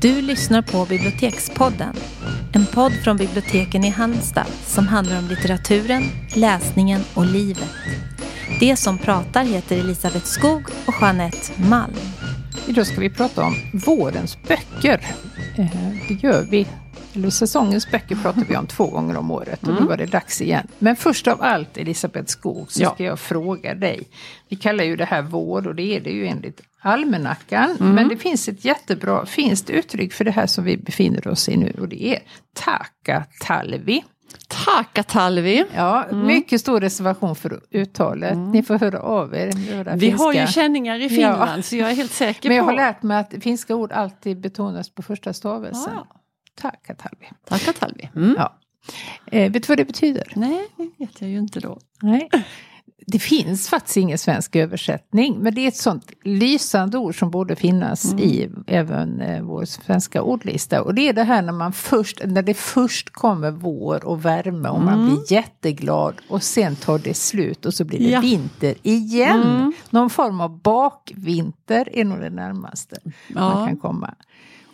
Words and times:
Du 0.00 0.22
lyssnar 0.22 0.62
på 0.62 0.86
Bibliotekspodden. 0.86 1.96
En 2.52 2.66
podd 2.66 2.92
från 2.92 3.16
biblioteken 3.16 3.84
i 3.84 3.88
Halmstad 3.88 4.46
som 4.66 4.88
handlar 4.88 5.18
om 5.18 5.28
litteraturen, 5.28 6.02
läsningen 6.34 7.00
och 7.14 7.26
livet. 7.26 7.70
Det 8.60 8.76
som 8.76 8.98
pratar 8.98 9.44
heter 9.44 9.78
Elisabeth 9.78 10.24
Skog 10.24 10.62
och 10.86 10.94
Jeanette 11.00 11.62
Malm. 11.68 11.94
Idag 12.68 12.86
ska 12.86 13.00
vi 13.00 13.10
prata 13.10 13.44
om 13.44 13.54
vårens 13.72 14.38
böcker. 14.42 15.00
Eh, 15.56 15.66
det 16.08 16.14
gör 16.14 16.46
vi. 16.50 16.66
Eller 17.14 17.30
säsongens 17.30 17.90
böcker 17.90 18.16
pratar 18.16 18.44
vi 18.48 18.56
om 18.56 18.66
två 18.66 18.86
gånger 18.86 19.16
om 19.16 19.30
året 19.30 19.62
och 19.68 19.74
nu 19.80 19.86
var 19.86 19.96
det 19.96 20.06
dags 20.06 20.40
igen. 20.40 20.66
Men 20.78 20.96
först 20.96 21.28
av 21.28 21.42
allt 21.42 21.76
Elisabeth 21.78 22.26
Skog 22.26 22.72
så 22.72 22.82
Ja. 22.82 22.94
ska 22.94 23.04
jag 23.04 23.18
fråga 23.20 23.74
dig. 23.74 24.02
Vi 24.48 24.56
kallar 24.56 24.84
ju 24.84 24.96
det 24.96 25.04
här 25.04 25.22
vår 25.22 25.66
och 25.68 25.74
det 25.74 25.96
är 25.96 26.00
det 26.00 26.10
ju 26.10 26.26
enligt 26.26 26.60
almanackan. 26.82 27.76
Men 27.78 28.08
det 28.08 28.16
finns 28.16 28.48
ett 28.48 28.64
jättebra 28.64 29.26
finskt 29.26 29.70
uttryck 29.70 30.12
för 30.12 30.24
det 30.24 30.30
här 30.30 30.46
som 30.46 30.64
vi 30.64 30.76
befinner 30.76 31.28
oss 31.28 31.48
i 31.48 31.56
nu 31.56 31.74
och 31.80 31.88
det 31.88 32.02
är 32.04 32.18
takatalvi. 32.54 34.04
Takatalvi. 34.48 35.64
Ja, 35.74 36.06
mycket 36.12 36.60
stor 36.60 36.80
reservation 36.80 37.36
för 37.36 37.60
uttalet. 37.70 38.38
Ni 38.38 38.62
får 38.62 38.78
höra 38.78 39.00
av 39.00 39.34
er. 39.34 39.52
Vi 39.96 40.10
har 40.10 40.32
ju 40.32 40.38
finska. 40.38 40.52
känningar 40.60 41.00
i 41.02 41.08
Finland 41.08 41.64
så 41.64 41.76
jag 41.76 41.90
är 41.90 41.94
helt 41.94 42.12
säker 42.12 42.48
Men 42.48 42.56
jag 42.56 42.66
på... 42.66 42.70
har 42.70 42.76
lärt 42.76 43.02
mig 43.02 43.16
att 43.18 43.34
finska 43.42 43.74
ord 43.74 43.92
alltid 43.92 44.40
betonas 44.40 44.90
på 44.90 45.02
första 45.02 45.32
stavelsen. 45.32 45.92
Ja. 45.96 46.19
Takatalvi. 46.54 47.26
Takatalvi. 47.48 48.10
Mm. 48.16 48.34
Ja. 48.38 48.56
Eh, 49.26 49.52
vet 49.52 49.62
du 49.62 49.66
vad 49.68 49.78
det 49.78 49.84
betyder? 49.84 50.32
Nej, 50.36 50.66
det 50.76 50.90
vet 50.98 51.20
jag 51.20 51.30
ju 51.30 51.38
inte 51.38 51.60
då. 51.60 51.78
Nej. 52.02 52.28
Det 53.06 53.18
finns 53.18 53.68
faktiskt 53.68 53.96
ingen 53.96 54.18
svensk 54.18 54.56
översättning, 54.56 55.38
men 55.38 55.54
det 55.54 55.60
är 55.60 55.68
ett 55.68 55.76
sånt 55.76 56.10
lysande 56.24 56.98
ord 56.98 57.18
som 57.18 57.30
borde 57.30 57.56
finnas 57.56 58.14
i 58.14 58.50
även 58.66 59.20
eh, 59.20 59.42
vår 59.42 59.64
svenska 59.64 60.22
ordlista. 60.22 60.82
Och 60.82 60.94
det 60.94 61.08
är 61.08 61.12
det 61.12 61.22
här 61.22 61.42
när 61.42 61.52
man 61.52 61.72
först, 61.72 62.20
när 62.24 62.42
det 62.42 62.54
först 62.54 63.10
kommer 63.10 63.50
vår 63.50 64.04
och 64.04 64.24
värme 64.24 64.68
och 64.68 64.80
man 64.82 65.06
blir 65.06 65.32
jätteglad 65.32 66.14
och 66.28 66.42
sen 66.42 66.76
tar 66.76 66.98
det 66.98 67.14
slut 67.14 67.66
och 67.66 67.74
så 67.74 67.84
blir 67.84 67.98
det 67.98 68.10
Ja. 68.10 68.20
vinter 68.20 68.74
igen. 68.82 69.72
Någon 69.90 70.10
form 70.10 70.40
av 70.40 70.58
bakvinter 70.58 71.88
är 71.92 72.04
nog 72.04 72.20
det 72.20 72.30
närmaste 72.30 72.96
man 73.04 73.58
Ja. 73.60 73.66
kan 73.66 73.76
komma. 73.76 74.14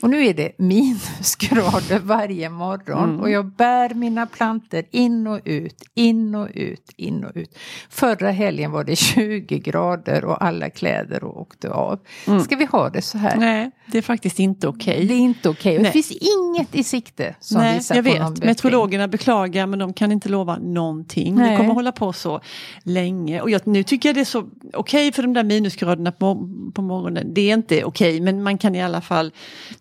Och 0.01 0.11
nu 0.11 0.27
är 0.27 0.35
det 0.35 0.53
minusgrader 0.59 1.99
varje 2.05 2.51
morgon 2.51 3.21
och 3.21 3.31
jag 3.31 3.47
bär 3.47 3.95
mina 3.95 4.27
planter 4.27 4.85
in 4.91 5.27
och 5.27 5.41
ut, 5.45 5.83
in 5.95 6.35
och 6.35 6.49
ut, 6.55 6.93
in 6.97 7.25
och 7.25 7.33
ut. 7.35 7.59
Förra 7.91 8.31
helgen 8.31 8.71
var 8.71 8.85
det 8.85 8.97
20 9.17 9.59
grader 9.59 10.25
och 10.25 10.45
alla 10.45 10.71
kläder 10.71 11.25
och 11.25 11.41
åkte 11.41 11.71
av. 11.71 11.99
Ska 12.45 12.57
vi 12.57 12.65
ha 12.65 12.91
det 12.91 13.03
så 13.03 13.19
här? 13.19 13.37
Nej, 13.37 13.71
det 13.93 13.99
är 13.99 14.03
faktiskt 14.03 14.39
inte 14.39 14.69
okej. 14.69 15.07
Det 15.07 15.15
är 15.15 15.19
inte 15.19 15.49
okej. 15.49 15.77
Och 15.79 15.85
Det 15.85 15.91
finns 15.91 16.11
inget 16.13 16.75
i 16.75 16.85
sikte 16.85 17.35
som 17.41 17.61
Nej, 17.61 17.77
visar 17.77 17.95
jag 17.95 18.05
på 18.05 18.11
någon 18.11 18.21
vet. 18.21 18.31
bättring. 18.35 18.49
Meteorologerna 18.49 19.09
beklagar 19.09 19.67
men 19.67 19.79
de 19.79 19.93
kan 19.93 20.13
inte 20.13 20.29
lova 20.29 20.59
någonting. 20.59 21.35
Nej. 21.35 21.51
Det 21.51 21.57
kommer 21.57 21.75
hålla 21.75 21.93
på 21.93 22.13
så 22.13 22.41
länge. 22.83 23.41
Och 23.41 23.51
jag, 23.51 23.67
nu 23.67 23.83
tycker 23.83 24.09
jag 24.09 24.17
det 24.17 24.21
är 24.21 24.25
så 24.25 24.45
okej 24.73 25.13
för 25.13 25.23
de 25.23 25.33
där 25.35 25.45
minusgraderna 25.45 26.13
på, 26.13 26.49
på 26.75 26.83
morgonen. 26.83 27.35
Det 27.35 27.51
är 27.51 27.55
inte 27.55 27.85
okej 27.85 28.21
men 28.21 28.43
man 28.43 28.59
kan 28.59 28.75
i 28.75 28.83
alla 28.83 29.01
fall 29.01 29.33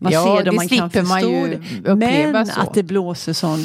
man 0.06 0.14
Ja, 0.14 0.24
ser 0.38 0.44
det 0.44 0.52
det 0.52 0.56
man 0.56 0.68
kan 0.68 0.90
slipper 0.90 1.08
man 1.08 1.20
förstå 1.22 1.30
ju 1.30 1.62
det. 1.84 1.96
Men 1.96 2.46
så. 2.48 2.62
att 2.62 2.74
det 2.74 2.84
blåser 2.84 3.34
sån 3.34 3.60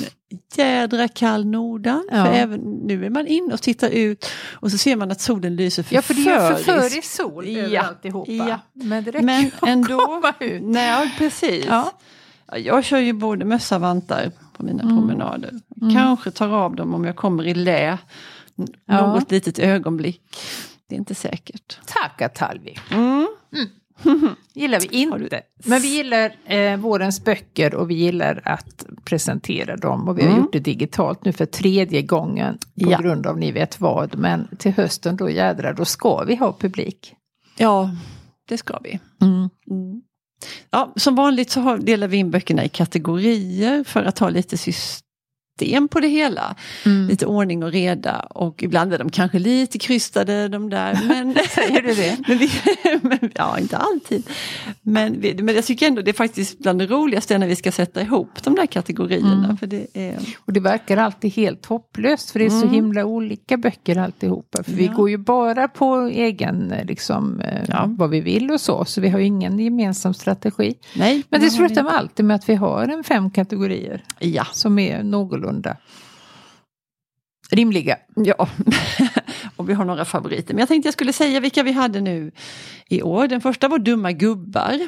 jädra 0.57 1.09
kall 1.09 1.47
nordan. 1.47 2.09
Ja. 2.13 2.25
För 2.25 2.33
även, 2.33 2.61
nu 2.61 3.07
är 3.07 3.11
man 3.11 3.27
inne 3.27 3.55
och 3.55 3.63
tittar 3.63 3.89
ut 3.91 4.27
och 4.53 4.71
så 4.71 4.79
ser 4.79 4.97
man 4.97 5.11
att 5.11 5.21
solen 5.21 5.57
lyser 5.57 5.87
Ja, 5.91 6.03
för 6.03 6.15
det 6.15 6.31
är 6.31 6.55
förförisk 6.55 7.05
sol 7.05 7.49
Ja. 7.49 7.59
över 7.63 7.79
alltihopa. 7.79 8.33
Ja. 8.33 8.59
Men 8.73 9.05
det 9.05 9.11
räcker 9.11 9.27
Men 9.27 9.51
att 9.61 9.69
ändå, 9.69 9.99
komma 10.07 10.35
ut. 10.41 10.63
nej 10.63 11.15
precis. 11.19 11.65
Ja. 11.69 11.93
Ja, 12.47 12.59
Jag 12.59 12.85
kör 12.85 12.99
ju 12.99 13.13
både 13.13 13.45
mössa 13.45 13.75
och 13.77 13.81
vantar 13.83 14.31
på 14.57 14.63
mina 14.63 14.83
Mm. 14.83 14.97
promenader. 14.97 15.51
Kanske 15.95 16.31
tar 16.31 16.49
av 16.49 16.75
dem 16.77 16.95
om 16.95 17.05
jag 17.05 17.17
kommer 17.17 17.47
i 17.47 17.55
lä. 17.55 17.99
n- 18.59 18.67
Ja. 18.87 19.07
Något 19.15 19.31
litet 19.31 19.59
ögonblick. 19.59 20.23
Det 20.89 20.95
är 20.95 20.99
inte 20.99 21.15
säkert. 21.15 21.79
Takatalvi. 21.87 22.79
Mm. 22.91 23.27
gillar 24.55 24.81
vi 24.81 24.87
inte. 24.87 25.41
Men 25.65 25.81
vi 25.83 25.89
gillar 25.89 26.33
eh, 26.45 26.77
vårens 26.77 27.25
böcker 27.25 27.75
och 27.75 27.91
vi 27.91 27.95
gillar 27.95 28.41
att 28.45 28.87
presentera 29.05 29.77
dem. 29.77 30.09
Och 30.09 30.19
vi 30.19 30.23
har 30.23 30.29
Mm. 30.31 30.41
gjort 30.43 30.53
det 30.53 30.61
digitalt 30.61 31.25
nu 31.25 31.33
för 31.33 31.47
tredje 31.47 32.03
gången 32.03 32.59
på 32.59 32.91
Ja. 32.91 32.99
grund 32.99 33.27
av 33.27 33.39
ni 33.39 33.53
vet 33.53 33.81
vad. 33.81 34.19
Men 34.19 34.49
till 34.59 34.73
hösten 34.73 35.17
då 35.17 35.31
jädrar, 35.31 35.73
då 35.75 35.85
ska 35.85 36.25
vi 36.25 36.35
ha 36.37 36.53
publik. 36.61 37.15
Ja, 37.59 37.91
det 38.49 38.59
ska 38.59 38.79
vi. 38.85 39.01
Mm. 39.23 39.49
Ja, 40.71 40.93
som 40.97 41.15
vanligt 41.15 41.51
så 41.51 41.61
har, 41.61 41.79
delar 41.79 42.09
vi 42.09 42.17
in 42.17 42.31
böckerna 42.31 42.65
i 42.65 42.69
kategorier 42.69 43.85
för 43.85 44.03
att 44.05 44.19
ha 44.19 44.29
lite 44.29 44.59
system 44.59 45.07
på 45.91 46.01
det 46.01 46.09
hela. 46.09 46.55
Mm. 46.87 47.09
Lite 47.09 47.27
ordning 47.27 47.63
och 47.65 47.73
reda 47.73 48.21
och 48.21 48.63
ibland 48.63 48.95
är 48.95 48.99
de 48.99 49.11
kanske 49.11 49.39
lite 49.39 49.79
krystade 49.79 50.49
de 50.49 50.71
där. 50.71 50.99
Men, 51.09 51.35
Säger 51.55 51.83
du 51.83 51.95
det? 51.95 52.17
men 52.29 52.39
vi, 52.39 52.51
men, 53.03 53.31
ja, 53.35 53.59
inte 53.59 53.77
alltid. 53.77 54.23
Men, 54.83 55.21
vi, 55.21 55.35
men 55.43 55.55
jag 55.55 55.65
tycker 55.65 55.87
ändå 55.87 56.03
det 56.03 56.11
är 56.11 56.13
faktiskt 56.13 56.59
bland 56.59 56.79
det 56.79 56.87
roligaste 56.87 57.39
när 57.39 57.47
vi 57.47 57.57
ska 57.57 57.73
sätta 57.73 58.03
ihop 58.03 58.43
de 58.43 58.55
där 58.55 58.67
kategorierna. 58.67 59.45
Mm. 59.45 59.57
För 59.57 59.67
det 59.67 59.87
är, 59.95 60.17
Och 60.39 60.53
det 60.53 60.61
verkar 60.61 60.97
alltid 60.97 61.33
helt 61.33 61.67
hopplöst 61.67 62.31
för 62.31 62.39
det 62.39 62.45
är 62.47 62.51
så 62.51 62.67
himla 62.67 63.05
olika 63.05 63.57
böcker 63.57 63.99
alltihopa. 63.99 64.63
För 64.63 64.73
vi 64.73 64.81
Mm. 64.81 64.93
Ja. 64.93 64.97
går 64.97 65.11
ju 65.11 65.17
bara 65.19 65.69
på 65.69 65.97
egen, 65.97 66.73
eh, 66.73 66.85
liksom, 66.85 67.41
eh, 67.41 67.63
Ja. 67.69 67.85
vad 67.99 68.11
vi 68.11 68.21
vill 68.21 68.51
och 68.51 68.61
så. 68.61 68.85
Så 68.85 69.01
vi 69.01 69.09
har 69.09 69.19
ju 69.19 69.25
ingen 69.27 69.59
gemensam 69.59 70.15
strategi. 70.15 70.75
nej, 70.97 71.23
Men 71.29 71.41
det 71.41 71.51
slutar 71.51 71.83
vi 71.83 71.89
alltid 71.89 72.25
med 72.25 72.35
att 72.37 72.49
vi 72.49 72.55
har 72.55 72.89
en 72.89 73.05
fem 73.05 73.31
kategorier. 73.31 74.03
Ja, 74.19 74.45
som 74.53 74.79
är 74.79 75.03
någorlunda 75.03 75.50
rimliga. 77.51 77.97
Ja, 78.17 78.49
och 79.57 79.69
vi 79.69 79.75
har 79.75 79.85
några 79.85 80.05
favoriter. 80.05 80.55
Men 80.55 80.59
jag 80.59 80.69
tänkte 80.69 80.87
jag 80.87 80.93
skulle 80.95 81.13
säga 81.13 81.41
vilka 81.41 81.63
vi 81.63 81.73
hade 81.73 82.01
nu 82.01 82.33
i 82.89 83.03
år. 83.03 83.29
Den 83.29 83.41
första 83.41 83.69
var 83.69 83.79
Dumma 83.79 84.13
gubbar. 84.13 84.79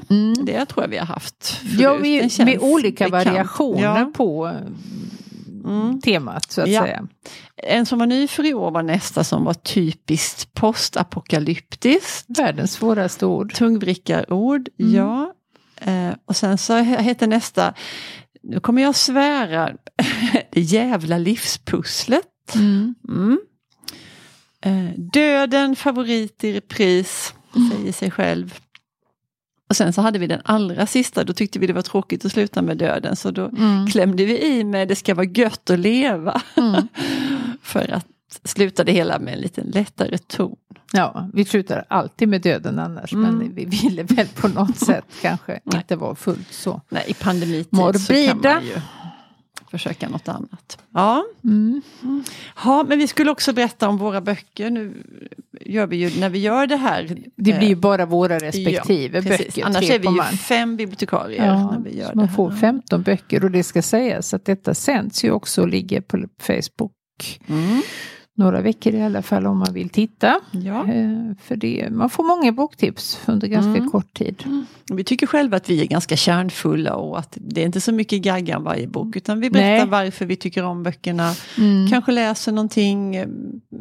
Det 0.45 0.67
tror 0.67 0.85
jag 0.85 0.89
vi 0.91 0.99
har 0.99 1.07
haft 1.07 1.47
förut. 1.47 1.81
Ja, 1.81 1.95
vi, 1.95 2.31
med 2.45 2.59
olika 2.61 3.05
bekant. 3.05 3.27
variationer 3.27 3.83
Ja. 3.99 4.11
på 4.15 4.53
Mm. 5.65 6.01
temat 6.01 6.53
så 6.53 6.61
att 6.63 6.69
Ja. 6.69 6.83
säga. 6.83 7.07
En 7.57 7.87
som 7.87 7.99
var 7.99 8.07
ny 8.07 8.29
för 8.29 8.47
i 8.47 8.55
år 8.55 8.71
var 8.71 8.83
nästa 8.83 9.25
som 9.25 9.45
var 9.45 9.55
typiskt 9.55 10.55
postapokalyptiskt. 10.55 12.39
Världens 12.39 12.73
svåraste 12.73 13.27
ord. 13.27 13.55
Tungvrickarord, 13.55 14.69
Mm. 14.81 14.95
ja. 14.95 15.33
Eh, 15.81 16.15
och 16.27 16.37
sen 16.37 16.59
så 16.59 16.77
heter 16.77 17.27
nästa, 17.27 17.75
nu 18.43 18.61
kommer 18.61 18.83
jag 18.83 18.97
svära, 18.97 19.71
det 20.51 20.61
jävla 20.61 21.19
livspusslet. 21.19 22.55
Mm. 22.55 22.95
Mm. 23.09 23.41
Eh, 24.65 24.99
döden, 24.99 25.77
favorit 25.77 26.45
i 26.45 26.53
repris, 26.53 27.35
säger 27.73 27.93
sig 27.93 28.11
själv. 28.11 28.59
Och 29.69 29.77
sen 29.77 29.93
så 29.93 30.01
hade 30.03 30.19
vi 30.19 30.27
den 30.27 30.41
allra 30.45 30.87
sista, 30.87 31.25
då 31.25 31.33
tyckte 31.33 31.59
vi 31.59 31.67
det 31.67 31.73
var 31.73 31.83
tråkigt 31.83 32.25
att 32.25 32.33
sluta 32.33 32.63
med 32.63 32.79
döden 32.79 33.17
så 33.17 33.31
då 33.31 33.49
Mm. 33.49 33.87
klämde 33.87 34.25
vi 34.25 34.43
i 34.43 34.65
med 34.65 34.89
det 34.89 34.97
ska 34.97 35.15
vara 35.15 35.27
gött 35.27 35.71
att 35.71 35.79
leva. 35.79 36.43
Mm. 36.57 36.89
För 37.63 37.91
att 37.91 38.07
sluta 38.45 38.85
det 38.85 38.93
hela 38.93 39.19
med 39.19 39.35
en 39.35 39.41
lite 39.41 39.63
lättare 39.65 40.19
ton. 40.19 40.57
Ja, 40.93 41.29
vi 41.35 41.45
slutar 41.45 41.85
alltid 41.89 42.29
med 42.29 42.41
döden 42.43 42.79
annars 42.79 43.13
Mm. 43.13 43.35
men 43.39 43.55
vi 43.55 43.65
ville 43.65 44.03
väl 44.03 44.27
på 44.27 44.49
något 44.49 44.77
sätt 44.87 45.05
kanske 45.23 45.61
inte 45.75 45.97
vara 45.97 46.15
fullt 46.15 46.53
så. 46.53 46.81
Nej, 46.89 47.05
i 47.07 47.15
pandemitid 47.15 47.67
så 47.71 47.77
kan 47.77 47.85
Morbida. 47.85 48.55
man 48.55 48.65
ju 48.65 48.75
försöka 49.71 50.09
något 50.09 50.29
annat. 50.29 50.79
Ja. 50.95 51.25
Mm. 51.45 51.83
ja, 52.65 52.85
men 52.89 52.99
vi 52.99 53.09
skulle 53.09 53.31
också 53.31 53.53
berätta 53.53 53.89
om 53.89 53.99
våra 53.99 54.21
böcker. 54.21 54.71
Nu 54.71 55.03
gör 55.61 55.87
vi 55.87 55.97
ju, 55.97 56.21
när 56.21 56.29
vi 56.29 56.39
gör 56.39 56.67
det 56.67 56.77
här. 56.77 57.03
Det 57.37 57.53
blir 57.59 57.63
ju 57.69 57.73
eh, 57.73 57.79
bara 57.79 58.07
våra 58.07 58.39
respektive 58.39 59.19
ja, 59.19 59.23
böcker. 59.23 59.65
Annars 59.65 59.91
är 59.91 59.99
vi 59.99 60.09
ju 60.09 60.23
fem 60.37 60.77
bibliotekarier 60.77 61.47
Ja, 61.47 61.71
när 61.71 61.79
vi 61.81 61.99
gör 61.99 62.09
det 62.09 62.15
man 62.15 62.29
här. 62.29 62.37
får 62.37 62.51
15 62.51 63.03
böcker 63.03 63.45
och 63.45 63.51
det 63.51 63.63
ska 63.63 63.83
sägas 63.83 64.35
att 64.35 64.45
detta 64.45 64.75
sänds 64.75 65.25
ju 65.25 65.31
också 65.31 65.63
och 65.63 65.69
ligger 65.69 66.01
på 66.01 66.19
Facebook 66.41 66.93
Mm. 67.47 67.83
Några 68.37 68.61
veckor 68.61 68.95
i 68.95 69.03
alla 69.03 69.23
fall 69.23 69.47
om 69.47 69.59
man 69.59 69.73
vill 69.75 69.89
titta. 69.89 70.41
Ja. 70.51 70.87
Eh, 70.93 71.33
För 71.43 71.57
det, 71.57 71.89
man 71.91 72.11
får 72.11 72.25
många 72.25 72.53
boktips 72.53 73.21
under 73.27 73.49
ganska 73.49 73.71
Mm. 73.79 73.91
kort 73.91 74.15
tid. 74.15 74.45
Vi 74.93 75.05
tycker 75.05 75.27
själva 75.27 75.57
att 75.57 75.71
vi 75.71 75.81
är 75.83 75.87
ganska 75.87 76.17
kärnfulla 76.17 76.95
och 76.95 77.19
att 77.19 77.39
det 77.41 77.61
är 77.63 77.67
inte 77.67 77.81
så 77.81 77.93
mycket 77.93 78.23
gaggan 78.23 78.65
varje 78.65 78.87
bok 78.87 79.17
utan 79.17 79.41
vi 79.41 79.51
berättar 79.51 79.87
Nej. 79.87 80.05
varför 80.05 80.27
vi 80.27 80.37
tycker 80.37 80.65
om 80.65 80.83
böckerna. 80.83 81.33
Mm. 81.59 81.89
Kanske 81.91 82.13
läser 82.13 82.53
någonting, 82.53 83.17
eh, 83.17 83.29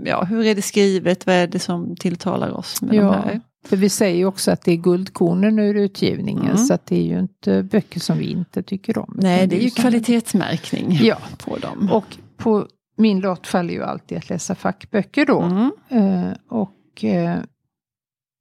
ja 0.05 0.23
hur 0.23 0.45
är 0.45 0.55
det 0.55 0.61
skrivet, 0.61 1.25
vad 1.25 1.35
är 1.35 1.47
det 1.47 1.59
som 1.59 1.95
tilltalar 1.95 2.51
oss 2.51 2.81
med 2.81 2.95
Ja. 2.95 3.01
de 3.03 3.13
här. 3.13 3.41
För 3.65 3.77
vi 3.77 3.89
säger 3.89 4.17
ju 4.17 4.25
också 4.25 4.51
att 4.51 4.61
det 4.61 4.71
är 4.71 4.75
guldkornen 4.75 5.59
ur 5.59 5.75
utgivningen 5.75 6.45
Mm. 6.45 6.57
så 6.57 6.73
att 6.73 6.85
det 6.85 6.95
är 6.95 7.03
ju 7.03 7.19
inte 7.19 7.63
böcker 7.63 7.99
som 7.99 8.17
vi 8.17 8.31
inte 8.31 8.63
tycker 8.63 8.97
om. 8.97 9.13
Nej, 9.21 9.47
det 9.47 9.55
är 9.55 9.63
ju 9.63 9.69
kvalitetsmärkning 9.69 10.99
Ja, 11.01 11.17
på 11.45 11.57
dem. 11.57 11.89
och 11.91 12.05
på 12.37 12.67
min 13.01 13.19
lott 13.19 13.47
faller 13.47 13.73
ju 13.73 13.83
alltid 13.83 14.17
att 14.17 14.29
läsa 14.29 14.55
fackböcker 14.55 15.25
då. 15.25 15.41
Mm. 15.41 15.71
Eh, 15.89 16.33
och 16.49 17.03
eh, 17.03 17.39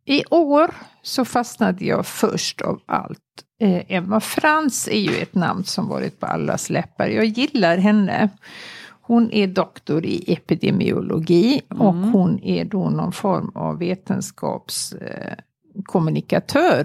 i 0.04 0.24
år 0.30 0.70
så 1.02 1.24
fastnade 1.24 1.84
jag 1.84 2.06
först 2.06 2.60
av 2.60 2.80
allt 2.86 3.18
eh, 3.60 3.82
Emma 3.88 4.20
Frans 4.20 4.88
är 4.88 5.00
ju 5.00 5.16
ett 5.16 5.34
namn 5.34 5.64
som 5.64 5.88
varit 5.88 6.20
på 6.20 6.26
allas 6.26 6.70
läppar. 6.70 7.08
Jag 7.08 7.24
gillar 7.24 7.76
henne. 7.76 8.28
Hon 9.02 9.32
är 9.32 9.46
doktor 9.46 10.06
i 10.06 10.32
epidemiologi 10.32 11.60
mm. 11.70 11.82
och 11.82 11.94
hon 11.94 12.40
är 12.42 12.64
då 12.64 12.90
någon 12.90 13.12
form 13.12 13.52
av 13.54 13.78
vetenskapskommunikatör. 13.78 15.49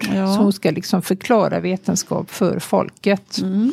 Eh, 0.10 0.18
ja. 0.18 0.34
Så 0.34 0.42
hon 0.42 0.54
ska 0.54 0.72
liksom 0.72 1.02
förklara 1.02 1.60
vetenskap 1.60 2.30
för 2.30 2.60
folket. 2.60 3.38
Mm. 3.42 3.72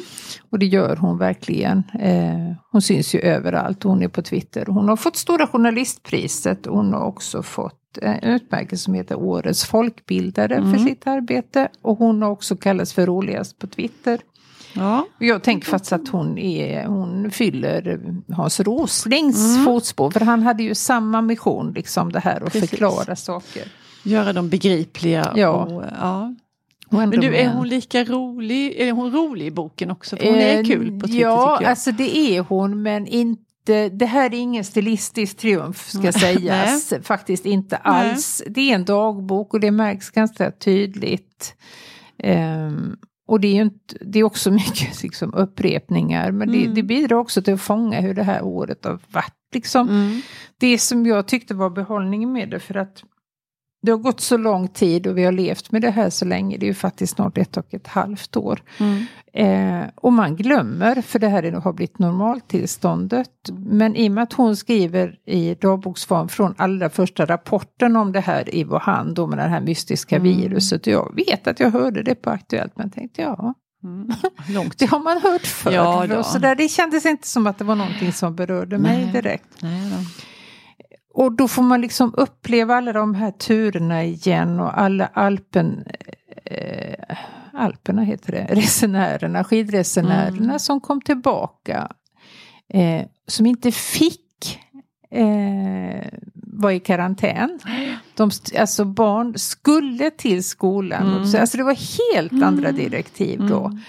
Och 0.50 0.58
det 0.58 0.66
gör 0.66 0.96
hon 0.96 1.18
verkligen. 1.18 1.82
Eh, 2.00 2.52
hon 2.70 2.82
syns 2.82 3.14
ju 3.14 3.20
överallt. 3.20 3.82
Hon 3.82 4.02
är 4.02 4.08
på 4.08 4.22
Twitter. 4.22 4.66
Hon 4.66 4.88
har 4.88 4.96
fått 4.96 5.16
Stora 5.16 5.46
Journalistpriset. 5.46 6.66
Hon 6.66 6.92
har 6.92 7.06
också 7.06 7.42
fått 7.42 7.98
en 8.02 8.18
utmärkelse 8.22 8.84
som 8.84 8.94
heter 8.94 9.14
Årets 9.14 9.64
folkbildare 9.64 10.54
mm. 10.54 10.72
för 10.72 10.78
sitt 10.78 11.06
arbete. 11.06 11.68
Och 11.82 11.98
hon 11.98 12.22
har 12.22 12.30
också 12.30 12.56
kallats 12.56 12.92
för 12.92 13.06
roligast 13.06 13.58
på 13.58 13.66
Twitter. 13.66 14.20
Ja. 14.74 15.06
Jag 15.18 15.42
tänker 15.42 15.68
faktiskt 15.68 15.92
att 15.92 16.08
hon, 16.08 16.38
är, 16.38 16.84
hon 16.86 17.30
fyller 17.30 18.00
Hans 18.36 18.60
Roslings 18.60 19.54
mm. 19.54 19.64
fotspår. 19.64 20.10
För 20.10 20.20
han 20.20 20.42
hade 20.42 20.62
ju 20.62 20.74
samma 20.74 21.22
mission, 21.22 21.72
liksom 21.72 22.12
det 22.12 22.20
här 22.20 22.40
att 22.40 22.52
Precis. 22.52 22.70
förklara 22.70 23.16
saker. 23.16 23.68
Göra 24.02 24.32
dem 24.32 24.48
begripliga. 24.48 25.32
Ja. 25.36 25.50
Och, 25.50 25.84
ja. 26.00 26.34
Men 26.90 27.10
du, 27.10 27.36
är 27.36 27.48
hon 27.48 27.68
lika 27.68 28.04
rolig? 28.04 28.74
Är 28.80 28.92
hon 28.92 29.12
rolig 29.12 29.46
i 29.46 29.50
boken 29.50 29.90
också? 29.90 30.16
För 30.16 30.26
hon 30.26 30.34
är 30.34 30.58
eh, 30.58 30.64
kul 30.64 31.00
på 31.00 31.06
Twitter 31.06 31.20
Ja, 31.20 31.36
tycker 31.36 31.64
jag. 31.64 31.70
alltså 31.70 31.92
det 31.92 32.16
är 32.18 32.40
hon 32.40 32.82
men 32.82 33.06
inte 33.06 33.88
det 33.88 34.06
här 34.06 34.34
är 34.34 34.38
ingen 34.38 34.64
stilistisk 34.64 35.36
triumf 35.36 35.88
ska 35.88 36.12
sägas. 36.12 36.92
Faktiskt 37.02 37.46
inte 37.46 37.76
alls. 37.76 38.42
Nej. 38.44 38.54
Det 38.54 38.70
är 38.70 38.74
en 38.74 38.84
dagbok 38.84 39.54
och 39.54 39.60
det 39.60 39.70
märks 39.70 40.10
ganska 40.10 40.50
tydligt. 40.50 41.54
Um, 42.24 42.96
och 43.26 43.40
det 43.40 43.48
är, 43.48 43.62
inte, 43.62 43.96
det 44.00 44.18
är 44.18 44.24
också 44.24 44.50
mycket 44.50 45.02
liksom, 45.02 45.34
upprepningar 45.34 46.30
men 46.30 46.48
mm. 46.48 46.60
det, 46.60 46.74
det, 46.74 46.82
bidrar 46.82 47.16
också 47.16 47.42
till 47.42 47.54
att 47.54 47.60
fånga 47.60 48.00
hur 48.00 48.14
det 48.14 48.22
här 48.22 48.42
året 48.42 48.84
har 48.84 48.98
varit. 49.12 49.34
Liksom. 49.54 49.88
Mm. 49.88 50.20
Det 50.58 50.78
som 50.78 51.06
jag 51.06 51.28
tyckte 51.28 51.54
var 51.54 51.70
behållningen 51.70 52.32
med 52.32 52.50
det 52.50 52.60
för 52.60 52.76
att 52.76 53.02
det 53.82 53.90
har 53.90 53.98
gått 53.98 54.20
så 54.20 54.36
lång 54.36 54.68
tid 54.68 55.06
och 55.06 55.18
vi 55.18 55.24
har 55.24 55.32
levt 55.32 55.72
med 55.72 55.82
det 55.82 55.90
här 55.90 56.10
så 56.10 56.24
länge. 56.24 56.56
Det 56.56 56.66
är 56.66 56.68
ju 56.68 56.74
faktiskt 56.74 57.14
snart 57.14 57.38
ett 57.38 57.56
och 57.56 57.74
ett 57.74 57.86
halvt 57.86 58.36
år. 58.36 58.62
Mm. 58.78 59.06
Eh, 59.34 59.88
och 59.94 60.12
man 60.12 60.36
glömmer, 60.36 61.02
för 61.02 61.18
det 61.18 61.28
här 61.28 61.52
har 61.52 61.72
blivit 61.72 61.98
normaltillståndet. 61.98 63.30
Men 63.56 63.96
i 63.96 64.08
och 64.08 64.12
med 64.12 64.22
att 64.22 64.32
hon 64.32 64.56
skriver 64.56 65.18
i 65.26 65.54
dagboksform 65.54 66.28
från 66.28 66.54
allra 66.58 66.90
första 66.90 67.26
rapporten 67.26 67.96
om 67.96 68.12
det 68.12 68.20
här 68.20 68.54
i 68.54 68.64
Wuhan, 68.64 69.14
då 69.14 69.26
med 69.26 69.38
det 69.38 69.42
här 69.42 69.60
mystiska 69.60 70.16
mm. 70.16 70.28
viruset. 70.28 70.86
Jag 70.86 71.14
vet 71.16 71.46
att 71.46 71.60
jag 71.60 71.70
hörde 71.70 72.02
det 72.02 72.14
på 72.14 72.30
Aktuellt, 72.30 72.72
men 72.76 72.90
tänkte 72.90 73.22
ja, 73.22 73.54
Mm. 73.84 74.08
Det 74.78 74.86
har 74.86 75.00
man 75.00 75.20
hört 75.20 75.46
förr. 75.46 75.72
Ja, 75.72 76.22
så 76.22 76.38
där, 76.38 76.54
det 76.54 76.68
kändes 76.68 77.06
inte 77.06 77.28
som 77.28 77.46
att 77.46 77.58
det 77.58 77.64
var 77.64 77.74
någonting 77.74 78.12
som 78.12 78.34
berörde 78.34 78.78
Nej. 78.78 79.04
mig 79.04 79.12
direkt. 79.12 79.62
Nej 79.62 79.90
och 81.14 81.32
då 81.32 81.48
får 81.48 81.62
man 81.62 81.80
liksom 81.80 82.14
uppleva 82.16 82.74
alla 82.74 82.92
de 82.92 83.14
här 83.14 83.30
turerna 83.30 84.04
igen 84.04 84.60
och 84.60 84.80
alla 84.80 85.06
Alpen, 85.06 85.84
eh, 86.44 87.16
Alperna 87.52 88.02
heter 88.02 88.32
det, 88.32 88.46
resenärerna, 88.50 89.44
skidresenärerna 89.44 90.44
mm. 90.44 90.58
som 90.58 90.80
kom 90.80 91.00
tillbaka. 91.00 91.88
Eh, 92.74 93.06
som 93.26 93.46
inte 93.46 93.72
fick 93.72 94.60
eh, 95.10 96.06
vara 96.34 96.74
i 96.74 96.80
karantän. 96.80 97.58
De, 98.16 98.30
alltså 98.58 98.84
barn 98.84 99.38
skulle 99.38 100.10
till 100.10 100.44
skolan. 100.44 101.12
Mm. 101.12 101.26
Så, 101.26 101.38
alltså 101.38 101.56
det 101.56 101.64
var 101.64 102.08
helt 102.10 102.32
mm. 102.32 102.44
andra 102.44 102.72
direktiv 102.72 103.46
då. 103.48 103.66
Mm. 103.66 103.80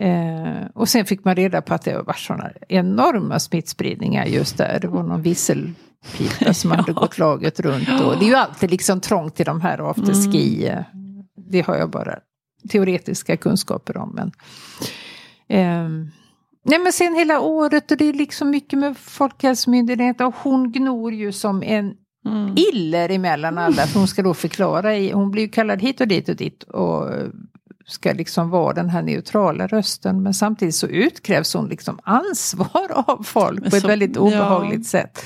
Eh, 0.00 0.66
och 0.74 0.88
sen 0.88 1.06
fick 1.06 1.24
man 1.24 1.36
reda 1.36 1.62
på 1.62 1.74
att 1.74 1.82
det 1.82 2.02
var 2.02 2.12
sådana 2.12 2.50
enorma 2.68 3.38
smittspridningar 3.38 4.26
just 4.26 4.58
där. 4.58 4.78
Det 4.80 4.88
var 4.88 5.02
någon 5.02 5.22
vissel 5.22 5.72
pipa 6.16 6.54
som 6.54 6.70
hade 6.70 6.92
gått 7.02 7.18
laget 7.18 7.60
runt. 7.60 7.88
Och 7.88 8.18
det 8.18 8.24
är 8.24 8.28
ju 8.28 8.34
alltid 8.34 8.70
liksom 8.70 9.00
trångt 9.00 9.40
i 9.40 9.44
de 9.44 9.60
här 9.60 9.90
afterski. 9.90 10.68
Mm. 10.68 10.84
Det 11.50 11.60
har 11.60 11.76
jag 11.76 11.90
bara 11.90 12.18
teoretiska 12.68 13.36
kunskaper 13.36 13.96
om. 13.96 14.14
Men, 14.14 14.32
eh, 15.48 15.88
nej 16.64 16.78
men 16.78 16.92
sen 16.92 17.14
hela 17.14 17.40
året 17.40 17.90
och 17.90 17.96
det 17.96 18.08
är 18.08 18.12
liksom 18.12 18.50
mycket 18.50 18.78
med 18.78 18.96
Folkhälsomyndigheten. 18.96 20.26
Och 20.26 20.34
hon 20.42 20.72
gnor 20.72 21.12
ju 21.12 21.32
som 21.32 21.62
en 21.62 21.94
mm. 22.26 22.54
iller 22.56 23.08
emellan 23.08 23.58
alla. 23.58 23.86
För 23.86 23.98
hon 23.98 24.08
ska 24.08 24.22
då 24.22 24.34
förklara. 24.34 24.96
I, 24.96 25.12
hon 25.12 25.30
blir 25.30 25.42
ju 25.42 25.48
kallad 25.48 25.82
hit 25.82 26.00
och 26.00 26.08
dit 26.08 26.28
och 26.28 26.36
dit. 26.36 26.62
Och 26.62 27.10
ska 27.88 28.12
liksom 28.12 28.50
vara 28.50 28.74
den 28.74 28.88
här 28.88 29.02
neutrala 29.02 29.66
rösten. 29.66 30.22
Men 30.22 30.34
samtidigt 30.34 30.74
så 30.74 30.86
utkrävs 30.86 31.54
hon 31.54 31.68
liksom 31.68 31.98
ansvar 32.02 32.90
av 33.06 33.22
folk 33.22 33.70
på 33.70 33.76
ett 33.76 33.84
väldigt 33.84 34.16
obehagligt 34.16 34.92
ja. 34.92 35.00
sätt 35.00 35.24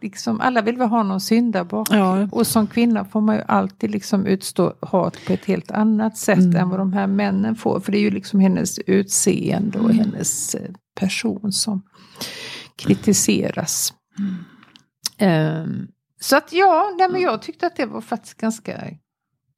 liksom, 0.00 0.40
alla 0.40 0.62
vill 0.62 0.76
väl 0.76 0.88
ha 0.88 1.02
någon 1.02 1.20
syndabock. 1.20 1.88
Ja. 1.90 2.28
Och 2.32 2.46
som 2.46 2.66
kvinna 2.66 3.04
får 3.04 3.20
man 3.20 3.36
ju 3.36 3.42
alltid 3.48 3.90
liksom 3.90 4.26
utstå 4.26 4.74
hat 4.80 5.18
på 5.26 5.32
ett 5.32 5.44
helt 5.44 5.70
annat 5.70 6.16
sätt 6.18 6.38
mm. 6.38 6.56
än 6.56 6.68
vad 6.68 6.78
de 6.78 6.92
här 6.92 7.06
männen 7.06 7.56
får. 7.56 7.80
För 7.80 7.92
det 7.92 7.98
är 7.98 8.02
ju 8.02 8.10
liksom 8.10 8.40
hennes 8.40 8.78
utseende 8.78 9.78
och 9.78 9.90
mm. 9.90 9.98
hennes 9.98 10.54
eh, 10.54 10.70
person 10.94 11.52
som 11.52 11.82
kritiseras. 12.76 13.94
Mm. 14.18 15.62
Um, 15.62 15.88
så 16.20 16.36
att 16.36 16.52
ja, 16.52 16.94
nej, 16.98 17.08
men 17.08 17.20
jag 17.20 17.42
tyckte 17.42 17.66
att 17.66 17.76
det 17.76 17.86
var 17.86 18.00
faktiskt 18.00 18.40
ganska 18.40 18.76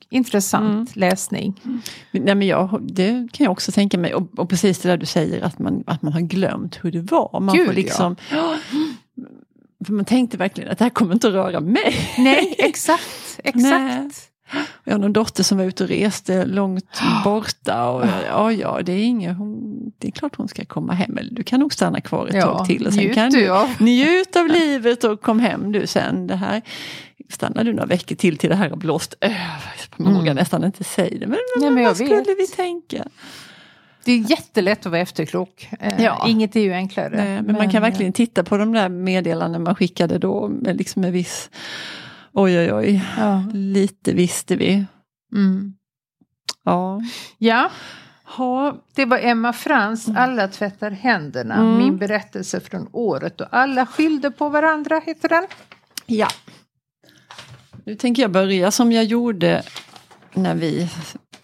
intressant 0.09 0.97
mm. 0.97 1.11
läsning. 1.11 1.61
Mm. 1.65 1.81
Nej, 2.13 2.35
men 2.35 2.47
jag, 2.47 2.79
det 2.83 3.29
kan 3.33 3.45
jag 3.45 3.53
också 3.53 3.73
tänka 3.73 3.99
mig. 3.99 4.15
Och, 4.15 4.39
och, 4.39 4.49
precis 4.49 4.79
det 4.79 4.89
där 4.89 4.97
du 4.97 5.07
säger 5.07 5.43
att 5.43 5.59
man, 5.59 5.85
att 5.87 6.03
man 6.03 6.13
har 6.13 6.21
glömt 6.21 6.79
hur 6.83 6.93
det 6.93 7.01
var. 7.01 7.41
Man 7.41 7.57
Gud, 7.57 7.67
får 7.67 7.75
liksom, 7.75 8.17
ja. 8.33 8.57
För 9.87 9.93
man 9.93 10.05
tänkte 10.05 10.37
verkligen 10.37 10.71
att 10.71 10.79
det 10.79 10.85
här 10.85 10.91
kommer 10.91 11.15
inte 11.15 11.29
att 11.29 11.35
röra 11.35 11.61
mig. 11.61 12.15
Nej, 12.19 12.55
exakt. 12.59 13.41
exakt. 13.45 13.65
Nej. 13.65 14.11
Jag 14.85 14.95
har 14.95 14.99
någon 14.99 15.13
dotter 15.13 15.43
som 15.43 15.59
var 15.59 15.65
ute 15.65 15.85
och 15.85 15.89
reste 15.89 16.45
långt 16.47 17.01
borta. 17.25 17.91
Och, 17.91 18.07
ja, 18.29 18.53
ja, 18.53 18.81
det 18.83 18.93
är 18.93 19.05
inget, 19.05 19.37
hon, 19.37 19.77
det 19.99 20.09
är 20.09 20.13
klart 20.13 20.37
hon 20.37 20.49
ska 20.49 20.65
komma 20.65 20.93
hem. 20.93 21.19
Eller 21.19 21.35
du 21.35 21.43
kan 21.43 21.61
nog 21.61 21.73
stanna 21.73 22.01
kvar 22.01 22.27
ett 22.27 22.35
ja, 22.35 22.43
tag 22.43 22.67
till. 22.67 22.87
Och 22.87 22.93
sen 22.93 23.05
njut 23.05 23.15
kan 23.15 23.31
du 23.31 23.49
av. 23.49 23.69
njut 23.79 24.37
av 24.37 24.47
livet 24.47 25.05
och 25.05 25.21
kom 25.21 25.41
hem 25.41 25.73
du 25.73 25.87
sen. 25.87 26.27
Det 26.27 26.37
här, 26.37 26.63
stannar 27.31 27.65
du 27.65 27.73
några 27.73 27.87
veckor 27.87 28.17
till 28.17 28.39
till 28.39 28.51
det 28.51 28.57
här 28.57 28.71
har 28.71 28.77
blåst 28.77 29.15
över. 29.21 29.89
Man 29.97 30.15
vågar 30.15 30.27
mm. 30.27 30.37
nästan 30.37 30.65
inte 30.65 30.85
säga 30.85 31.19
det. 31.19 31.27
Men, 31.27 31.39
men, 31.61 31.75
men 31.75 31.85
vad 31.85 31.97
skulle 31.97 32.17
vet. 32.17 32.39
vi 32.39 32.47
tänka? 32.47 33.05
Det 34.05 34.13
är 34.13 34.31
jättelätt 34.31 34.87
att 34.87 34.93
vara 34.93 35.01
efterklok. 35.01 35.69
Eh, 35.81 36.05
ja. 36.05 36.25
Inget 36.29 36.57
är 36.57 36.61
ju 36.61 36.73
enklare. 36.73 37.17
Nej, 37.17 37.35
men, 37.35 37.45
men, 37.45 37.57
man 37.57 37.71
kan 37.71 37.83
verkligen 37.83 38.13
titta 38.13 38.45
på 38.45 38.57
de 38.57 38.73
där 38.73 38.89
meddelanden 38.89 39.63
man 39.63 39.75
skickade 39.75 40.19
då 40.19 40.49
med 40.49 40.77
liksom 40.77 41.05
en 41.05 41.13
viss 41.13 41.51
Oj 42.33 42.59
oj 42.59 42.73
oj, 42.73 43.05
ja. 43.19 43.45
lite 43.53 44.13
visste 44.13 44.57
vi. 44.57 44.85
Mm. 45.33 45.75
Ja. 46.65 47.01
ja. 47.39 47.71
Ha, 48.25 48.77
det 48.95 49.05
var 49.05 49.19
Emma 49.19 49.53
Frans, 49.53 50.09
mm. 50.09 50.23
Alla 50.23 50.49
tvättar 50.49 50.91
händerna, 50.91 51.55
mm. 51.55 51.79
min 51.79 51.97
berättelse 51.97 52.61
från 52.61 52.89
året 52.93 53.41
och 53.41 53.47
alla 53.51 53.87
skyllde 53.87 54.31
på 54.31 54.49
varandra, 54.49 55.01
heter 55.07 55.29
den. 55.29 55.47
Ja. 56.07 56.29
Nu 57.85 57.95
tänker 57.95 58.23
jag 58.23 58.31
börja 58.31 58.71
som 58.71 58.93
jag 58.93 59.05
gjorde 59.05 59.63
när 60.35 60.55
vi 60.55 60.89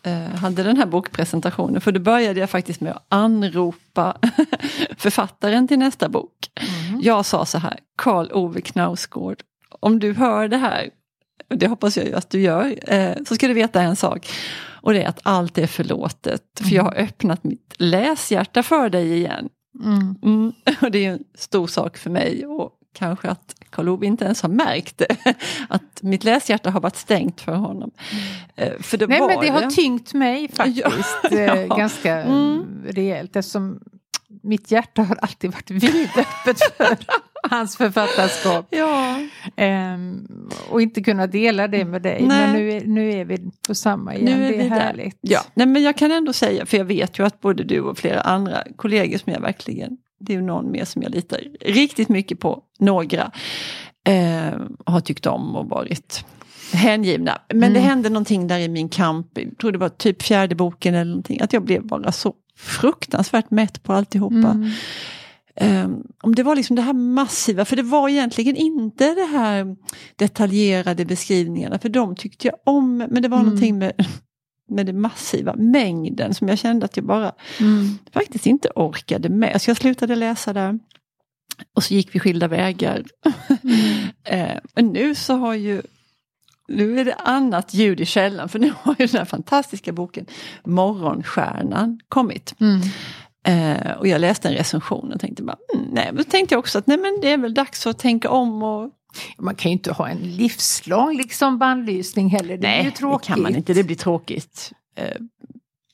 eh, 0.02 0.34
hade 0.34 0.62
den 0.62 0.76
här 0.76 0.86
bokpresentationen. 0.86 1.80
För 1.80 1.92
då 1.92 2.00
började 2.00 2.40
jag 2.40 2.50
faktiskt 2.50 2.80
med 2.80 2.92
att 2.92 3.06
anropa 3.08 4.16
författaren 4.96 5.68
till 5.68 5.78
nästa 5.78 6.08
bok. 6.08 6.50
Mm. 6.88 7.00
Jag 7.02 7.26
sa 7.26 7.44
så 7.44 7.58
här, 7.58 7.78
Karl 7.96 8.32
Ove 8.32 8.60
Knausgård, 8.60 9.42
om 9.80 9.98
du 9.98 10.12
hör 10.12 10.48
det 10.48 10.56
här, 10.56 10.90
och 11.50 11.58
det 11.58 11.66
hoppas 11.66 11.96
jag 11.96 12.12
att 12.12 12.30
du 12.30 12.40
gör, 12.40 12.92
eh, 12.94 13.14
så 13.28 13.34
ska 13.34 13.48
du 13.48 13.54
veta 13.54 13.82
en 13.82 13.96
sak. 13.96 14.28
Och 14.86 14.92
det 14.92 15.02
är 15.02 15.08
att 15.08 15.20
allt 15.22 15.58
är 15.58 15.66
förlåtet, 15.66 16.42
för 16.60 16.74
jag 16.74 16.82
har 16.82 16.94
öppnat 16.94 17.44
mitt 17.44 17.74
läshjärta 17.78 18.62
för 18.62 18.90
dig 18.90 19.12
igen. 19.12 19.48
Mm. 19.84 20.14
Mm. 20.22 20.52
Och 20.80 20.90
det 20.90 21.04
är 21.04 21.12
en 21.12 21.24
stor 21.34 21.66
sak 21.66 21.96
för 21.96 22.10
mig. 22.10 22.46
Och 22.46 22.70
kanske 22.98 23.28
att 23.28 23.54
Karl 23.70 23.88
Ove 23.88 24.06
inte 24.06 24.24
ens 24.24 24.42
har 24.42 24.48
märkt 24.48 24.98
det. 24.98 25.16
Att 25.68 26.02
mitt 26.02 26.24
läshjärta 26.24 26.70
har 26.70 26.80
varit 26.80 26.96
stängt 26.96 27.40
för 27.40 27.52
honom. 27.52 27.90
Mm. 28.56 28.82
För 28.82 28.96
det 28.96 29.06
Nej 29.06 29.20
men 29.20 29.28
det, 29.28 29.46
det, 29.46 29.50
har 29.50 29.70
tyngt 29.70 30.14
mig 30.14 30.48
faktiskt 30.52 31.16
ja. 31.30 31.38
Eh, 31.38 31.76
ganska 31.76 32.22
mm. 32.22 32.64
rejält 32.88 33.36
eftersom 33.36 33.80
mitt 34.42 34.70
hjärta 34.70 35.02
har 35.02 35.16
alltid 35.16 35.52
varit 35.52 35.70
vidöppet 35.70 36.60
för 36.76 36.96
hans 37.50 37.76
författarskap. 37.76 38.66
Ja. 38.70 39.18
Um, 39.56 40.50
och 40.70 40.82
inte 40.82 41.02
kunna 41.02 41.26
dela 41.26 41.68
det 41.68 41.84
med 41.84 42.02
dig. 42.02 42.22
Nej. 42.22 42.46
Men 42.46 42.52
nu 42.52 42.72
är, 42.72 42.86
nu 42.86 43.12
är 43.12 43.24
vi 43.24 43.50
på 43.68 43.74
samma 43.74 44.14
igen, 44.14 44.38
nu 44.38 44.46
är 44.46 44.52
det 44.52 44.64
är 44.64 44.68
härligt. 44.68 45.18
Ja. 45.20 45.40
Nej, 45.54 45.66
men 45.66 45.82
jag 45.82 45.96
kan 45.96 46.12
ändå 46.12 46.32
säga, 46.32 46.66
för 46.66 46.76
jag 46.76 46.84
vet 46.84 47.18
ju 47.18 47.26
att 47.26 47.40
både 47.40 47.64
du 47.64 47.80
och 47.80 47.98
flera 47.98 48.20
andra 48.20 48.64
kollegor 48.76 49.18
som 49.18 49.32
jag 49.32 49.40
verkligen 49.40 49.98
det 50.18 50.34
är 50.34 50.42
någon 50.42 50.70
mer 50.70 50.84
som 50.84 51.02
jag 51.02 51.14
litar 51.14 51.40
riktigt 51.60 52.08
mycket 52.08 52.40
på, 52.40 52.62
några, 52.78 53.30
eh, 54.08 54.60
har 54.86 55.00
tyckt 55.00 55.26
om 55.26 55.56
och 55.56 55.68
varit 55.68 56.24
hängivna. 56.72 57.38
Men 57.48 57.62
mm. 57.62 57.72
det 57.72 57.80
hände 57.80 58.10
någonting 58.10 58.46
där 58.46 58.58
i 58.58 58.68
min 58.68 58.88
kamp, 58.88 59.26
jag 59.34 59.58
tror 59.58 59.72
det 59.72 59.78
var 59.78 59.88
typ 59.88 60.22
fjärde 60.22 60.54
boken 60.54 60.94
eller 60.94 61.10
någonting, 61.10 61.40
att 61.40 61.52
jag 61.52 61.64
blev 61.64 61.86
bara 61.86 62.12
så 62.12 62.34
fruktansvärt 62.56 63.50
mätt 63.50 63.82
på 63.82 63.92
alltihopa. 63.92 64.36
Mm. 64.36 64.70
Um, 65.60 66.02
om 66.22 66.34
det 66.34 66.42
var 66.42 66.56
liksom 66.56 66.76
det 66.76 66.82
här 66.82 66.92
massiva, 66.92 67.64
för 67.64 67.76
det 67.76 67.82
var 67.82 68.08
egentligen 68.08 68.56
inte 68.56 69.14
det 69.14 69.24
här 69.38 69.76
detaljerade 70.16 71.04
beskrivningarna, 71.04 71.78
för 71.78 71.88
de 71.88 72.16
tyckte 72.16 72.46
jag 72.46 72.56
om, 72.64 72.96
men 72.96 73.22
det 73.22 73.28
var 73.28 73.36
mm. 73.36 73.46
någonting 73.46 73.78
med, 73.78 73.92
med 74.68 74.86
det 74.86 74.92
massiva, 74.92 75.54
mängden 75.56 76.34
som 76.34 76.48
jag 76.48 76.58
kände 76.58 76.84
att 76.84 76.96
jag 76.96 77.06
bara 77.06 77.32
mm. 77.60 77.98
faktiskt 78.12 78.46
inte 78.46 78.68
orkade 78.74 79.28
med. 79.28 79.62
Så 79.62 79.70
jag 79.70 79.76
slutade 79.76 80.16
läsa 80.16 80.52
där. 80.52 80.78
Och 81.74 81.82
så 81.82 81.94
gick 81.94 82.14
vi 82.14 82.18
skilda 82.18 82.48
vägar. 82.48 83.04
Mm. 83.62 84.50
uh, 84.50 84.58
men 84.74 84.86
nu 84.86 85.14
så 85.14 85.34
har 85.34 85.54
ju 85.54 85.82
nu 86.68 87.00
är 87.00 87.04
det 87.04 87.14
annat 87.14 87.74
ljud 87.74 88.00
i 88.00 88.04
källan 88.06 88.48
för 88.48 88.58
nu 88.58 88.72
har 88.82 88.96
ju 88.98 89.06
den 89.06 89.18
här 89.18 89.24
fantastiska 89.24 89.92
boken 89.92 90.26
Morgonstjärnan 90.64 92.00
kommit. 92.08 92.54
Mm. 92.60 92.80
Eh, 93.46 93.92
och 93.92 94.08
jag 94.08 94.20
läste 94.20 94.48
en 94.48 94.54
recension 94.54 95.12
och 95.12 95.20
tänkte 95.20 95.42
bara, 95.42 95.56
mm, 95.74 95.86
nej, 95.92 96.10
då 96.12 96.24
tänkte 96.24 96.54
jag 96.54 96.58
också 96.58 96.78
att 96.78 96.86
nej, 96.86 96.98
men 96.98 97.18
det 97.22 97.32
är 97.32 97.38
väl 97.38 97.54
dags 97.54 97.86
att 97.86 97.98
tänka 97.98 98.30
om. 98.30 98.62
Och... 98.62 98.90
Man 99.38 99.54
kan 99.54 99.70
ju 99.70 99.72
inte 99.72 99.92
ha 99.92 100.08
en 100.08 100.18
livslång 100.18 101.16
liksom 101.16 101.58
bannlysning 101.58 102.28
heller, 102.28 102.56
det 102.56 102.68
nej, 102.68 102.84
ju 102.84 102.90
tråkigt. 102.90 103.26
det 103.26 103.32
kan 103.32 103.42
man 103.42 103.56
inte, 103.56 103.74
det 103.74 103.84
blir 103.84 103.96
tråkigt. 103.96 104.72
Eh, 104.96 105.16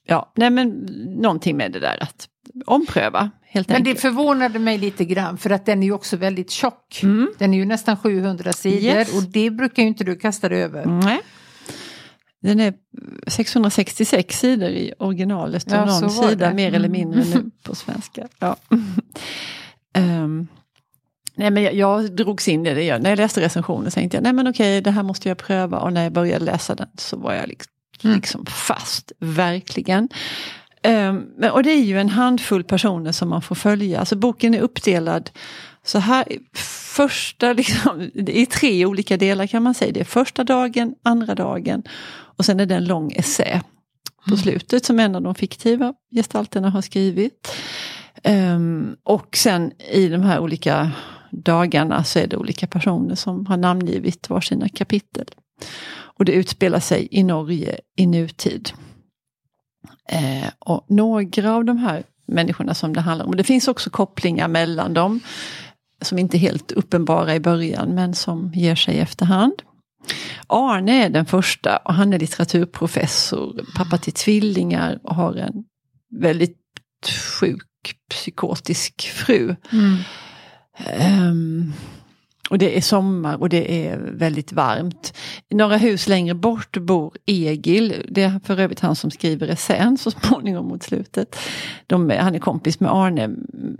ja, 0.07 0.33
nej 0.37 0.51
men 0.51 0.69
någonting 1.21 1.57
med 1.57 1.73
det 1.73 1.81
där 1.81 2.03
att 2.03 2.29
ompröva. 2.67 3.31
Helt 3.43 3.69
men 3.69 3.77
enkelt. 3.77 3.97
det 3.97 4.01
förvånade 4.01 4.59
mig 4.59 4.79
lite 4.79 5.05
grann 5.05 5.39
för 5.39 5.51
att 5.51 5.67
den 5.67 5.83
är 5.83 5.87
ju 5.87 5.93
också 5.93 6.17
väldigt 6.17 6.51
tjock. 6.51 7.01
Mm. 7.03 7.33
Den 7.39 7.55
är 7.55 7.59
ju 7.59 7.65
nästan 7.65 7.97
700 7.97 8.53
sidor 8.53 8.97
yes. 8.97 9.17
och 9.17 9.23
det 9.23 9.51
brukar 9.51 9.83
ju 9.83 9.89
inte 9.89 10.05
du 10.05 10.17
kasta 10.17 10.49
dig 10.49 10.63
över. 10.63 10.87
Nej. 10.87 11.21
Den 12.43 12.61
är 12.61 12.75
666 13.27 14.39
sidor 14.39 14.69
i 14.71 14.93
originalet 14.99 15.67
och 15.67 15.73
ja, 15.73 15.85
någon 15.85 16.11
sida 16.11 16.49
det. 16.49 16.55
mer 16.55 16.75
eller 16.75 16.89
mm. 16.89 16.93
mindre 16.93 17.25
nu 17.25 17.51
på 17.63 17.75
svenska. 17.75 18.29
Ja. 18.39 18.57
um, 19.99 20.49
nej 21.35 21.51
men 21.51 21.63
jag, 21.63 21.75
jag 21.75 22.17
drogs 22.17 22.49
in 22.49 22.67
i 22.67 22.75
det. 22.75 22.99
när 22.99 23.11
jag 23.11 23.17
läste 23.17 23.41
recensionen 23.41 23.91
tänkte 23.91 24.17
jag, 24.17 24.23
nej 24.25 24.33
men 24.33 24.49
okej 24.49 24.81
det 24.81 24.91
här 24.91 25.03
måste 25.03 25.29
jag 25.29 25.39
pröva 25.39 25.79
och 25.79 25.93
när 25.93 26.03
jag 26.03 26.13
började 26.13 26.45
läsa 26.45 26.75
den 26.75 26.89
så 26.97 27.17
var 27.17 27.35
jag 27.35 27.49
liksom, 27.49 27.73
mm. 28.05 28.17
liksom 28.17 28.47
fast, 28.47 29.13
verkligen. 29.19 30.09
Um, 30.85 31.31
och 31.53 31.63
det 31.63 31.71
är 31.71 31.83
ju 31.83 32.01
en 32.01 32.09
handfull 32.09 32.65
personer 32.65 33.13
som 33.13 33.29
man 33.29 33.43
får 33.43 33.55
följa. 33.55 34.01
Alltså 34.01 34.17
boken 34.17 34.55
är 34.55 34.61
uppdelad 34.61 35.31
så 35.85 35.99
här, 35.99 36.25
första 36.95 37.53
liksom, 37.53 38.11
i 38.15 38.47
tre 38.47 38.87
olika 38.87 39.17
delar 39.17 39.47
kan 39.47 39.63
man 39.63 39.75
säga. 39.75 39.93
Det 39.93 40.01
är 40.01 40.05
första 40.05 40.45
dagen, 40.45 40.95
andra 41.03 41.35
dagen 41.35 41.83
och 42.37 42.45
sen 42.45 42.61
är 42.61 42.67
det 42.67 42.75
en 42.75 42.85
lång 42.85 43.13
essä 43.13 43.63
på 44.25 44.31
mm. 44.31 44.39
slutet 44.39 44.85
som 44.85 45.01
en 45.01 45.15
av 45.15 45.23
de 45.23 45.35
fiktiva 45.35 45.95
gestalterna 46.15 46.71
har 46.71 46.83
skrivit. 46.83 47.53
Um, 48.25 48.97
och 49.03 49.37
sen 49.37 49.73
i 49.93 50.09
de 50.09 50.23
här 50.23 50.39
olika 50.39 50.91
dagarna 51.33 52.05
så 52.05 52.19
är 52.19 52.27
det 52.27 52.37
olika 52.37 52.67
personer 52.67 53.15
som 53.15 53.47
har 53.47 53.57
namngivit 53.57 54.31
varsina 54.31 54.69
kapitel. 54.69 55.27
Och 55.95 56.25
det 56.25 56.33
utspelar 56.33 56.81
sig 56.81 57.09
i 57.11 57.23
Norge 57.23 57.81
i 57.97 58.07
nutid. 58.07 58.73
Eh, 60.09 60.49
och 60.59 60.85
några 60.89 61.55
av 61.55 61.65
de 61.65 61.79
här 61.79 62.03
människorna 62.27 62.75
som 62.75 62.93
det 62.93 63.01
handlar 63.01 63.27
om, 63.27 63.37
det 63.37 63.45
finns 63.45 63.69
också 63.69 63.91
kopplingar 63.91 64.49
mellan 64.49 64.95
dem 64.95 65.21
som 66.01 66.19
inte 66.19 66.37
är 66.37 66.39
helt 66.39 66.73
uppenbara 66.73 67.35
i 67.35 67.41
början 67.41 67.95
men 67.95 68.15
som 68.15 68.53
ger 68.55 68.75
sig 68.75 68.99
efterhand. 68.99 69.63
Arne 70.47 71.05
är 71.05 71.11
den 71.11 71.27
första 71.27 71.77
och 71.77 71.95
han 71.95 72.13
är 72.13 72.19
litteraturprofessor, 72.19 73.65
pappa 73.77 73.99
till 73.99 74.13
tvillingar 74.13 74.99
och 75.03 75.15
har 75.15 75.35
en 75.35 75.65
väldigt 76.21 76.59
sjuk 77.41 77.63
psykotisk 78.11 79.11
fru. 79.15 79.57
Mm. 79.73 79.97
Um, 81.03 81.73
och 82.51 82.59
det 82.59 82.77
är 82.77 82.81
sommar 82.81 83.41
och 83.41 83.49
det 83.49 83.87
är 83.87 83.99
väldigt 83.99 84.53
varmt. 84.53 85.15
Några 85.51 85.77
hus 85.77 86.09
längre 86.09 86.35
bort 86.35 86.77
bor 86.77 87.17
Egil, 87.27 88.07
det 88.09 88.23
är 88.23 88.41
för 88.45 88.61
övrigt 88.61 88.81
han 88.81 88.97
som 88.97 89.11
skriver 89.11 89.49
essän 89.49 89.99
så 89.99 90.11
småningom 90.21 90.69
mot 90.69 90.83
slutet. 90.83 91.37
De, 91.87 92.11
han 92.11 92.35
är 92.35 92.39
kompis 92.39 92.81
med 92.81 92.91
Arne 92.93 93.31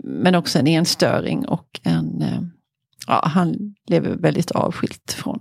men 0.03 0.35
också 0.35 0.59
en 0.59 0.67
enstöring 0.67 1.47
och 1.47 1.79
en, 1.83 2.21
eh, 2.21 2.41
ja, 3.07 3.21
han 3.33 3.75
lever 3.87 4.15
väldigt 4.15 4.51
avskilt 4.51 5.11
från 5.11 5.39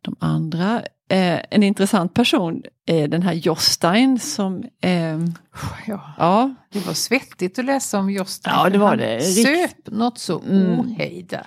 de 0.00 0.16
andra. 0.18 0.82
Eh, 1.08 1.40
en 1.50 1.62
intressant 1.62 2.14
person 2.14 2.62
är 2.86 3.08
den 3.08 3.22
här 3.22 3.32
Jostein 3.32 4.18
som... 4.18 4.64
Eh, 4.82 5.18
ja, 5.86 6.14
ja, 6.18 6.54
det 6.72 6.86
var 6.86 6.94
svettigt 6.94 7.58
att 7.58 7.64
läsa 7.64 7.98
om 7.98 8.10
Jostein. 8.10 8.54
Ja, 8.56 8.70
det 8.70 8.78
var 8.78 8.96
det. 8.96 9.20
Söp 9.20 9.86
något 9.86 10.18
så 10.18 10.40
mm. 10.40 10.80
ohejdat. 10.80 11.46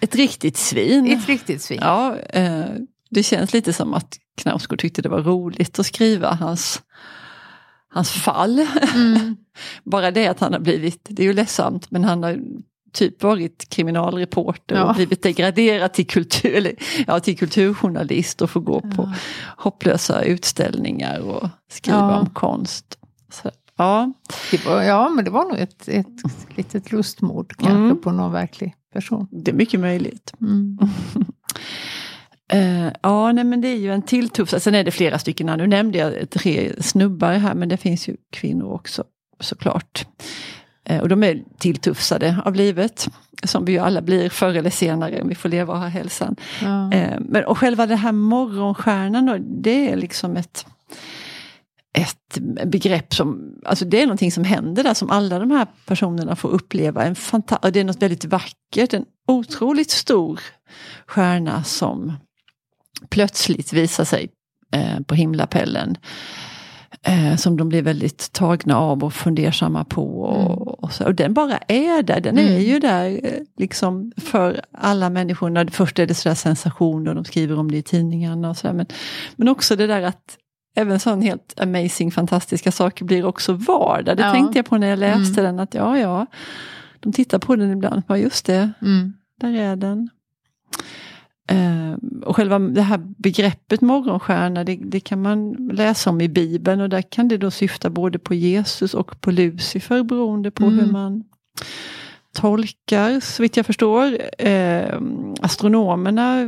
Ett 0.00 0.14
riktigt 0.14 0.56
svin. 0.56 1.06
Ett 1.06 1.28
riktigt 1.28 1.62
svin. 1.62 1.78
Ja, 1.82 2.18
eh, 2.18 2.64
det 3.10 3.22
känns 3.22 3.52
lite 3.52 3.72
som 3.72 3.94
att 3.94 4.16
Knausgård 4.36 4.80
tyckte 4.80 5.02
det 5.02 5.08
var 5.08 5.22
roligt 5.22 5.78
att 5.78 5.86
skriva 5.86 6.34
hans, 6.34 6.82
hans 7.88 8.10
fall. 8.10 8.66
Mm. 8.94 9.36
Bara 9.84 10.10
det 10.10 10.26
att 10.26 10.40
han 10.40 10.52
har 10.52 10.60
blivit, 10.60 11.06
det 11.10 11.22
är 11.22 11.26
ju 11.26 11.32
ledsamt, 11.32 11.90
men 11.90 12.04
han 12.04 12.22
har 12.22 12.38
typ 12.92 13.22
varit 13.22 13.68
kriminalreporter 13.68 14.76
ja. 14.76 14.84
och 14.84 14.94
blivit 14.94 15.22
degraderad 15.22 15.92
till, 15.92 16.06
kultur, 16.06 16.54
eller, 16.54 16.74
ja, 17.06 17.20
till 17.20 17.38
kulturjournalist 17.38 18.42
och 18.42 18.50
får 18.50 18.60
gå 18.60 18.80
ja. 18.84 18.90
på 18.96 19.12
hopplösa 19.56 20.22
utställningar 20.22 21.20
och 21.20 21.48
skriva 21.70 21.98
ja. 21.98 22.18
om 22.18 22.30
konst. 22.30 22.98
Så, 23.32 23.50
ja. 23.76 24.12
Var, 24.66 24.82
ja, 24.82 25.08
men 25.08 25.24
det 25.24 25.30
var 25.30 25.44
nog 25.44 25.58
ett, 25.58 25.88
ett 25.88 26.06
litet 26.56 26.92
lustmord 26.92 27.56
kanske 27.56 27.72
mm. 27.72 28.00
på 28.00 28.12
någon 28.12 28.32
verklig 28.32 28.74
person. 28.92 29.28
Det 29.30 29.50
är 29.50 29.54
mycket 29.54 29.80
möjligt. 29.80 30.32
Mm. 30.40 30.78
Uh, 32.54 32.92
ja, 33.02 33.32
nej, 33.32 33.44
men 33.44 33.60
det 33.60 33.68
är 33.68 33.76
ju 33.76 33.92
en 33.92 34.02
till 34.02 34.28
tuff, 34.28 34.62
sen 34.62 34.74
är 34.74 34.84
det 34.84 34.90
flera 34.90 35.18
stycken, 35.18 35.46
nu 35.46 35.66
nämnde 35.66 35.98
jag 35.98 36.30
tre 36.30 36.82
snubbar 36.82 37.32
här 37.32 37.54
men 37.54 37.68
det 37.68 37.76
finns 37.76 38.08
ju 38.08 38.16
kvinnor 38.30 38.72
också 38.72 39.04
såklart. 39.40 40.06
Uh, 40.92 41.00
och 41.00 41.08
de 41.08 41.22
är 41.22 41.42
tilltufsade 41.58 42.36
av 42.44 42.54
livet, 42.54 43.08
som 43.42 43.64
vi 43.64 43.72
ju 43.72 43.78
alla 43.78 44.02
blir 44.02 44.28
förr 44.28 44.54
eller 44.54 44.70
senare 44.70 45.22
om 45.22 45.28
vi 45.28 45.34
får 45.34 45.48
leva 45.48 45.72
och 45.72 45.80
ha 45.80 45.86
hälsan. 45.86 46.36
Ja. 46.62 46.90
Uh, 46.94 47.20
men, 47.20 47.44
och 47.44 47.58
själva 47.58 47.86
det 47.86 47.96
här 47.96 48.12
morgonstjärnan 48.12 49.44
det 49.62 49.90
är 49.90 49.96
liksom 49.96 50.36
ett 50.36 50.66
ett 51.94 52.38
begrepp 52.66 53.14
som, 53.14 53.54
alltså 53.64 53.84
det 53.84 54.02
är 54.02 54.06
någonting 54.06 54.32
som 54.32 54.44
händer 54.44 54.84
där 54.84 54.94
som 54.94 55.10
alla 55.10 55.38
de 55.38 55.50
här 55.50 55.66
personerna 55.86 56.36
får 56.36 56.48
uppleva. 56.48 57.04
En 57.04 57.14
fanta 57.14 57.70
det 57.70 57.80
är 57.80 57.84
något 57.84 58.02
väldigt 58.02 58.24
vackert, 58.24 58.94
en 58.94 59.04
otroligt 59.26 59.90
stor 59.90 60.40
stjärna 61.06 61.64
som 61.64 62.12
plötsligt 63.08 63.72
visar 63.72 64.04
sig 64.04 64.28
eh, 64.72 65.00
på 65.00 65.14
himlapellen. 65.14 65.96
Eh, 67.04 67.36
som 67.36 67.56
de 67.56 67.68
blir 67.68 67.82
väldigt 67.82 68.32
tagna 68.32 68.78
av 68.78 69.04
och 69.04 69.14
fundersamma 69.14 69.84
på. 69.84 70.22
Och, 70.22 70.40
mm. 70.40 70.58
och, 70.58 70.92
så. 70.92 71.04
och 71.04 71.14
den 71.14 71.34
bara 71.34 71.56
är 71.68 72.02
där, 72.02 72.20
den 72.20 72.38
mm. 72.38 72.52
är 72.54 72.58
ju 72.58 72.78
där 72.78 73.20
eh, 73.24 73.42
liksom 73.56 74.12
för 74.16 74.60
alla 74.72 75.10
människor. 75.10 75.70
Först 75.70 75.98
är 75.98 76.06
det 76.06 76.14
sådär 76.14 76.34
sensation 76.34 77.08
och 77.08 77.14
de 77.14 77.24
skriver 77.24 77.58
om 77.58 77.70
det 77.70 77.76
i 77.76 77.82
tidningarna 77.82 78.50
och 78.50 78.56
så 78.56 78.72
men, 78.72 78.86
men 79.36 79.48
också 79.48 79.76
det 79.76 79.86
där 79.86 80.02
att 80.02 80.38
även 80.76 81.00
sån 81.00 81.22
helt 81.22 81.60
amazing, 81.60 82.10
fantastiska 82.10 82.72
saker 82.72 83.04
blir 83.04 83.24
också 83.24 83.52
vardag. 83.52 84.16
Det 84.16 84.22
ja. 84.22 84.32
tänkte 84.32 84.58
jag 84.58 84.66
på 84.66 84.76
när 84.76 84.86
jag 84.86 84.98
läste 84.98 85.40
mm. 85.40 85.44
den, 85.44 85.60
att 85.60 85.74
ja, 85.74 85.98
ja, 85.98 86.26
de 87.00 87.12
tittar 87.12 87.38
på 87.38 87.56
den 87.56 87.72
ibland, 87.72 88.02
ja 88.08 88.16
just 88.16 88.46
det, 88.46 88.70
mm. 88.82 89.12
där 89.40 89.54
är 89.54 89.76
den. 89.76 90.10
Uh, 91.52 91.94
och 92.24 92.36
själva 92.36 92.58
det 92.58 92.82
här 92.82 92.98
begreppet 92.98 93.80
morgonstjärna, 93.80 94.64
det, 94.64 94.76
det, 94.76 95.00
kan 95.00 95.22
man 95.22 95.52
läsa 95.72 96.10
om 96.10 96.20
i 96.20 96.28
Bibeln 96.28 96.80
och 96.80 96.88
där 96.88 97.02
kan 97.02 97.28
det 97.28 97.36
då 97.36 97.50
syfta 97.50 97.90
både 97.90 98.18
på 98.18 98.34
Jesus 98.34 98.94
och 98.94 99.20
på 99.20 99.30
Lucifer 99.30 100.02
beroende 100.02 100.50
på 100.50 100.64
mm. 100.64 100.78
hur 100.78 100.92
man 100.92 101.24
tolkar, 102.32 103.20
så 103.20 103.42
vitt 103.42 103.56
jag 103.56 103.66
förstår. 103.66 104.18
Eh, 104.38 105.00
astronomerna 105.40 106.44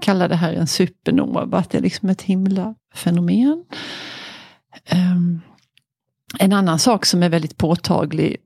kallar 0.00 0.28
det 0.28 0.36
här 0.36 0.52
en 0.52 0.66
supernova, 0.66 1.58
att 1.58 1.70
det 1.70 1.78
är 1.78 1.82
liksom 1.82 2.08
ett 2.08 2.22
himlafenomen. 2.22 3.64
Eh, 4.84 5.16
en 6.38 6.52
annan 6.52 6.78
sak 6.78 7.06
som 7.06 7.22
är 7.22 7.28
väldigt 7.28 7.56
påtaglig 7.56 8.36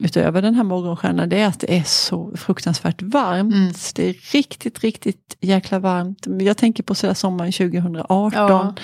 utöver 0.00 0.42
den 0.42 0.54
här 0.54 0.64
morgonstjärnan, 0.64 1.28
det 1.28 1.40
är 1.40 1.46
att 1.46 1.60
det 1.60 1.76
är 1.78 1.82
så 1.82 2.36
fruktansvärt 2.36 3.02
varmt. 3.02 3.54
Mm. 3.54 3.72
Det 3.94 4.08
är 4.08 4.32
riktigt, 4.32 4.80
riktigt 4.80 5.36
jäkla 5.40 5.78
varmt. 5.78 6.26
Jag 6.40 6.56
tänker 6.56 6.82
på 6.82 6.94
sådär 6.94 7.14
sommaren 7.14 7.52
2018. 7.52 8.32
Ja. 8.32 8.74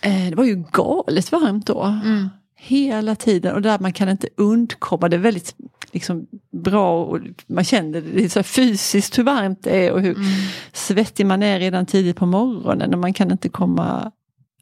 Eh, 0.00 0.28
det 0.28 0.34
var 0.34 0.44
ju 0.44 0.64
galet 0.72 1.32
varmt 1.32 1.66
då. 1.66 1.82
Mm 1.82 2.28
hela 2.64 3.14
tiden 3.14 3.54
och 3.54 3.62
där 3.62 3.78
man 3.78 3.92
kan 3.92 4.08
inte 4.08 4.28
undkomma. 4.36 5.08
Det 5.08 5.16
är 5.16 5.20
väldigt 5.20 5.54
liksom, 5.92 6.26
bra 6.52 7.04
och 7.04 7.18
man 7.46 7.64
känner 7.64 8.00
det 8.00 8.30
så 8.30 8.42
fysiskt 8.42 9.18
hur 9.18 9.22
varmt 9.24 9.62
det 9.62 9.86
är 9.86 9.92
och 9.92 10.00
hur 10.00 10.16
Mm. 10.16 10.28
svettig 10.72 11.26
man 11.26 11.42
är 11.42 11.58
redan 11.58 11.86
tidigt 11.86 12.16
på 12.16 12.26
morgonen 12.26 12.94
och 12.94 13.00
man 13.00 13.12
kan 13.12 13.32
inte 13.32 13.48
komma, 13.48 14.12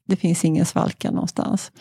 det 0.07 0.17
finns 0.17 0.45
ingen 0.45 0.67
svalka 0.67 1.11
någonstans. 1.11 1.73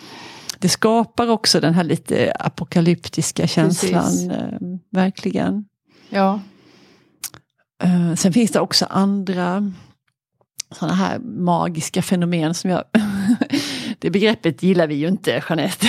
Det 0.61 0.69
skapar 0.69 1.27
också 1.27 1.59
den 1.59 1.73
här 1.73 1.83
lite 1.83 2.31
apokalyptiska 2.39 3.47
känslan, 3.47 4.03
Precis. 4.03 4.29
eh, 4.29 4.59
verkligen. 4.91 5.65
Ja. 6.09 6.39
Eh, 7.83 8.15
sen 8.15 8.33
finns 8.33 8.51
det 8.51 8.59
också 8.59 8.85
andra 8.89 9.73
sådana 10.71 10.93
här 10.95 11.19
magiska 11.19 12.01
fenomen 12.01 12.53
som 12.53 12.69
jag... 12.69 12.83
det 13.99 14.09
begreppet 14.09 14.63
gillar 14.63 14.87
vi 14.87 14.95
ju 14.95 15.07
inte, 15.07 15.43
Jeanette. 15.49 15.87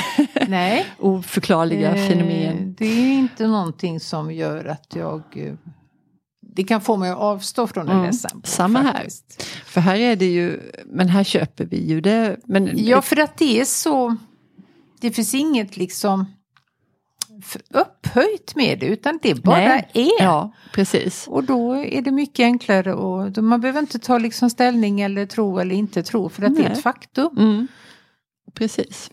Nej. 0.49 0.87
Oförklarliga 0.99 1.95
Eh, 1.97 2.09
fenomen. 2.09 2.75
Det 2.79 2.85
är 2.87 3.13
inte 3.19 3.47
någonting 3.47 4.01
som 4.01 4.33
gör 4.33 4.65
att 4.65 4.87
jag... 4.97 5.23
eh, 5.37 5.55
Det 6.57 6.65
kan 6.65 6.81
få 6.81 6.97
mig 6.97 7.11
att 7.11 7.19
avstå 7.19 7.67
från 7.67 7.89
Mm, 7.89 8.05
en 8.05 8.11
bok, 8.35 8.47
samma 8.47 8.79
här. 8.81 8.93
faktiskt. 8.93 9.43
För 9.65 9.81
här 9.81 9.97
är 9.97 10.17
det 10.17 10.31
ju, 10.31 10.61
men 10.87 11.09
här 11.09 11.25
köper 11.25 11.65
vi 11.65 11.87
ju 11.89 12.01
det. 12.01 12.37
Men 12.45 12.71
Ja, 12.75 13.03
för 13.03 13.21
att 13.21 13.39
det 13.39 13.61
är 13.61 13.65
så... 13.65 14.17
Det 15.01 15.11
finns 15.11 15.35
inget 15.35 15.77
liksom 15.77 16.25
upphöjt 17.71 18.55
med 18.57 18.79
det, 18.79 18.87
utan 18.87 19.19
det 19.23 19.43
bara 19.43 19.59
Nej. 19.59 19.89
är. 19.95 20.25
Ja, 20.25 20.53
precis. 20.75 21.29
Och 21.29 21.45
då 21.45 21.77
är 21.77 22.03
det 22.03 22.11
mycket 22.11 22.45
enklare 22.45 22.95
och 22.95 23.33
då- 23.33 23.43
man 23.43 23.61
behöver 23.61 23.81
inte 23.81 23.99
ta 23.99 24.19
liksom 24.19 24.51
ställning 24.51 25.01
eller 25.01 25.27
tro 25.27 25.59
eller 25.59 25.75
inte 25.75 26.03
tro 26.03 26.29
för 26.29 26.43
att 26.43 26.55
det 26.57 26.61
är 26.61 26.69
Nej. 26.69 26.73
ett 26.73 26.83
faktum. 26.83 27.37
Mm. 27.39 27.67
Precis. 28.55 29.11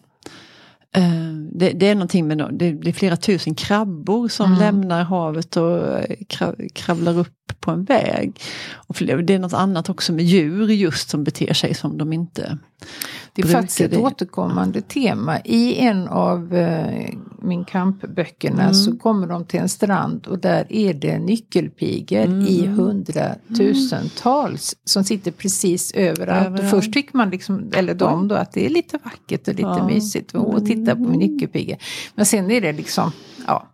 Eh, 0.95 1.03
Det, 1.51 1.69
det 1.69 1.87
är 1.87 1.95
någonting 1.95 2.27
med, 2.27 2.37
det, 2.37 2.71
det 2.71 2.89
är 2.89 2.93
flera 2.93 3.17
tusen 3.17 3.55
krabbor 3.55 4.27
som 4.27 4.45
Mm. 4.45 4.59
lämnar 4.59 5.03
havet 5.03 5.57
och 5.57 5.77
eh, 5.99 6.15
kra- 6.29 6.69
kravlar 6.73 7.17
upp 7.19 7.33
på 7.67 7.71
en 7.71 7.83
väg. 7.83 8.41
Och 8.75 8.95
det 9.23 9.33
är 9.33 9.39
något 9.39 9.53
annat 9.53 9.89
också 9.89 10.13
med 10.13 10.25
djur 10.25 10.67
just 10.69 11.09
som 11.09 11.23
beter 11.23 11.53
sig 11.53 11.73
som 11.73 11.97
de 11.97 12.13
inte 12.13 12.57
Det 13.33 13.41
är 13.41 13.45
faktiskt 13.47 13.81
ett 13.81 13.91
det. 13.91 13.97
återkommande 13.97 14.81
tema. 14.81 15.39
I 15.39 15.75
en 15.79 16.07
av 16.07 16.55
eh, 16.55 17.09
min 17.41 17.65
kampböckerna 17.65 18.61
Mm. 18.61 18.73
så 18.73 18.97
kommer 18.97 19.27
de 19.27 19.45
till 19.45 19.59
en 19.59 19.69
strand 19.69 20.27
och 20.27 20.39
där 20.39 20.65
är 20.69 20.93
det 20.93 21.19
nyckelpigor 21.19 22.21
Mm. 22.25 22.47
i 22.47 22.65
hundratusentals 22.67 24.75
som 24.83 25.03
sitter 25.03 25.31
precis 25.31 25.91
överallt. 25.91 26.47
Överallt. 26.47 26.63
Och 26.63 26.69
först 26.69 26.93
tycker 26.93 27.17
man, 27.17 27.29
liksom, 27.29 27.71
eller 27.73 27.93
de 27.93 28.27
då, 28.27 28.35
att 28.35 28.51
det 28.51 28.65
är 28.65 28.69
lite 28.69 28.97
vackert 29.03 29.41
och 29.47 29.53
lite 29.53 29.61
Ja. 29.61 29.87
mysigt 29.87 30.35
att 30.35 30.65
titta 30.65 30.95
på 30.95 31.03
Mm. 31.03 31.19
nyckelpigor. 31.19 31.77
Men 32.15 32.25
sen 32.25 32.51
är 32.51 32.61
det 32.61 32.73
liksom, 32.73 33.11
ja, 33.47 33.67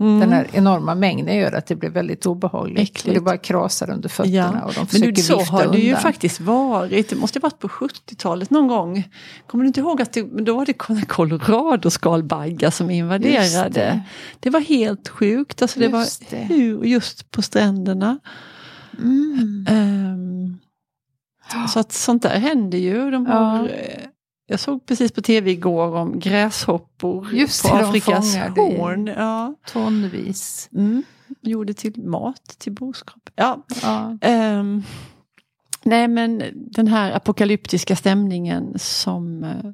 Mm. 0.00 0.20
den 0.20 0.32
här 0.32 0.46
enorma 0.52 0.94
mängden 0.94 1.36
gör 1.36 1.52
att 1.52 1.66
det 1.66 1.76
blir 1.76 1.90
väldigt 1.90 2.26
obehagligt. 2.26 2.78
Äckligt. 2.78 3.08
Och 3.08 3.14
det 3.14 3.20
bara 3.20 3.36
krasar 3.36 3.90
under 3.90 4.08
fötterna 4.08 4.58
Ja, 4.60 4.64
och 4.64 4.72
de 4.74 4.78
Men 4.80 4.86
försöker 4.86 5.12
du, 5.12 5.22
så 5.22 5.38
vifta 5.38 5.52
har 5.52 5.72
det 5.72 5.78
ju 5.78 5.96
faktiskt 5.96 6.40
varit. 6.40 7.08
Det 7.08 7.16
måste 7.16 7.38
ha 7.38 7.42
varit 7.42 7.58
på 7.58 7.68
70-talet 7.68 8.50
någon 8.50 8.68
gång. 8.68 9.08
Kommer 9.46 9.64
du 9.64 9.68
inte 9.68 9.80
ihåg 9.80 10.02
att 10.02 10.12
det, 10.12 10.24
men 10.24 10.44
då 10.44 10.56
var 10.56 10.66
det 10.66 10.72
Colorado-skalbaggar 11.06 12.70
som 12.70 12.90
invaderade. 12.90 13.70
det. 13.70 14.02
Det. 14.40 14.50
var 14.50 14.60
helt 14.60 15.08
sjukt. 15.08 15.62
Alltså 15.62 15.78
det 15.80 15.86
Just 15.86 16.32
var 16.32 16.38
hur, 16.38 16.84
just 16.84 17.30
på 17.30 17.42
stränderna. 17.42 18.18
Mm. 18.98 19.66
Ehm, 19.68 20.58
så 21.68 21.80
att 21.80 21.92
sånt 21.92 22.22
där 22.22 22.38
händer 22.38 22.78
ju. 22.78 23.10
De 23.10 23.26
har, 23.26 23.68
Ja. 23.68 24.08
Jag 24.50 24.60
såg 24.60 24.86
precis 24.86 25.12
på 25.12 25.20
tv 25.22 25.50
igår 25.50 25.94
om 25.96 26.18
gräshoppor 26.20 27.28
Just 27.32 27.68
på 27.68 27.74
Afrikas 27.74 28.32
fångar 28.32 28.50
det. 28.54 28.60
horn. 28.60 29.06
Ja. 29.06 29.54
Tonvis. 29.72 30.68
Mm. 30.74 31.02
Gjorde 31.42 31.74
till 31.74 32.02
mat, 32.04 32.54
till 32.58 32.72
boskap. 32.72 33.30
Ja. 33.36 33.64
Ja. 33.82 34.18
Ehm, 34.20 34.82
nej 35.84 36.08
men 36.08 36.42
den 36.54 36.88
här 36.88 37.12
apokalyptiska 37.16 37.96
stämningen 37.96 38.74
som 38.78 39.44
eh, 39.44 39.70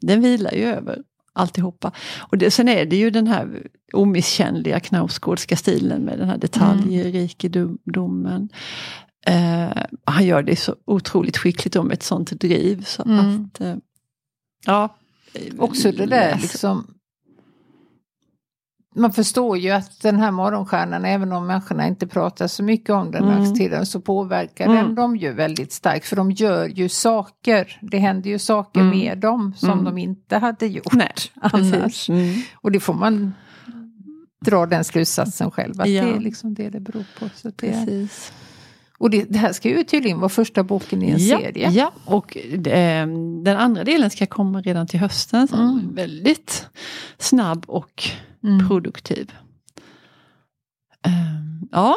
den 0.00 0.20
vilar 0.20 0.52
ju 0.52 0.64
över 0.64 0.98
alltihopa. 1.32 1.92
Och 2.18 2.38
det, 2.38 2.50
sen 2.50 2.68
är 2.68 2.84
det 2.86 2.96
ju 2.96 3.10
den 3.10 3.26
här 3.26 3.66
omisskännliga 3.92 4.80
Knausgårdska 4.80 5.56
stilen 5.56 6.02
med 6.02 6.18
den 6.18 6.28
här 6.28 6.38
detaljrikedomen. 6.38 8.48
Eh, 9.26 9.68
han 10.04 10.26
gör 10.26 10.42
det 10.42 10.56
så 10.56 10.74
otroligt 10.84 11.36
skickligt 11.36 11.76
om 11.76 11.90
ett 11.90 12.02
sånt 12.02 12.30
driv. 12.30 12.84
Så 12.84 13.02
Mm. 13.02 13.44
att, 13.54 13.60
eh, 13.60 13.74
ja, 14.66 14.96
Också 15.58 15.92
det 15.92 16.06
där 16.06 16.38
liksom. 16.42 16.86
Man 18.94 19.12
förstår 19.12 19.58
ju 19.58 19.70
att 19.70 20.00
den 20.02 20.16
här 20.16 20.30
morgonstjärnan, 20.30 21.04
även 21.04 21.32
om 21.32 21.46
människorna 21.46 21.86
inte 21.86 22.06
pratar 22.06 22.46
så 22.46 22.62
mycket 22.62 22.90
om 22.90 23.10
den 23.10 23.24
Mm. 23.28 23.54
tiden, 23.54 23.86
så 23.86 24.00
påverkar 24.00 24.64
Mm. 24.64 24.76
den 24.76 24.94
dem 24.94 25.16
ju 25.16 25.32
väldigt 25.32 25.72
starkt. 25.72 26.06
För 26.06 26.16
de 26.16 26.30
gör 26.32 26.66
ju 26.68 26.88
saker, 26.88 27.78
det 27.82 27.98
händer 27.98 28.30
ju 28.30 28.38
saker 28.38 28.80
Mm. 28.80 28.98
med 28.98 29.18
dem 29.18 29.54
som 29.56 29.70
Mm. 29.70 29.84
de 29.84 29.98
inte 29.98 30.38
hade 30.38 30.66
gjort 30.66 30.92
Nej, 30.92 31.12
annars. 31.40 32.08
Mm. 32.10 32.34
Och 32.54 32.72
det 32.72 32.80
får 32.80 32.94
man 32.94 33.34
dra 34.44 34.66
den 34.66 34.84
slutsatsen 34.84 35.50
själv, 35.50 35.80
att 35.80 35.88
Ja. 35.88 36.04
det 36.04 36.10
är 36.10 36.20
liksom 36.20 36.54
det 36.54 36.70
det 36.70 36.80
beror 36.80 37.04
på. 37.18 37.28
Så 37.34 37.48
det, 37.48 37.54
Precis. 37.56 38.32
Och 38.98 39.10
det, 39.10 39.24
det 39.24 39.38
här 39.38 39.52
ska 39.52 39.68
ju 39.68 39.84
tydligen 39.84 40.18
vara 40.20 40.28
första 40.28 40.62
boken 40.62 41.02
i 41.02 41.10
en 41.10 41.26
ja, 41.26 41.38
serie. 41.38 41.70
Ja, 41.70 41.92
och 42.04 42.36
eh, 42.66 43.06
den 43.42 43.56
andra 43.56 43.84
delen 43.84 44.10
ska 44.10 44.26
komma 44.26 44.60
redan 44.60 44.86
till 44.86 45.00
hösten. 45.00 45.48
Så 45.48 45.56
Mm. 45.56 45.94
Väldigt 45.94 46.68
snabb 47.18 47.64
och 47.68 48.04
Mm. 48.44 48.68
produktiv. 48.68 49.32
Eh, 51.06 51.12
ja, 51.72 51.96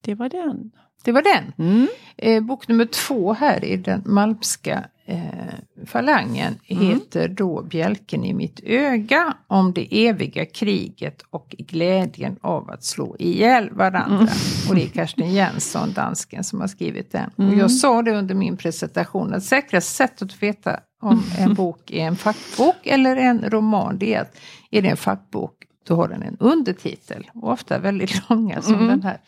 det 0.00 0.14
var 0.14 0.28
den. 0.28 0.70
Det 1.04 1.12
var 1.12 1.22
den. 1.22 1.52
Mm. 1.68 1.88
Eh, 2.16 2.42
bok 2.42 2.68
nummer 2.68 2.84
två 2.86 3.32
här 3.32 3.64
i 3.64 3.76
den 3.76 4.02
Malmska 4.06 4.84
eh, 5.06 5.86
falangen 5.86 6.58
Mm. 6.68 6.86
heter 6.86 7.28
då 7.28 7.62
Bjälken 7.62 8.24
i 8.24 8.34
mitt 8.34 8.60
öga 8.64 9.34
om 9.46 9.72
det 9.72 10.06
eviga 10.08 10.44
kriget 10.46 11.22
och 11.30 11.54
glädjen 11.58 12.36
av 12.40 12.70
att 12.70 12.84
slå 12.84 13.16
ihjäl 13.18 13.70
varandra. 13.70 14.16
Mm. 14.16 14.28
Och 14.68 14.74
det 14.74 14.82
är 14.84 14.88
Karsten 14.88 15.32
Jensson, 15.34 15.92
dansken, 15.92 16.44
som 16.44 16.60
har 16.60 16.68
skrivit 16.68 17.12
den. 17.12 17.30
Och 17.36 17.44
Mm. 17.44 17.58
jag 17.58 17.70
sa 17.70 18.02
det 18.02 18.12
under 18.12 18.34
min 18.34 18.56
presentation, 18.56 19.34
att 19.34 19.44
säkraste 19.44 19.90
sättet 19.94 20.22
att 20.22 20.42
veta 20.42 20.80
om 21.02 21.22
en 21.38 21.54
bok 21.60 21.90
är 21.90 22.04
en 22.06 22.16
fackbok 22.16 22.76
eller 22.86 23.16
en 23.16 23.50
roman, 23.50 23.98
det 23.98 24.14
är 24.14 24.20
att 24.20 24.36
är 24.70 24.82
det 24.82 24.88
en 24.88 24.96
fackbok, 24.96 25.54
då 25.86 25.96
har 25.96 26.08
den 26.08 26.22
en 26.22 26.36
undertitel. 26.40 27.30
Och 27.34 27.52
ofta 27.52 27.78
väldigt 27.78 28.22
långa 28.30 28.62
som 28.62 28.74
Mm. 28.74 28.86
den 28.88 29.02
här. 29.02 29.18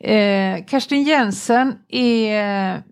Eh, 0.00 0.64
Karsten 0.64 1.02
Jensen 1.02 1.74
är 1.88 2.82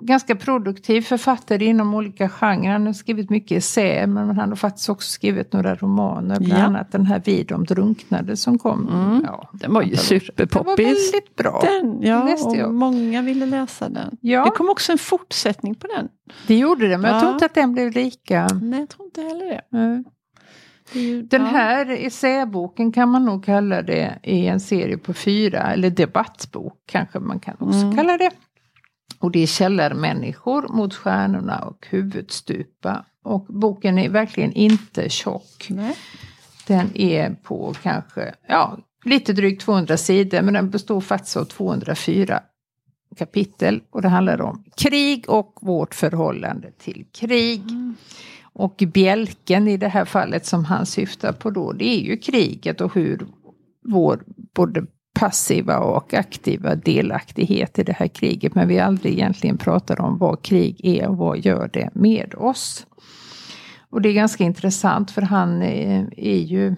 ganska 0.00 0.36
produktiv 0.36 1.02
författare 1.02 1.64
inom 1.64 1.94
olika 1.94 2.28
genrer. 2.28 2.70
Han 2.72 2.86
har 2.86 2.92
skrivit 2.92 3.30
mycket 3.30 3.58
essäer 3.58 4.06
men 4.06 4.36
han 4.38 4.48
har 4.48 4.56
faktiskt 4.56 4.88
också 4.88 5.10
skrivit 5.10 5.52
några 5.52 5.74
romaner. 5.74 6.40
Bland 6.40 6.60
Ja. 6.62 6.66
annat 6.66 6.92
den 6.92 7.06
här 7.06 7.22
Vi 7.24 7.42
de 7.44 7.64
drunknade 7.64 8.36
som 8.36 8.58
kom. 8.58 8.88
Mm. 8.88 9.22
Ja, 9.26 9.50
Den 9.52 9.74
var 9.74 9.82
ju 9.82 9.96
sedan. 9.96 10.20
Den 10.36 10.48
var 10.52 10.60
superpoppis. 10.60 10.86
väldigt 10.86 11.36
bra. 11.36 11.60
Den, 11.62 12.02
ja, 12.02 12.24
läste 12.24 12.48
och 12.48 12.56
jag. 12.56 12.74
många 12.74 13.22
ville 13.22 13.46
läsa 13.46 13.88
den. 13.88 14.16
Ja. 14.20 14.44
Det 14.44 14.50
kom 14.50 14.70
också 14.70 14.92
en 14.92 14.98
fortsättning 14.98 15.74
på 15.74 15.86
den. 15.96 16.08
Det 16.46 16.58
gjorde 16.58 16.88
det 16.88 16.98
men 16.98 17.10
jag 17.10 17.16
Ja. 17.16 17.20
tror 17.20 17.32
inte 17.32 17.44
att 17.46 17.54
den 17.54 17.72
blev 17.72 17.92
lika. 17.92 18.46
Nej, 18.62 18.80
jag 18.80 18.88
tror 18.88 19.04
inte 19.06 19.20
heller 19.22 19.44
det. 19.70 20.04
Ju, 20.92 21.22
Den 21.22 21.42
ja. 21.42 21.48
här 21.48 21.90
essäboken 22.06 22.92
kan 22.92 23.08
man 23.08 23.24
nog 23.24 23.44
kalla 23.44 23.82
det 23.82 24.18
i 24.22 24.46
en 24.46 24.60
serie 24.60 24.98
på 24.98 25.14
fyra, 25.14 25.72
eller 25.72 25.90
debattbok 25.90 26.74
kanske 26.86 27.18
man 27.18 27.40
kan 27.40 27.54
också 27.58 27.78
Mm. 27.78 27.96
kalla 27.96 28.16
det. 28.16 28.30
Och 29.18 29.30
det 29.30 29.42
är 29.42 29.46
Källarmänniskor 29.46 30.68
mot 30.68 30.94
stjärnorna 30.94 31.58
och 31.58 31.86
Huvudstupa. 31.90 33.04
Och 33.24 33.46
boken 33.48 33.98
är 33.98 34.08
verkligen 34.08 34.52
inte 34.52 35.08
tjock. 35.08 35.66
Nej. 35.68 35.96
Den 36.66 36.90
är 36.94 37.30
på 37.42 37.74
kanske, 37.82 38.34
ja, 38.48 38.78
lite 39.04 39.32
drygt 39.32 39.62
200 39.62 39.96
sidor 39.96 40.42
men 40.42 40.54
den 40.54 40.70
består 40.70 41.00
faktiskt 41.00 41.36
av 41.36 41.44
204 41.44 42.42
kapitel. 43.18 43.82
Och 43.90 44.02
det 44.02 44.08
handlar 44.08 44.40
om 44.40 44.64
krig 44.76 45.24
och 45.28 45.58
vårt 45.60 45.94
förhållande 45.94 46.72
till 46.72 47.06
krig. 47.12 47.62
Och 48.52 48.82
bjälken 48.92 49.68
i 49.68 49.76
det 49.76 49.88
här 49.88 50.04
fallet 50.04 50.46
som 50.46 50.64
han 50.64 50.86
syftar 50.86 51.32
på 51.32 51.50
då, 51.50 51.72
det 51.72 51.84
är 51.84 52.00
ju 52.00 52.16
kriget 52.16 52.80
och 52.80 52.94
hur 52.94 53.26
vår 53.88 54.22
både 54.54 54.86
passiva 55.20 55.78
och 55.78 56.14
aktiva 56.14 56.74
delaktighet 56.74 57.78
i 57.78 57.82
det 57.82 57.92
här 57.92 58.08
kriget. 58.08 58.54
Men 58.54 58.68
vi 58.68 58.78
aldrig 58.78 59.12
egentligen 59.12 59.58
pratar 59.58 60.00
om 60.00 60.18
vad 60.18 60.42
krig 60.42 60.80
är 60.84 61.08
och 61.08 61.16
vad 61.16 61.38
gör 61.38 61.70
det 61.72 61.90
med 61.94 62.34
oss. 62.34 62.86
Och 63.90 64.02
det 64.02 64.08
är 64.08 64.12
ganska 64.12 64.44
intressant 64.44 65.10
för 65.10 65.22
han 65.22 65.62
är, 65.62 66.08
är 66.16 66.38
ju 66.38 66.66
eh, 66.66 66.74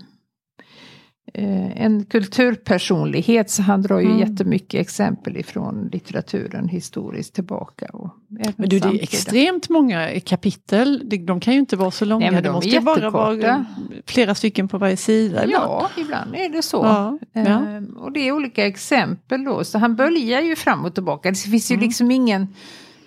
en 1.35 2.05
kulturpersonlighet 2.05 3.51
så 3.51 3.63
han 3.63 3.83
drar 3.83 4.01
ju 4.01 4.07
Mm. 4.07 4.19
jättemycket 4.19 4.81
exempel 4.81 5.37
ifrån 5.37 5.89
litteraturen 5.93 6.69
historiskt 6.69 7.35
tillbaka. 7.35 7.87
Och 7.93 8.11
Men 8.29 8.69
du, 8.69 8.79
det 8.79 8.89
är 8.89 9.03
extremt 9.03 9.69
många 9.69 10.21
kapitel. 10.21 11.03
De, 11.27 11.41
kan 11.41 11.55
ju 11.55 11.61
inte 11.61 11.77
vara 11.77 11.91
så 11.91 12.05
långa. 12.05 12.31
Nej, 12.31 12.43
de 12.43 12.49
det 12.49 12.53
måste 12.53 12.69
ju 12.71 12.81
bara 12.81 13.11
vara 13.11 13.65
flera 14.07 14.35
stycken 14.35 14.69
på 14.69 14.79
varje 14.79 14.97
sida. 14.97 15.45
ibland. 15.45 15.65
Ja, 15.65 15.91
ibland 15.97 16.35
är 16.35 16.49
det 16.49 16.63
så. 16.63 16.77
Ja, 16.77 17.19
ja. 17.33 17.41
Ehm, 17.41 17.85
och 17.97 18.13
det 18.13 18.29
är 18.29 18.33
olika 18.33 18.67
exempel 18.67 19.45
då. 19.45 19.65
Så 19.65 19.79
han 19.79 19.97
böljar 19.97 20.41
ju 20.41 20.57
fram 20.57 20.85
och 20.85 20.95
tillbaka. 20.95 21.31
Det 21.31 21.37
finns 21.39 21.71
ju 21.71 21.75
Mm. 21.75 21.87
liksom 21.87 22.11
ingen... 22.11 22.49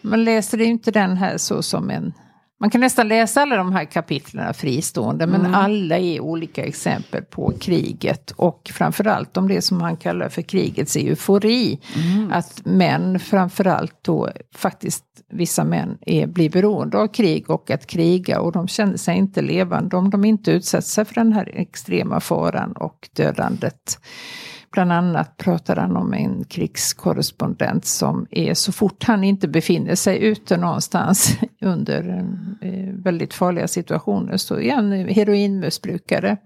Man 0.02 0.24
läser 0.24 0.58
ju 0.58 0.66
inte 0.66 0.92
den 0.92 1.18
här 1.18 1.38
så 1.38 1.62
som 1.62 1.90
en... 1.90 2.14
Man 2.60 2.70
kan 2.70 2.82
nästan 2.82 3.08
läsa 3.08 3.42
alla 3.42 3.56
de 3.56 3.74
här 3.74 3.86
kapitlen 3.86 4.54
fristående 4.54 5.28
men 5.28 5.42
Mm. 5.42 5.56
alla 5.56 5.98
är 5.98 6.20
olika 6.20 6.66
exempel 6.66 7.24
på 7.24 7.54
kriget 7.60 8.32
och 8.32 8.72
framförallt 8.74 9.38
om 9.38 9.48
det 9.48 9.62
som 9.62 9.82
han 9.82 9.98
kallar 9.98 10.30
för 10.30 10.42
krigets 10.42 10.96
eufori. 10.96 11.80
Mm. 11.96 12.32
Att 12.32 12.62
män 12.66 13.20
framförallt 13.20 13.96
då 14.02 14.30
faktiskt 14.56 15.04
vissa 15.32 15.64
män 15.64 15.98
är, 16.02 16.28
blir 16.28 16.50
beroende 16.50 16.98
av 16.98 17.08
krig 17.08 17.50
och 17.50 17.72
att 17.72 17.88
kriga 17.88 18.40
och 18.42 18.52
de 18.52 18.68
känner 18.68 18.98
sig 18.98 19.18
inte 19.18 19.42
levande 19.42 19.98
om 19.98 20.10
de 20.10 20.26
inte 20.26 20.52
utsätter 20.52 20.88
sig 20.88 21.06
för 21.06 21.16
den 21.16 21.34
här 21.34 21.52
extrema 21.54 22.20
faran 22.20 22.72
och 22.72 23.10
dödandet. 23.14 24.00
Bland 24.76 24.92
annat 24.92 25.38
pratar 25.38 25.76
han 25.76 25.98
om 25.98 26.14
en 26.14 26.44
krigskorrespondent 26.44 27.86
som 27.86 28.28
är 28.32 28.54
så 28.54 28.72
fort 28.72 29.04
han 29.04 29.24
inte 29.24 29.48
befinner 29.48 29.96
sig 29.96 30.24
ute 30.24 30.58
någonstans 30.58 31.38
under 31.62 32.26
eh, 32.62 32.94
väldigt 33.04 33.34
farliga 33.34 33.68
situationer 33.68 34.38
så 34.38 34.60
är 34.60 34.76
han 34.76 34.92
heroinmissbrukare. 34.92 36.38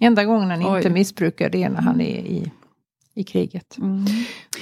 Enda 0.00 0.24
gången 0.24 0.50
han 0.50 0.62
inte 0.62 0.88
Oj. 0.88 0.90
missbrukar 0.90 1.50
det 1.50 1.62
är 1.62 1.70
när 1.70 1.80
han 1.80 2.00
är 2.00 2.18
i, 2.18 2.52
i 3.14 3.24
kriget. 3.24 3.78
Mm. 3.78 4.04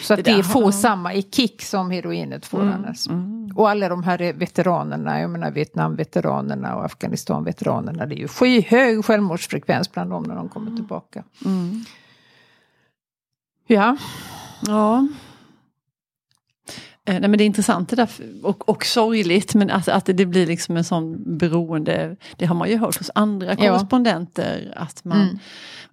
Så 0.03 0.15
att 0.15 0.25
Det 0.25 0.37
det, 0.37 0.43
får 0.43 0.63
har- 0.65 0.71
samma 0.71 1.15
i 1.15 1.23
kick 1.23 1.63
som 1.63 1.91
heroinet 1.91 2.47
får 2.47 2.61
annars. 2.63 3.07
Mm. 3.09 3.51
Och 3.57 3.71
alla 3.71 3.89
de 3.89 4.03
här 4.03 4.33
veteranerna, 4.33 5.21
jag 5.21 5.31
menar 5.31 5.51
Vietnamveteranerna 5.51 6.77
och 6.77 6.85
Afghanistanveteranerna, 6.85 8.07
det 8.07 8.15
är 8.15 8.19
ju 8.19 8.29
skyhög 8.29 9.05
självmordsfrekvens 9.05 9.93
bland 9.93 10.11
dem 10.11 10.23
när 10.23 10.35
de 10.37 10.49
kommer 10.49 10.77
tillbaka. 10.77 11.25
Mm. 11.45 11.85
Ja, 13.67 13.97
Ja. 14.67 15.09
Eh, 17.09 17.21
Nej, 17.21 17.29
men 17.29 17.39
det 17.39 17.45
är 17.45 17.47
intressant 17.47 17.89
det 17.89 17.97
där 17.97 18.09
och, 18.43 18.69
och 18.69 18.87
sorgligt 18.87 19.55
men 19.55 19.71
att, 19.71 19.89
att 19.89 20.07
det 20.07 20.27
blir 20.27 20.47
liksom 20.47 20.77
en 20.77 20.85
sån 20.85 21.37
beroende, 21.39 22.17
det 22.37 22.47
har 22.47 22.55
man 22.55 22.69
ju 22.71 22.77
hört 22.79 22.99
hos 22.99 23.11
andra 23.15 23.49
Ja. 23.51 23.57
korrespondenter. 23.57 24.73
Att 24.77 25.05
man, 25.05 25.21
Mm. 25.23 25.39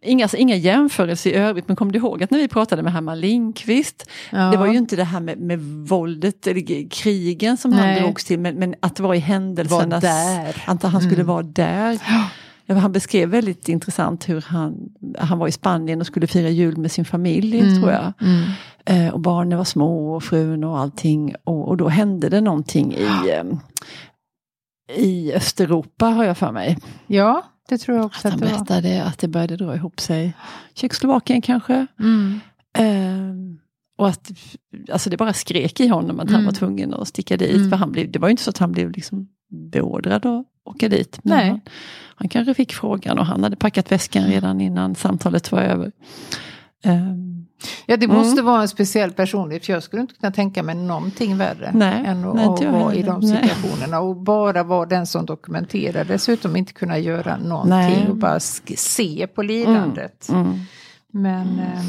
inga, 0.02 0.30
inga 0.38 0.56
jämförelser 0.56 1.30
i 1.30 1.34
övrigt 1.34 1.68
men 1.68 1.76
kom 1.76 1.92
du 1.92 2.00
ihåg 2.00 2.24
att 2.24 2.32
när 2.32 2.38
vi 2.40 2.48
pratade 2.48 2.84
med 2.84 2.94
Herman 2.94 3.20
Lindqvist, 3.20 4.10
ja. 4.32 4.38
det 4.52 4.58
var 4.58 4.66
ju 4.68 4.78
inte 4.78 4.96
det 4.96 5.04
här 5.04 5.20
med, 5.20 5.38
med 5.40 5.60
våldet 5.88 6.48
eller 6.48 6.90
krigen 6.90 7.58
som 7.58 7.72
Nej. 7.72 7.94
han 7.94 8.04
drogs 8.04 8.26
till 8.26 8.40
men, 8.40 8.56
men 8.56 8.76
att 8.80 9.00
vara 9.00 9.16
i 9.16 9.20
var 9.20 9.26
händelsernas, 9.28 10.02
där. 10.02 10.64
att 10.68 10.84
han 10.84 11.02
skulle 11.02 11.16
Mm. 11.16 11.28
vara 11.28 11.44
där. 11.44 12.00
Ja, 12.08 12.30
han 12.68 12.92
beskrev 12.92 13.30
väldigt 13.30 13.70
intressant 13.70 14.30
hur 14.30 14.42
han, 14.42 14.76
han 15.20 15.40
var 15.40 15.48
i 15.48 15.52
Spanien 15.52 16.00
och 16.02 16.08
skulle 16.08 16.28
fira 16.28 16.50
jul 16.50 16.78
med 16.78 16.92
sin 16.92 17.06
familj 17.06 17.60
Mm. 17.60 17.80
tror 17.82 17.92
jag. 17.92 18.14
Mm. 18.22 18.44
Eh, 18.86 19.14
och 19.14 19.20
barnen 19.20 19.58
var 19.58 19.66
små 19.66 20.16
och 20.16 20.24
frun 20.24 20.64
och 20.64 20.80
allting. 20.80 21.36
Och, 21.44 21.68
och 21.68 21.78
då 21.78 21.88
hände 21.90 22.30
det 22.30 22.42
någonting 22.42 22.94
i, 22.94 23.04
eh, 23.30 23.44
i 24.98 25.34
Östeuropa 25.34 26.06
har 26.06 26.24
jag 26.24 26.38
för 26.38 26.52
mig. 26.52 26.78
Ja, 27.08 27.44
det 27.70 27.78
tror 27.78 27.98
jag 27.98 28.06
också 28.06 28.28
Att 28.28 28.34
att 28.34 28.40
han 28.40 28.50
det 28.50 28.56
var. 28.56 28.66
berättade 28.66 29.04
att 29.04 29.20
det 29.20 29.28
började 29.28 29.56
dra 29.58 29.76
ihop 29.76 30.00
sig. 30.00 30.34
Tjeckoslovakien 30.74 31.42
kanske. 31.42 31.88
Mm. 32.00 32.40
Eh, 32.78 33.34
och 33.98 34.08
att 34.08 34.32
alltså 34.92 35.10
det 35.10 35.18
bara 35.18 35.34
skrek 35.34 35.80
i 35.80 35.88
honom 35.88 36.20
att 36.20 36.26
han 36.30 36.36
Mm. 36.36 36.46
var 36.46 36.54
tvungen 36.54 36.94
att 36.94 37.08
sticka 37.08 37.38
dit. 37.38 37.56
Mm. 37.56 37.70
För 37.70 37.78
han 37.78 37.92
blev, 37.92 38.12
det 38.12 38.20
var 38.20 38.28
ju 38.28 38.32
inte 38.32 38.44
så 38.44 38.50
att 38.50 38.58
han 38.58 38.72
blev 38.72 38.92
liksom 38.92 39.28
beordrad 39.72 40.26
att 40.26 40.46
åka 40.66 40.90
dit. 40.90 41.20
Nej. 41.24 41.50
Han, 41.50 41.62
han 42.16 42.30
kanske 42.30 42.54
fick 42.54 42.74
frågan 42.74 43.20
och 43.20 43.26
han 43.26 43.44
hade 43.44 43.56
packat 43.56 43.92
väskan 43.92 44.24
redan 44.24 44.62
innan 44.62 44.96
samtalet 44.96 45.52
var 45.52 45.60
över. 45.62 45.92
Eh, 46.86 47.00
Ja, 47.86 47.98
det 47.98 48.06
Mm. 48.06 48.18
måste 48.18 48.42
vara 48.42 48.62
en 48.62 48.68
speciell 48.68 49.12
personlighet 49.12 49.66
för 49.66 49.74
jag 49.74 49.84
skulle 49.84 50.02
inte 50.02 50.14
kunna 50.16 50.32
tänka 50.32 50.64
mig 50.64 50.76
någonting 50.76 51.38
värre 51.38 51.72
Nej, 51.74 52.04
än 52.06 52.26
att, 52.26 52.36
nej, 52.36 52.46
att 52.46 52.64
vara 52.74 52.94
i 52.94 52.98
heller. 52.98 53.12
de 53.12 53.20
Nej. 53.20 53.42
situationerna. 53.50 54.00
Och 54.00 54.16
bara 54.16 54.64
vara 54.64 54.86
den 54.86 55.08
som 55.08 55.26
dokumenterar, 55.26 56.04
dessutom 56.06 56.56
inte 56.56 56.74
kunna 56.74 56.98
göra 57.00 57.38
någonting 57.38 57.70
Nej. 57.80 58.08
och 58.10 58.16
bara 58.16 58.40
se 58.40 59.28
på 59.36 59.42
lidandet. 59.44 60.30
mm. 60.30 60.60
Men 61.12 61.60
eh, 61.60 61.82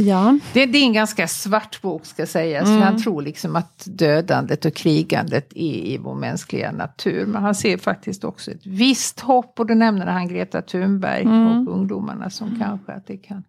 Ja. 0.00 0.38
det, 0.52 0.66
det 0.66 0.78
är 0.78 0.82
en 0.82 0.92
ganska 0.92 1.28
svart 1.28 1.82
bok 1.82 2.06
ska 2.06 2.26
sägas. 2.26 2.68
Mm. 2.68 2.82
Han 2.82 3.02
tror 3.02 3.22
liksom 3.22 3.56
att 3.56 3.82
dödandet 3.86 4.64
och 4.64 4.74
krigandet 4.74 5.52
är 5.54 5.74
i 5.86 5.98
vår 5.98 6.14
mänskliga 6.14 6.72
natur. 6.72 7.26
Men 7.26 7.42
han 7.42 7.54
ser 7.54 7.76
faktiskt 7.78 8.24
också 8.24 8.50
ett 8.50 8.66
visst 8.66 9.20
hopp 9.20 9.60
och 9.60 9.66
då 9.66 9.74
nämner 9.74 10.06
han 10.06 10.28
Greta 10.28 10.62
Thunberg 10.62 11.22
Mm. 11.22 11.68
och 11.68 11.74
ungdomarna 11.74 12.30
som 12.30 12.58
kanske 12.60 12.92
att 12.92 13.06
det 13.06 13.16
kan 13.16 13.44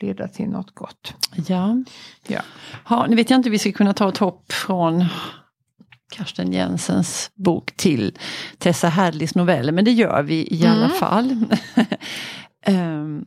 leda 0.00 0.28
till 0.28 0.48
något 0.48 0.74
gott. 0.74 1.14
Ja. 1.46 1.76
Ja. 2.26 2.40
ja. 2.88 3.06
Nu 3.08 3.16
vet 3.16 3.30
jag 3.30 3.38
inte, 3.38 3.50
vi 3.50 3.58
ska 3.58 3.72
kunna 3.72 3.94
ta 3.94 4.08
ett 4.08 4.18
hopp 4.18 4.52
från 4.52 5.04
Karsten 6.16 6.52
Jensens 6.52 7.30
bok 7.34 7.72
till 7.76 8.18
Tessa 8.58 8.88
Hadleys 8.88 9.34
noveller, 9.34 9.72
men 9.72 9.84
det 9.84 9.90
gör 9.92 10.22
vi 10.22 10.48
i 10.50 10.66
alla 10.66 10.84
Mm. 10.84 10.96
fall. 10.98 11.44
Ehm, 12.62 13.24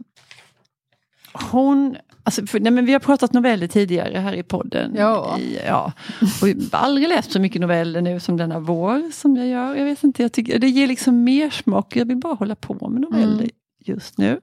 hon, 1.34 1.98
alltså, 2.24 2.46
för, 2.48 2.60
nej, 2.60 2.72
men 2.72 2.86
vi 2.86 2.94
har 2.94 3.00
pratat 3.00 3.34
noveller 3.34 3.67
tidigare 3.67 4.17
här 4.17 4.34
i 4.34 4.44
podden. 4.44 4.96
Ja. 4.98 5.38
I, 5.39 5.60
ja. 5.67 5.94
Och 6.41 6.50
jag 6.50 6.56
har 6.72 6.80
aldrig 6.86 7.08
läst 7.10 7.32
så 7.32 7.39
mycket 7.39 7.62
noveller 7.62 8.02
nu 8.02 8.20
som 8.20 8.38
denna 8.38 8.60
vår 8.60 9.12
som 9.12 9.36
jag 9.38 9.48
gör. 9.48 9.76
Jag 9.76 9.86
vet 9.86 10.04
inte, 10.04 10.22
jag 10.22 10.32
tycker, 10.32 10.60
det 10.60 10.70
ger 10.70 10.88
liksom 10.88 11.24
mer 11.24 11.50
smak. 11.50 11.96
Jag 11.96 12.06
vill 12.06 12.17
bara 12.17 12.34
hålla 12.34 12.56
på 12.56 12.89
med 12.89 13.02
noveller 13.02 13.34
Mm. 13.44 13.50
just 13.86 14.17
nu. 14.17 14.39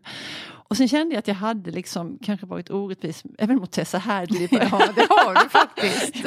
Och 0.70 0.76
sen 0.76 0.88
kände 0.88 1.14
jag 1.14 1.18
att 1.18 1.28
jag 1.28 1.34
hade 1.34 1.70
liksom 1.70 2.18
kanske 2.22 2.46
varit 2.46 2.70
orättvis 2.70 3.22
även 3.38 3.56
mot 3.56 3.70
Tessa 3.72 3.98
Hadley. 3.98 4.48
Ja, 4.50 4.58
det 4.94 5.06
har 5.10 5.34
du 5.44 5.48
faktiskt. 5.48 6.14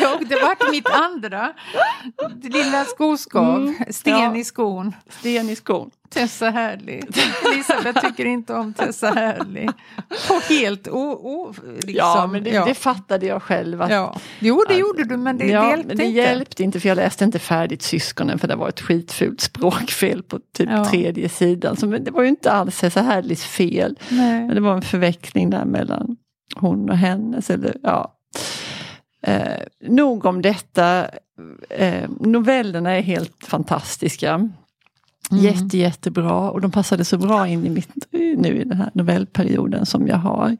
Ja, 0.00 0.20
det 0.28 0.34
vart 0.42 0.70
mitt 0.70 0.88
andra. 0.90 1.52
Lilla 2.42 2.84
skoskav, 2.84 3.56
Mm, 3.62 3.74
sten 3.90 4.18
ja. 4.18 4.36
i 4.36 4.44
skon. 4.44 4.92
Sten 5.08 5.50
i 5.50 5.56
skon. 5.56 5.90
Tessa 6.10 6.50
Härlig. 6.50 7.04
Elisabeth 7.52 8.06
tycker 8.06 8.24
inte 8.24 8.54
om 8.54 8.74
Tessa 8.74 9.10
Härlig. 9.10 9.70
Och 10.30 10.42
helt 10.48 10.88
o... 10.88 11.00
o 11.10 11.54
liksom. 11.72 11.94
Ja, 11.94 12.28
men 12.32 12.44
det, 12.44 12.50
ja. 12.50 12.64
det 12.64 12.74
fattade 12.74 13.26
jag 13.26 13.42
själv. 13.42 13.82
Att, 13.82 13.90
ja. 13.90 14.16
Jo, 14.38 14.64
det 14.68 14.74
gjorde 14.74 15.04
du, 15.04 15.16
men 15.16 15.38
det, 15.38 15.46
ja, 15.46 15.62
det 15.62 15.68
hjälpte 15.68 15.86
men 15.88 15.96
det 15.96 16.04
inte. 16.04 16.18
hjälpte 16.18 16.62
inte 16.62 16.80
för 16.80 16.88
jag 16.88 16.96
läste 16.96 17.24
inte 17.24 17.38
färdigt 17.38 17.82
Syskonen 17.82 18.38
för 18.38 18.48
det 18.48 18.56
var 18.56 18.68
ett 18.68 18.80
skitfult 18.80 19.40
språkfel 19.40 20.22
på 20.22 20.38
typ 20.56 20.68
Ja. 20.70 20.84
tredje 20.84 21.28
sidan. 21.28 21.76
Så, 21.76 21.86
men 21.86 22.04
det 22.04 22.10
var 22.10 22.22
ju 22.22 22.28
inte 22.28 22.52
alls 22.52 22.80
Tessa 22.80 23.02
Hadleys 23.02 23.44
fel. 23.44 23.98
Nej. 24.08 24.40
Men 24.46 24.54
det 24.54 24.60
var 24.60 24.74
en 24.74 24.82
förveckling 24.82 25.50
där 25.50 25.64
mellan 25.64 26.16
hon 26.54 26.90
och 26.90 26.96
hennes. 26.96 27.50
Eller, 27.50 27.76
ja. 27.82 28.14
eh, 29.22 29.62
nog 29.88 30.24
om 30.26 30.42
detta. 30.42 31.06
Eh, 31.70 32.10
novellerna 32.20 32.90
är 32.90 33.02
helt 33.02 33.44
fantastiska. 33.44 34.50
Mm. 35.30 35.44
Jätte, 35.44 35.78
jättebra 35.78 36.50
och 36.50 36.60
de 36.60 36.70
passade 36.70 37.04
så 37.04 37.18
bra 37.18 37.48
in 37.48 37.66
i 37.66 37.70
mitt, 37.70 38.06
nu 38.12 38.60
i 38.60 38.64
den 38.64 38.78
här 38.78 38.90
novellperioden 38.94 39.86
som 39.86 40.06
jag 40.08 40.16
har. 40.16 40.56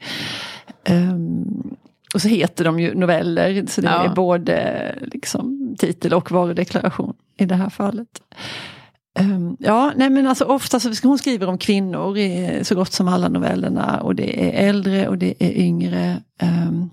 Ehm, 0.84 1.76
och 2.14 2.22
så 2.22 2.28
heter 2.28 2.64
de 2.64 2.80
ju 2.80 2.94
noveller, 2.94 3.64
så 3.68 3.80
det 3.80 3.86
Ja. 3.88 4.04
är 4.04 4.14
både 4.14 4.94
liksom, 5.12 5.76
titel 5.78 6.14
och 6.14 6.30
varudeklaration 6.30 7.14
i 7.38 7.44
det 7.44 7.54
här 7.54 7.70
fallet. 7.70 8.08
Ehm, 9.18 9.56
ja, 9.60 9.92
nej 9.96 10.10
men 10.10 10.26
alltså 10.26 10.44
ofta 10.44 10.80
så 10.80 10.92
hon 11.02 11.18
skriver 11.18 11.46
om 11.48 11.58
kvinnor 11.58 12.18
i 12.18 12.60
så 12.62 12.74
gott 12.74 12.92
som 12.92 13.08
alla 13.08 13.28
novellerna 13.28 14.00
och 14.00 14.14
det 14.14 14.44
är 14.46 14.68
äldre 14.68 15.08
och 15.08 15.18
det 15.18 15.34
är 15.38 15.52
yngre. 15.58 16.16
Ehm, 16.40 16.90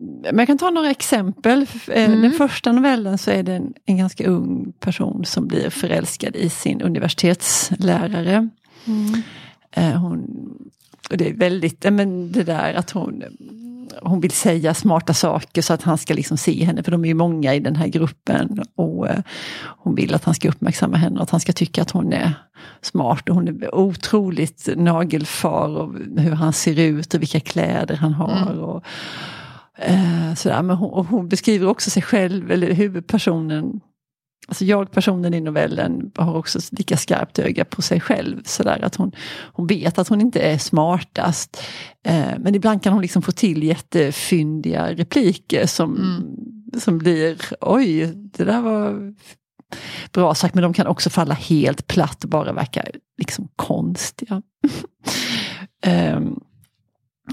men 0.00 0.38
jag 0.38 0.46
kan 0.46 0.58
ta 0.58 0.70
några 0.70 0.90
exempel. 0.90 1.66
Eh, 1.88 2.10
Mm. 2.10 2.22
Den 2.22 2.32
första 2.32 2.72
novellen 2.72 3.18
så 3.18 3.30
är 3.30 3.42
det 3.42 3.52
en, 3.54 3.74
en 3.86 3.96
ganska 3.96 4.26
ung 4.26 4.72
person 4.80 5.24
som 5.24 5.46
blir 5.46 5.70
förälskad 5.70 6.36
i 6.36 6.48
sin 6.48 6.82
universitetslärare. 6.82 8.48
Mm. 8.84 9.22
Eh, 9.72 10.00
Hon, 10.00 10.20
och 11.10 11.16
det 11.16 11.28
är 11.28 11.34
väldigt, 11.34 11.86
men 11.92 12.32
det 12.32 12.42
där 12.42 12.74
att 12.74 12.90
hon, 12.90 13.22
hon 14.02 14.20
vill 14.20 14.30
säga 14.30 14.74
smarta 14.74 15.14
saker 15.14 15.62
så 15.62 15.72
att 15.72 15.82
han 15.82 15.98
ska 15.98 16.14
liksom 16.14 16.36
se 16.36 16.64
henne, 16.64 16.82
för 16.82 16.90
de 16.90 17.04
är 17.04 17.08
ju 17.08 17.14
många 17.14 17.54
i 17.54 17.60
den 17.60 17.76
här 17.76 17.86
gruppen. 17.86 18.62
Och 18.74 19.08
eh, 19.08 19.20
Hon 19.62 19.94
vill 19.94 20.14
att 20.14 20.24
han 20.24 20.34
ska 20.34 20.48
uppmärksamma 20.48 20.96
henne 20.96 21.16
och 21.16 21.22
att 21.22 21.30
han 21.30 21.40
ska 21.40 21.52
tycka 21.52 21.82
att 21.82 21.90
hon 21.90 22.12
är 22.12 22.32
smart. 22.82 23.28
Och 23.28 23.34
hon 23.34 23.48
är 23.48 23.74
otroligt 23.74 24.68
nagelfar 24.76 25.68
och 25.68 25.94
hur 26.16 26.32
han 26.32 26.52
ser 26.52 26.78
ut 26.78 27.14
och 27.14 27.22
vilka 27.22 27.40
kläder 27.40 27.96
han 27.96 28.12
har. 28.14 28.42
Mm. 28.42 28.58
Och, 28.58 28.84
eh, 29.80 30.34
sådär. 30.34 30.62
Men 30.62 30.76
hon, 30.76 31.06
hon 31.06 31.28
beskriver 31.28 31.66
också 31.66 31.90
sig 31.90 32.02
själv, 32.02 32.50
eller 32.50 32.72
huvudpersonen 32.72 33.80
Alltså 34.48 34.64
jag, 34.64 34.90
personen 34.90 35.34
i 35.34 35.40
novellen, 35.40 36.10
har 36.16 36.36
också 36.36 36.58
lika 36.70 36.96
skarpt 36.96 37.38
öga 37.38 37.64
på 37.64 37.82
sig 37.82 38.00
själv. 38.00 38.42
Sådär 38.44 38.84
att 38.84 38.96
hon, 38.96 39.12
hon 39.52 39.66
vet 39.66 39.98
att 39.98 40.08
hon 40.08 40.20
inte 40.20 40.40
är 40.40 40.58
smartast. 40.58 41.62
Eh, 42.04 42.38
men 42.38 42.54
ibland 42.54 42.82
kan 42.82 42.92
hon 42.92 43.02
liksom 43.02 43.22
få 43.22 43.32
till 43.32 43.62
jättefyndiga 43.62 44.92
repliker 44.94 45.66
som, 45.66 45.96
mm. 45.96 46.80
som 46.80 46.98
blir, 46.98 47.36
oj, 47.60 48.06
det 48.14 48.44
där 48.44 48.60
var 48.60 49.14
bra 50.12 50.34
sagt. 50.34 50.54
Men 50.54 50.62
de 50.62 50.72
kan 50.72 50.86
också 50.86 51.10
falla 51.10 51.34
helt 51.34 51.86
platt 51.86 52.24
och 52.24 52.30
bara 52.30 52.52
verka 52.52 52.84
liksom 53.18 53.48
konstiga. 53.56 54.42
um, 56.16 56.40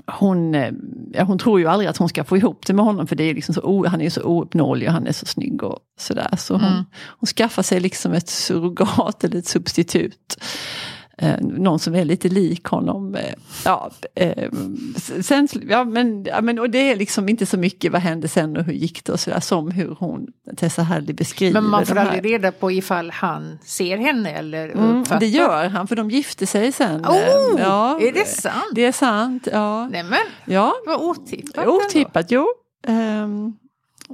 hon, 0.06 0.56
eh, 0.56 0.72
ja, 1.14 1.24
hon 1.24 1.40
tror 1.40 1.60
ju 1.60 1.68
aldrig 1.68 1.90
att 1.90 1.98
hon 1.98 2.10
ska 2.10 2.24
få 2.24 2.38
ihop 2.38 2.66
det 2.66 2.74
med 2.74 2.86
honom 2.86 3.08
för 3.08 3.16
det 3.16 3.24
är 3.24 3.34
liksom 3.34 3.54
så, 3.54 3.88
han 3.88 4.02
är 4.02 4.10
så 4.10 4.22
ouppnåelig 4.22 4.88
och 4.88 4.94
han 4.94 5.08
är 5.08 5.12
så 5.12 5.26
snygg 5.26 5.64
och 5.64 5.80
sådär. 6.00 6.36
Så 6.38 6.54
hon, 6.54 6.64
mm. 6.64 6.84
hon 7.20 7.28
skaffar 7.28 7.64
sig 7.64 7.80
liksom 7.80 8.14
ett 8.14 8.30
surrogat 8.30 9.24
eller 9.24 9.38
ett 9.38 9.48
substitut 9.48 10.38
eh, 11.17 11.36
någon 11.41 11.80
som 11.80 11.95
är 11.95 12.06
lite 12.06 12.30
lik 12.30 12.63
honom. 12.63 13.15
Eh, 13.15 13.34
ja, 13.65 13.91
eh, 14.15 14.49
sen, 15.21 15.47
ja, 15.69 15.84
men, 15.84 16.23
ja, 16.23 16.41
men, 16.41 16.60
och 16.60 16.69
det 16.69 16.91
är 16.91 16.95
liksom 16.95 17.30
inte 17.30 17.45
så 17.45 17.58
mycket 17.58 17.91
vad 17.91 18.01
hände 18.01 18.27
sen 18.27 18.58
och 18.58 18.63
hur 18.63 18.73
gick 18.73 19.06
det 19.06 19.12
och 19.12 19.19
sådär 19.19 19.39
som 19.39 19.71
hur 19.71 19.95
hon, 19.99 20.27
Tessa 20.58 20.84
Hadley 20.84 21.13
beskriver. 21.13 21.62
Men 21.62 21.69
man 21.69 21.86
får 21.86 21.97
aldrig 21.97 22.25
reda 22.25 22.51
på 22.51 22.71
ifall 22.71 23.12
han 23.12 23.60
ser 23.63 23.97
henne 23.97 24.32
eller 24.32 24.69
mm, 24.69 25.03
Det 25.19 25.27
gör 25.27 25.69
han 25.69 25.88
för 25.88 25.95
de 25.95 26.10
gifte 26.10 26.47
sig 26.47 26.71
sen. 26.71 27.06
Oh, 27.06 27.60
ja, 27.60 27.99
är 28.01 28.12
det 28.12 28.27
sant? 28.27 28.71
Det 28.75 28.86
är 28.86 28.91
sant, 28.91 29.47
ja. 29.51 29.88
Nämen, 29.88 30.19
ja. 30.45 30.73
vad 30.86 31.01
otippat. 31.01 31.67
Otippat, 31.67 32.32
jo. 32.32 32.47
Um, 32.88 33.58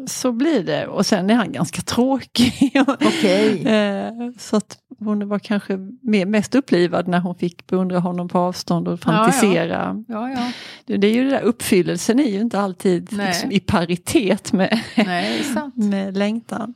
så 0.08 0.32
blir 0.32 0.64
det. 0.64 0.88
Och 0.88 1.06
sen 1.06 1.30
är 1.30 1.36
han 1.36 1.52
ganska 1.52 1.82
tråkig. 1.82 2.72
Okay. 2.94 3.64
Eh, 3.64 4.12
så 4.38 4.56
att 4.56 4.78
hon 5.00 5.28
var 5.30 5.40
kanske 5.40 5.78
mest 6.26 6.56
upplivad 6.56 7.08
när 7.08 7.20
hon 7.20 7.36
fick 7.36 7.68
beundra 7.68 8.00
honom 8.00 8.30
på 8.30 8.40
avstånd 8.40 8.88
och 8.88 9.00
fantisera. 9.00 10.04
Ja, 10.08 10.30
ja. 10.30 10.52
Ja, 10.86 10.98
det, 10.98 11.08
är 11.08 11.14
ju 11.14 11.24
det 11.24 11.30
där, 11.30 11.42
uppfyllelsen 11.42 12.20
är 12.20 12.30
ju 12.30 12.40
inte 12.42 12.60
alltid 12.60 13.14
liksom 13.14 13.52
i 13.52 13.60
paritet 13.60 14.54
med, 14.54 14.80
Nej, 14.98 15.44
med 15.76 16.18
längtan. 16.18 16.74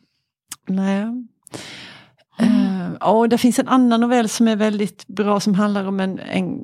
Nej. 0.67 1.01
Mm. 1.01 1.27
Uh, 2.41 2.93
och 2.93 3.29
det 3.29 3.37
finns 3.37 3.59
en 3.59 3.67
annan 3.67 4.01
novell 4.01 4.29
som 4.29 4.47
är 4.47 4.55
väldigt 4.55 5.07
bra 5.07 5.39
som 5.39 5.53
handlar 5.53 5.85
om 5.85 5.99
en, 5.99 6.19
en 6.19 6.59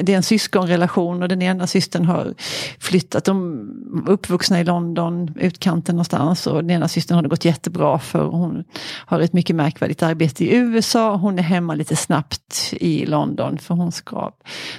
det 0.00 0.12
är 0.12 0.16
en 0.16 0.22
syskonrelation 0.22 1.22
och 1.22 1.28
den 1.28 1.42
ena 1.42 1.66
systern 1.66 2.04
har 2.04 2.34
flyttat. 2.78 3.24
De 3.24 3.68
är 4.06 4.10
uppvuxna 4.10 4.60
i 4.60 4.64
London, 4.64 5.34
utkanten 5.36 5.94
någonstans 5.94 6.46
och 6.46 6.56
den 6.56 6.70
ena 6.70 6.88
systern 6.88 7.14
har 7.14 7.22
det 7.22 7.28
gått 7.28 7.44
jättebra 7.44 7.98
för. 7.98 8.24
Hon 8.24 8.64
har 9.06 9.20
ett 9.20 9.32
mycket 9.32 9.56
märkvärdigt 9.56 10.02
arbete 10.02 10.44
i 10.44 10.56
USA. 10.56 11.16
Hon 11.16 11.38
är 11.38 11.42
hemma 11.42 11.74
lite 11.74 11.96
snabbt 11.96 12.72
i 12.72 13.06
London 13.06 13.58
för 13.58 13.74
hon 13.74 13.92
ska 13.92 14.32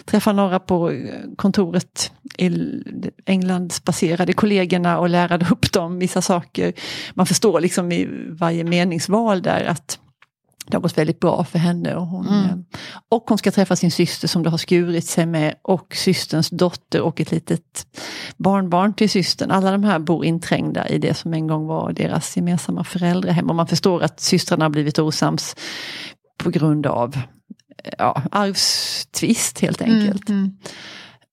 träffa 0.06 0.34
några 0.34 0.60
på 0.60 0.91
kontoret 1.36 2.12
i 2.38 2.49
Englandsbaserade 3.26 4.34
kollegorna 4.34 4.99
och 4.99 5.10
lära 5.10 5.47
upp 5.52 5.71
dem 5.71 5.99
vissa 5.99 6.21
saker. 6.21 6.73
Man 7.13 7.26
förstår 7.26 7.62
liksom 7.62 7.91
i 7.91 8.08
varje 8.30 8.63
meningsval 8.63 9.41
där 9.41 9.65
att 9.65 9.99
det 10.65 10.78
har 10.78 10.82
gått 10.82 10.97
väldigt 10.97 11.19
bra 11.19 11.43
för 11.43 11.60
henne. 11.60 11.95
Och 11.95 12.08
hon, 12.08 12.28
mm. 12.28 12.45
Eh, 12.45 12.56
och 13.10 13.23
hon 13.28 13.38
ska 13.38 13.52
träffa 13.52 13.76
sin 13.76 13.91
syster 13.91 14.28
som 14.28 14.43
det 14.43 14.49
har 14.49 14.58
skurit 14.58 15.06
sig 15.06 15.26
med 15.26 15.56
och 15.62 15.95
systerns 15.95 16.49
dotter 16.49 17.02
och 17.02 17.21
ett 17.21 17.32
litet 17.32 17.88
barnbarn 18.38 18.93
till 18.93 19.10
systern. 19.10 19.52
Alla 19.52 19.71
de 19.71 19.84
här 19.84 19.99
bor 19.99 20.26
inträngda 20.26 20.88
i 20.88 20.97
det 20.97 21.13
som 21.13 21.34
en 21.34 21.47
gång 21.47 21.67
var 21.67 21.91
deras 21.91 22.38
gemensamma 22.38 22.84
föräldrahem. 22.84 23.49
Och 23.49 23.56
man 23.56 23.67
förstår 23.67 24.04
att 24.04 24.19
systrarna 24.19 24.65
har 24.65 24.69
blivit 24.69 24.99
osams 24.99 25.56
på 26.38 26.49
grund 26.49 26.86
av 26.86 27.17
ja, 27.97 28.21
arvstvist 28.32 29.60
helt 29.60 29.82
enkelt. 29.82 30.30
Mm, 30.30 30.41
mm. 30.41 30.58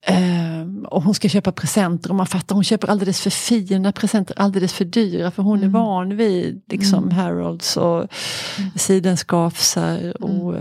Um, 0.08 0.84
och 0.84 1.02
hon 1.02 1.14
ska 1.14 1.28
köpa 1.28 1.52
presenter 1.52 2.10
och 2.10 2.16
man 2.16 2.26
fattar 2.26 2.54
hon 2.54 2.64
köper 2.64 2.88
alldeles 2.88 3.20
för 3.20 3.30
fina 3.30 3.92
presenter, 3.92 4.34
alldeles 4.38 4.72
för 4.72 4.84
dyra 4.84 5.30
för 5.30 5.42
hon 5.42 5.58
mm. 5.58 5.68
är 5.68 5.78
van 5.78 6.16
vid 6.16 6.62
liksom 6.66 7.04
mm. 7.04 7.16
Harolds 7.16 7.76
och 7.76 7.96
mm. 7.96 8.70
sidenskafsar 8.76 10.22
och 10.22 10.54
uh, 10.54 10.60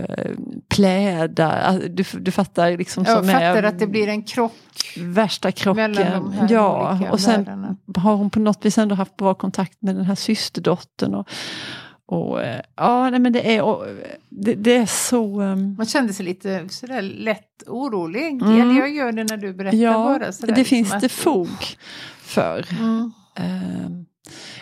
plädar. 0.68 1.60
Alltså, 1.60 1.88
du, 1.88 2.04
du 2.20 2.30
fattar 2.30 2.76
liksom 2.76 3.04
Jag 3.06 3.26
fattar 3.26 3.62
att 3.62 3.78
det 3.78 3.86
blir 3.86 4.08
en 4.08 4.22
krock. 4.22 4.52
Värsta 4.96 5.52
krocken. 5.52 6.34
Ja, 6.48 6.98
och 7.10 7.20
sen 7.20 7.44
världarna. 7.44 7.76
har 7.96 8.16
hon 8.16 8.30
på 8.30 8.38
något 8.38 8.64
vis 8.64 8.78
ändå 8.78 8.94
haft 8.94 9.16
bra 9.16 9.34
kontakt 9.34 9.82
med 9.82 9.96
den 9.96 10.04
här 10.04 10.14
systerdottern. 10.14 11.14
Och, 11.14 11.28
och, 12.10 12.42
eh, 12.42 12.60
ja, 12.76 13.10
nej, 13.10 13.20
men 13.20 13.32
det 13.32 13.56
är, 13.56 13.62
och, 13.62 13.86
det, 14.28 14.54
det, 14.54 14.76
är 14.76 14.86
så... 14.86 15.42
Um... 15.42 15.74
Man 15.76 15.86
kände 15.86 16.12
sig 16.12 16.24
lite 16.24 16.68
sådär 16.68 17.02
lätt 17.02 17.62
orolig. 17.66 18.42
Mm. 18.42 18.60
Eller 18.60 18.80
jag 18.80 18.94
gör 18.94 19.12
det 19.12 19.24
när 19.24 19.36
du 19.36 19.52
berättar 19.52 19.78
ja, 19.78 19.92
bara. 19.92 20.32
Sådär, 20.32 20.54
det 20.54 20.58
liksom 20.58 20.76
finns 20.76 20.92
att... 20.92 21.00
det 21.00 21.08
fog 21.08 21.48
för. 22.20 22.66
Mm. 22.70 23.12
Um, 23.38 24.06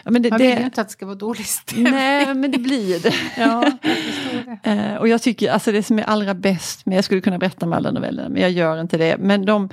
ja, 0.05 0.11
men 0.11 0.23
det, 0.23 0.31
Man 0.31 0.39
vill 0.39 0.59
ju 0.59 0.65
inte 0.65 0.81
att 0.81 0.89
det 0.89 0.93
ska 0.93 1.07
vara 1.07 1.17
dålig 1.17 1.47
stämning. 1.47 1.93
Nej, 1.93 2.35
men 2.35 2.51
det 2.51 2.59
blir 2.59 3.03
det. 3.03 3.15
ja, 3.37 3.73
det. 4.63 4.71
Uh, 4.71 4.97
och 4.97 5.09
jag 5.09 5.23
tycker, 5.23 5.51
alltså 5.51 5.73
det 5.73 5.83
som 5.83 5.99
är 5.99 6.03
allra 6.03 6.35
bäst, 6.35 6.87
men 6.87 6.95
jag 6.95 7.05
skulle 7.05 7.21
kunna 7.21 7.39
berätta 7.39 7.67
om 7.67 7.73
alla 7.73 7.91
novellerna, 7.91 8.29
men 8.29 8.43
jag 8.43 8.51
gör 8.51 8.81
inte 8.81 8.99
det. 8.99 9.19
Men 9.19 9.45
de, 9.45 9.69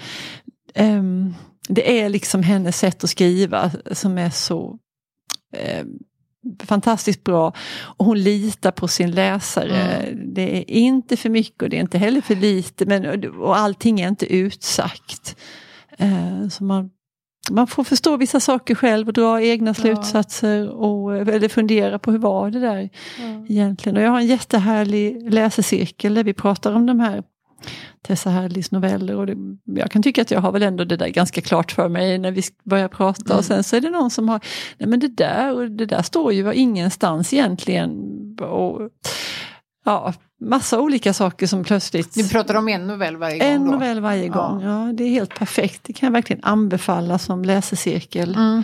um, 0.76 1.36
det 1.70 2.02
är 2.02 2.10
liksom 2.10 2.44
hennes 2.44 2.78
sätt 2.78 3.04
att 3.04 3.10
skriva 3.10 3.72
som 3.92 4.18
är 4.18 4.30
så 4.30 4.80
fantastiskt 6.64 7.24
bra. 7.24 7.54
Och 7.78 8.06
hon 8.06 8.20
litar 8.20 8.72
på 8.72 8.88
sin 8.88 9.12
läsare. 9.12 9.78
Mm. 9.78 10.34
Det 10.34 10.58
är 10.58 10.72
inte 10.72 11.18
för 11.18 11.30
mycket 11.30 11.62
och 11.62 11.70
det 11.70 11.78
är 11.78 11.82
inte 11.82 11.98
heller 11.98 12.22
för 12.22 12.36
lite. 12.36 12.86
Men, 12.86 13.30
och 13.40 13.58
allting 13.58 14.00
är 14.00 14.08
inte 14.08 14.34
utsagt. 14.34 15.36
Eh, 15.98 16.48
så 16.52 16.64
man, 16.64 16.90
man 17.52 17.68
får 17.68 17.84
förstå 17.84 18.18
vissa 18.18 18.40
saker 18.40 18.76
själv 18.76 19.08
och 19.08 19.14
dra 19.14 19.42
egna 19.42 19.74
slutsatser. 19.74 20.70
Och, 20.70 21.18
eller 21.18 21.50
fundera 21.50 22.00
på 22.00 22.12
hur 22.12 22.20
var 22.20 22.50
det 22.50 22.60
där 22.60 22.90
mm. 23.20 23.46
egentligen. 23.50 23.98
Och 23.98 24.04
jag 24.04 24.10
har 24.10 24.20
en 24.20 24.28
jättehärlig 24.28 25.34
läsecirkel 25.34 26.14
där 26.14 26.24
vi 26.24 26.34
pratar 26.34 26.74
om 26.74 26.86
de 26.86 27.00
här 27.00 27.24
Tessa 28.02 28.30
Hadleys 28.30 28.72
noveller. 28.72 29.16
Och 29.16 29.26
det, 29.26 29.36
jag 29.66 29.92
kan 29.92 30.04
tycka 30.04 30.22
att 30.22 30.32
jag 30.32 30.42
har 30.42 30.52
väl 30.52 30.64
ändå 30.64 30.84
det 30.84 30.98
där 30.98 31.08
ganska 31.08 31.42
klart 31.42 31.72
för 31.72 31.90
mig 31.90 32.18
när 32.18 32.32
vi 32.32 32.42
börjar 32.64 32.88
prata. 32.88 33.26
Mm. 33.26 33.38
Och 33.38 33.46
sen 33.46 33.64
så 33.64 33.76
är 33.76 33.82
det 33.82 33.90
någon 33.90 34.12
som 34.12 34.30
har, 34.30 34.40
nej 34.78 34.90
men 34.90 35.00
det 35.00 35.08
där, 35.08 35.54
och 35.54 35.72
det 35.72 35.86
där 35.86 36.02
står 36.02 36.34
ju 36.34 36.54
ingenstans 36.54 37.34
egentligen. 37.34 37.92
Och, 38.42 38.90
ja, 39.86 40.14
massa 40.42 40.80
olika 40.80 41.14
saker 41.14 41.48
som 41.48 41.64
plötsligt... 41.64 42.14
Du 42.14 42.30
pratar 42.30 42.56
om 42.56 42.68
en 42.68 42.88
novell 42.88 43.18
varje 43.18 43.40
gång? 43.40 43.48
En 43.48 43.66
då? 43.66 43.72
novell 43.72 44.00
varje 44.00 44.28
gång, 44.28 44.62
ja. 44.62 44.88
ja. 44.88 44.94
Det 44.94 45.04
är 45.04 45.10
helt 45.10 45.36
perfekt. 45.36 45.84
Det 45.84 45.94
kan 45.94 46.08
jag 46.08 46.12
verkligen 46.12 46.44
anbefalla 46.44 47.20
som 47.20 47.44
läsecirkel. 47.44 48.36
Mm 48.36 48.64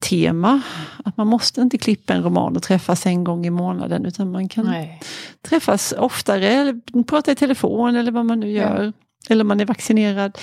tema. 0.00 0.62
Att 1.04 1.16
man 1.16 1.26
måste 1.26 1.60
inte 1.60 1.78
klippa 1.78 2.14
en 2.14 2.22
roman 2.22 2.56
och 2.56 2.62
träffas 2.62 3.06
en 3.06 3.24
gång 3.24 3.46
i 3.46 3.50
månaden 3.50 4.06
utan 4.06 4.30
man 4.30 4.48
kan 4.48 4.64
Nej. 4.64 5.00
träffas 5.48 5.94
oftare, 5.98 6.48
eller 6.48 7.02
prata 7.02 7.32
i 7.32 7.34
telefon 7.34 7.96
eller 7.96 8.12
vad 8.12 8.26
man 8.26 8.40
nu 8.40 8.50
gör. 8.50 8.84
Ja. 8.84 8.92
Eller 9.30 9.44
man 9.44 9.60
är 9.60 9.66
vaccinerad. 9.66 10.38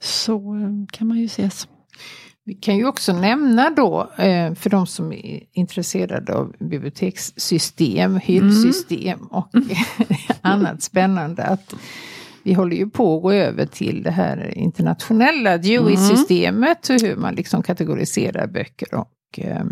Så 0.00 0.34
eh, 0.34 0.92
kan 0.92 1.08
man 1.08 1.18
ju 1.18 1.24
ses. 1.24 1.68
Vi 2.44 2.54
kan 2.54 2.76
ju 2.76 2.86
också 2.86 3.12
nämna 3.12 3.70
då 3.70 4.10
eh, 4.16 4.54
för 4.54 4.70
de 4.70 4.86
som 4.86 5.12
är 5.12 5.40
intresserade 5.52 6.34
av 6.34 6.54
bibliotekssystem, 6.58 8.16
hyllsystem 8.16 9.18
mm. 9.18 9.26
och 9.26 9.48
annat 10.40 10.82
spännande 10.82 11.44
att 11.44 11.74
vi 12.42 12.52
håller 12.52 12.76
ju 12.76 12.90
på 12.90 13.16
att 13.16 13.22
gå 13.22 13.32
över 13.32 13.66
till 13.66 14.02
det 14.02 14.10
här 14.10 14.58
internationella 14.58 15.58
Dewey-systemet, 15.58 16.90
mm. 16.90 17.02
hur 17.02 17.16
man 17.16 17.34
liksom 17.34 17.62
kategoriserar 17.62 18.46
böcker 18.46 18.94
och 18.94 19.38
eh, 19.38 19.64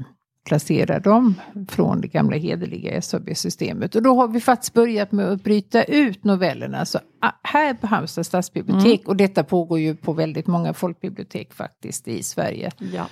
placerar 0.45 1.01
dem 1.01 1.35
från 1.69 2.01
det 2.01 2.09
gamla 2.09 2.37
hederliga 2.37 3.03
SAB-systemet. 3.03 3.95
Och 3.95 4.03
då 4.03 4.15
har 4.15 4.29
vi 4.29 4.41
faktiskt 4.41 4.75
börjat 4.75 5.13
med 5.13 5.29
att 5.29 5.45
bryta 5.45 5.85
ut 5.85 6.25
novellerna. 6.25 6.87
Så 6.87 6.99
ah, 7.21 7.33
här 7.43 7.75
på 7.75 7.87
Halmstad 7.87 8.27
stadsbibliotek, 8.27 9.01
mm. 9.01 9.09
och 9.09 9.17
detta 9.17 9.45
pågår 9.45 9.79
ju 9.79 9.97
på 9.97 10.13
väldigt 10.13 10.47
många 10.47 10.75
folkbibliotek 10.75 11.55
faktiskt 11.55 12.09
i 12.09 12.23
Sverige. 12.23 12.71
Ja 12.93 13.07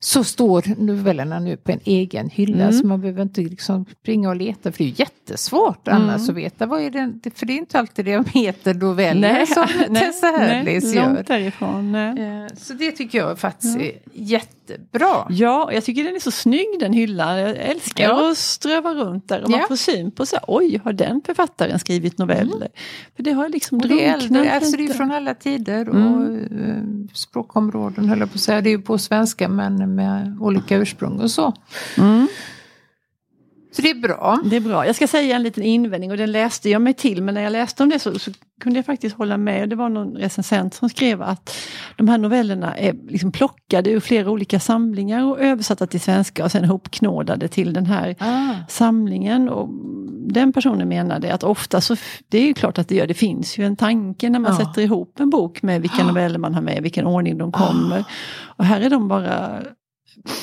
så 0.00 0.24
står 0.24 0.64
novellerna 0.76 1.38
nu 1.40 1.56
på 1.56 1.72
en 1.72 1.80
egen 1.84 2.30
hylla 2.30 2.64
mm. 2.64 2.72
så 2.72 2.86
man 2.86 3.00
behöver 3.00 3.22
inte 3.22 3.40
liksom 3.40 3.84
springa 4.00 4.28
och 4.28 4.36
leta 4.36 4.72
för 4.72 4.84
det 4.84 4.90
är 4.90 5.00
jättesvårt 5.00 5.88
mm. 5.88 6.02
annars 6.02 6.28
att 6.28 6.34
veta 6.34 6.66
vad 6.66 6.82
är 6.82 6.90
det, 6.90 7.30
för 7.30 7.46
det 7.46 7.52
är 7.52 7.58
inte 7.58 7.78
alltid 7.78 8.04
det 8.04 8.14
de 8.14 8.24
heter 8.24 8.74
noveller 8.74 9.32
nej, 9.32 9.46
som 9.46 9.66
nej, 9.88 10.02
Tessa 10.02 10.26
Hadleys 10.26 10.94
gör. 10.94 11.14
Långt 11.14 11.26
därifrån, 11.26 11.92
nej. 11.92 12.42
Eh, 12.42 12.46
så 12.56 12.72
det 12.72 12.92
tycker 12.92 13.18
jag 13.18 13.38
faktiskt 13.38 13.78
är 13.78 13.92
jättebra. 14.70 15.26
Ja, 15.30 15.72
jag 15.72 15.84
tycker 15.84 16.04
den 16.04 16.14
är 16.14 16.20
så 16.20 16.30
snygg 16.30 16.66
den 16.80 16.92
hyllan. 16.92 17.38
Jag 17.38 17.56
älskar 17.56 18.04
ja. 18.04 18.30
att 18.30 18.38
ströva 18.38 18.94
runt 18.94 19.28
där 19.28 19.44
och 19.44 19.50
man 19.50 19.60
får 19.68 19.76
syn 19.76 20.10
på 20.10 20.26
så 20.26 20.36
här, 20.36 20.44
oj 20.48 20.80
har 20.84 20.92
den 20.92 21.20
författaren 21.26 21.78
skrivit 21.78 22.18
noveller? 22.18 22.56
Mm. 22.56 22.68
För 23.16 23.22
det 23.22 23.32
har 23.32 23.48
liksom 23.48 23.78
drunknat 23.78 24.00
det 24.00 24.06
är 24.06 24.14
äldre, 24.14 24.52
alltså 24.52 24.76
det 24.76 24.86
är 24.86 24.94
från 24.94 25.10
alla 25.10 25.34
tider 25.34 25.88
och 25.88 25.96
mm. 25.96 27.08
språkområden 27.12 28.08
höll 28.08 28.18
jag 28.18 28.30
på 28.30 28.34
att 28.34 28.40
säga. 28.40 28.60
Det 28.60 28.68
är 28.68 28.76
ju 28.76 28.82
på 28.82 28.98
svenska 28.98 29.48
men 29.48 29.94
med 29.94 30.36
olika 30.40 30.76
ursprung 30.76 31.20
och 31.20 31.30
så. 31.30 31.52
Mm. 31.98 32.28
Så 33.78 33.82
det 33.82 33.90
är 33.90 33.94
bra. 34.00 34.38
Det 34.44 34.56
är 34.56 34.60
bra. 34.60 34.86
Jag 34.86 34.96
ska 34.96 35.06
säga 35.06 35.36
en 35.36 35.42
liten 35.42 35.62
invändning 35.62 36.10
och 36.10 36.16
den 36.16 36.32
läste 36.32 36.70
jag 36.70 36.82
mig 36.82 36.94
till 36.94 37.22
men 37.22 37.34
när 37.34 37.42
jag 37.42 37.52
läste 37.52 37.82
om 37.82 37.88
det 37.88 37.98
så, 37.98 38.18
så 38.18 38.30
kunde 38.60 38.78
jag 38.78 38.86
faktiskt 38.86 39.16
hålla 39.16 39.36
med. 39.36 39.68
Det 39.68 39.76
var 39.76 39.88
någon 39.88 40.16
recensent 40.16 40.74
som 40.74 40.88
skrev 40.88 41.22
att 41.22 41.56
de 41.96 42.08
här 42.08 42.18
novellerna 42.18 42.76
är 42.76 42.94
liksom 43.08 43.32
plockade 43.32 43.90
ur 43.90 44.00
flera 44.00 44.30
olika 44.30 44.60
samlingar 44.60 45.24
och 45.24 45.40
översatta 45.40 45.86
till 45.86 46.00
svenska 46.00 46.44
och 46.44 46.52
sen 46.52 46.64
hopknådade 46.64 47.48
till 47.48 47.72
den 47.72 47.86
här 47.86 48.14
Ah. 48.18 48.54
samlingen. 48.68 49.48
Och 49.48 49.68
den 50.32 50.52
personen 50.52 50.88
menade 50.88 51.34
att 51.34 51.42
ofta 51.44 51.80
så, 51.80 51.96
det 52.28 52.38
är 52.38 52.46
ju 52.46 52.54
klart 52.54 52.78
att 52.78 52.88
det 52.88 52.94
gör, 52.94 53.06
det 53.06 53.14
finns 53.14 53.58
ju 53.58 53.64
en 53.64 53.76
tanke 53.76 54.30
när 54.30 54.38
man 54.38 54.52
Ja. 54.58 54.66
sätter 54.66 54.82
ihop 54.82 55.20
en 55.20 55.30
bok 55.30 55.62
med 55.62 55.80
vilka 55.82 56.04
noveller 56.06 56.38
man 56.38 56.54
har 56.54 56.62
med, 56.62 56.82
vilken 56.82 57.06
ordning 57.06 57.38
de 57.38 57.52
kommer. 57.52 58.04
Och 58.56 58.64
här 58.64 58.80
är 58.80 58.90
de 58.90 59.08
bara 59.08 59.62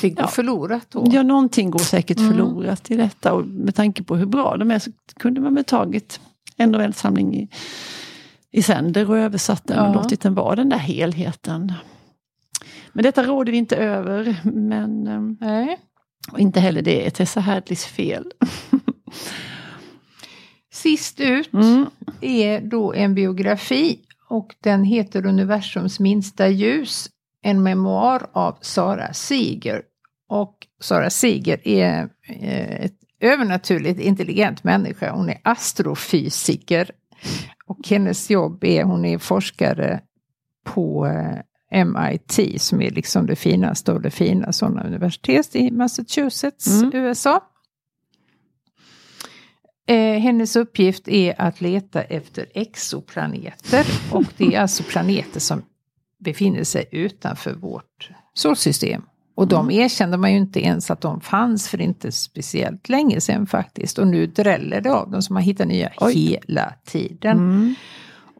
Går 0.02 0.12
Ja. 0.16 0.26
förlorat 0.28 0.86
då. 0.90 1.06
Ja, 1.10 1.22
någonting 1.22 1.70
går 1.70 1.78
säkert 1.78 2.18
Mm. 2.18 2.30
förlorat 2.30 2.90
i 2.90 2.96
detta 2.96 3.32
och 3.32 3.46
med 3.46 3.74
tanke 3.74 4.02
på 4.02 4.16
hur 4.16 4.26
bra 4.26 4.56
de 4.56 4.70
är 4.70 4.78
så 4.78 4.90
kunde 5.16 5.40
man 5.40 5.54
väl 5.54 5.64
tagit 5.64 6.20
en 6.56 6.70
novellsamling 6.70 7.34
i, 7.36 7.48
i 8.50 8.62
sänder 8.62 9.10
och 9.10 9.18
översatt 9.18 9.66
den 9.66 9.78
och 9.78 9.86
Ja. 9.88 9.94
låtit 10.02 10.20
den 10.20 10.34
vara 10.34 10.56
den 10.56 10.68
där 10.68 10.78
helheten. 10.78 11.72
Men 12.92 13.02
detta 13.02 13.22
råder 13.22 13.52
vi 13.52 13.58
inte 13.58 13.76
över, 13.76 14.36
men 14.44 15.06
ehm, 15.06 15.36
Nej. 15.40 15.78
och 16.32 16.38
inte 16.40 16.60
heller 16.60 16.82
det 16.82 17.06
är 17.06 17.10
Tessa 17.10 17.40
Hadleys 17.40 17.84
fel. 17.84 18.32
Sist 20.72 21.20
ut 21.20 21.52
Mm. 21.52 21.86
är 22.20 22.60
då 22.60 22.92
en 22.94 23.14
biografi 23.14 23.98
och 24.28 24.54
den 24.60 24.84
heter 24.84 25.26
Universums 25.26 26.00
minsta 26.00 26.48
ljus. 26.48 27.08
En 27.46 27.62
memoar 27.62 28.26
av 28.32 28.58
Sara 28.60 29.12
Seger. 29.12 29.82
Och 30.28 30.66
Sara 30.80 31.10
Seger 31.10 31.68
är 31.68 32.08
eh, 32.28 32.84
ett 32.84 32.94
övernaturligt 33.20 34.00
intelligent 34.00 34.64
människa. 34.64 35.12
Hon 35.12 35.28
är 35.28 35.38
astrofysiker. 35.44 36.90
Och 37.66 37.88
hennes 37.88 38.30
jobb 38.30 38.64
är, 38.64 38.84
hon 38.84 39.04
är 39.04 39.18
forskare 39.18 40.00
på 40.64 41.06
eh, 41.70 41.84
MIT 41.84 42.62
som 42.62 42.82
är 42.82 42.90
liksom 42.90 43.26
det 43.26 43.36
finaste 43.36 43.92
av 43.92 44.02
det 44.02 44.10
fina 44.10 44.52
sådana 44.52 44.82
universitet 44.84 45.56
i 45.56 45.70
Massachusetts, 45.70 46.66
Mm. 46.82 46.90
USA. 46.94 47.40
Eh, 49.88 50.20
hennes 50.20 50.56
uppgift 50.56 51.08
är 51.08 51.40
att 51.40 51.60
leta 51.60 52.02
efter 52.02 52.46
exoplaneter 52.54 53.86
och 54.12 54.24
det 54.36 54.54
är 54.54 54.60
alltså 54.60 54.82
planeter 54.82 55.40
som 55.40 55.62
befinner 56.24 56.64
sig 56.64 56.88
utanför 56.92 57.54
vårt 57.54 58.10
solsystem. 58.34 59.02
Och 59.34 59.48
de 59.48 59.70
erkände 59.70 60.16
man 60.16 60.32
ju 60.32 60.38
inte 60.38 60.60
ens 60.64 60.90
att 60.90 61.00
de 61.00 61.20
fanns 61.20 61.68
för 61.68 61.80
inte 61.80 62.12
speciellt 62.12 62.88
länge 62.88 63.20
sedan 63.20 63.46
faktiskt. 63.46 63.98
Och 63.98 64.06
nu 64.06 64.26
dräller 64.26 64.80
det 64.80 64.92
av 64.92 65.10
dem 65.10 65.22
som 65.22 65.34
man 65.34 65.42
hittar 65.42 65.66
nya 65.66 65.90
Oj. 66.00 66.12
hela 66.14 66.72
tiden. 66.86 67.38
Mm. 67.38 67.74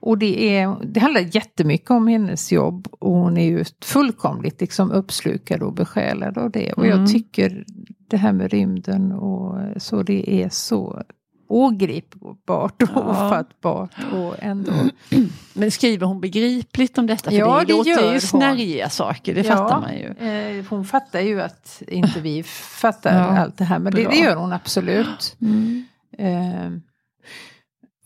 Och 0.00 0.18
det, 0.18 0.56
är, 0.58 0.76
det 0.84 1.00
handlar 1.00 1.20
jättemycket 1.36 1.90
om 1.90 2.06
hennes 2.08 2.52
jobb 2.52 2.88
och 2.90 3.12
hon 3.12 3.36
är 3.36 3.44
ju 3.44 3.64
fullkomligt 3.84 4.60
liksom 4.60 4.90
uppslukad 4.90 5.62
och 5.62 5.72
besjälad 5.74 6.38
av 6.38 6.50
det. 6.50 6.72
Och 6.72 6.86
Mm. 6.86 6.98
jag 7.00 7.12
tycker 7.12 7.64
det 8.10 8.16
här 8.16 8.32
med 8.32 8.50
rymden 8.50 9.12
och 9.12 9.82
så 9.82 10.02
det 10.02 10.42
är 10.42 10.48
så 10.48 11.02
ogripbart 11.48 12.82
och 12.82 12.88
Ja. 12.94 13.00
ofattbart 13.10 13.90
och 14.12 14.34
ändå. 14.38 14.72
Men 15.54 15.70
skriver 15.70 16.06
hon 16.06 16.20
begripligt 16.20 16.98
om 16.98 17.06
detta? 17.06 17.30
För 17.30 17.38
Ja, 17.38 17.58
det, 17.58 17.64
det 17.64 17.72
låter 17.72 17.90
gör 17.90 18.02
ju 18.04 18.10
hon. 18.10 18.20
snärjiga 18.20 18.88
saker, 18.90 19.34
det 19.34 19.44
fattar 19.44 19.80
man 19.80 19.94
ju. 19.94 20.06
Eh, 20.28 20.64
hon 20.70 20.84
fattar 20.84 21.20
ju 21.20 21.42
att 21.42 21.82
inte 21.88 22.20
vi 22.20 22.42
fattar 22.80 23.18
Ja, 23.18 23.38
allt 23.38 23.58
det 23.58 23.64
här 23.64 23.78
men 23.78 23.94
det, 23.94 24.04
det 24.04 24.16
gör 24.16 24.36
hon 24.36 24.52
absolut. 24.52 25.36
Mm. 25.40 25.84
Eh, 26.18 26.70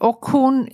och 0.00 0.26
hon, 0.26 0.68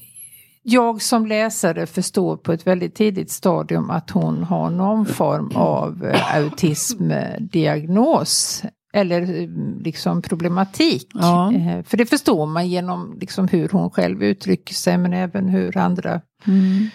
jag 0.62 1.02
som 1.02 1.26
läsare 1.26 1.86
förstår 1.86 2.36
på 2.36 2.52
ett 2.52 2.66
väldigt 2.66 2.94
tidigt 2.94 3.30
stadium 3.30 3.90
att 3.90 4.10
hon 4.10 4.44
har 4.44 4.70
någon 4.70 5.06
form 5.06 5.50
av 5.54 6.04
eh, 6.04 6.36
autismdiagnos. 6.36 8.62
Eller 8.96 9.42
eh, 9.42 9.48
liksom 9.80 10.22
problematik. 10.22 11.08
Ja. 11.14 11.52
Eh, 11.52 11.82
för 11.82 11.96
det 11.96 12.06
förstår 12.06 12.46
man 12.46 12.68
genom 12.68 13.16
liksom 13.20 13.48
hur 13.48 13.68
hon 13.68 13.90
själv 13.90 14.22
uttrycker 14.22 14.74
sig 14.74 14.98
men 14.98 15.12
även 15.12 15.48
hur 15.48 15.76
andra 15.76 16.20
Mm. 16.46 16.88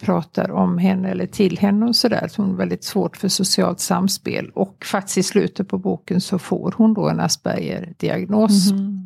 pratar 0.00 0.50
om 0.50 0.78
henne 0.78 1.08
eller 1.10 1.26
till 1.26 1.58
henne 1.58 1.86
och 1.86 1.96
sådär. 1.96 2.28
Så 2.30 2.42
hon 2.42 2.50
har 2.50 2.56
väldigt 2.58 2.84
svårt 2.84 3.16
för 3.16 3.28
socialt 3.28 3.80
samspel. 3.80 4.50
Och 4.54 4.84
faktiskt 4.84 5.18
i 5.18 5.22
slutet 5.22 5.68
på 5.68 5.78
boken 5.78 6.20
så 6.20 6.38
får 6.38 6.74
hon 6.76 6.94
då 6.94 7.08
en 7.08 7.20
Asperger-diagnos. 7.20 8.72
Mhm. 8.72 9.05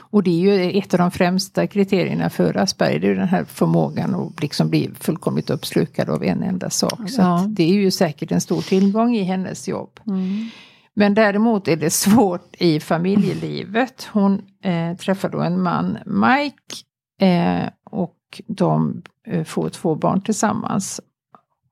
Och 0.00 0.22
det 0.22 0.30
är 0.30 0.40
ju 0.40 0.78
ett 0.78 0.94
av 0.94 0.98
de 0.98 1.10
främsta 1.10 1.66
kriterierna 1.66 2.30
för 2.30 2.56
Asperger, 2.56 3.00
det 3.00 3.06
är 3.08 3.14
den 3.14 3.28
här 3.28 3.44
förmågan 3.44 4.14
att 4.14 4.42
liksom 4.42 4.70
bli 4.70 4.90
fullkomligt 5.00 5.50
uppslukad 5.50 6.10
av 6.10 6.24
en 6.24 6.42
enda 6.42 6.70
sak. 6.70 7.10
Så 7.10 7.20
Ja. 7.20 7.44
det 7.48 7.62
är 7.62 7.74
ju 7.74 7.90
säkert 7.90 8.32
en 8.32 8.40
stor 8.40 8.62
tillgång 8.62 9.16
i 9.16 9.22
hennes 9.22 9.68
jobb. 9.68 10.00
Mm. 10.06 10.48
Men 10.94 11.14
däremot 11.14 11.68
är 11.68 11.76
det 11.76 11.90
svårt 11.90 12.54
i 12.58 12.80
familjelivet. 12.80 14.08
Hon 14.12 14.42
eh, 14.62 14.96
träffar 14.96 15.28
då 15.28 15.40
en 15.40 15.62
man, 15.62 15.98
Mike, 16.06 16.74
eh, 17.20 17.68
och 17.90 18.16
de 18.46 19.02
eh, 19.26 19.44
får 19.44 19.68
två 19.68 19.94
barn 19.94 20.20
tillsammans. 20.20 21.00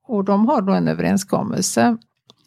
Och 0.07 0.25
de 0.25 0.49
har 0.49 0.63
då 0.63 0.73
en 0.73 0.89
överenskommelse 0.89 1.97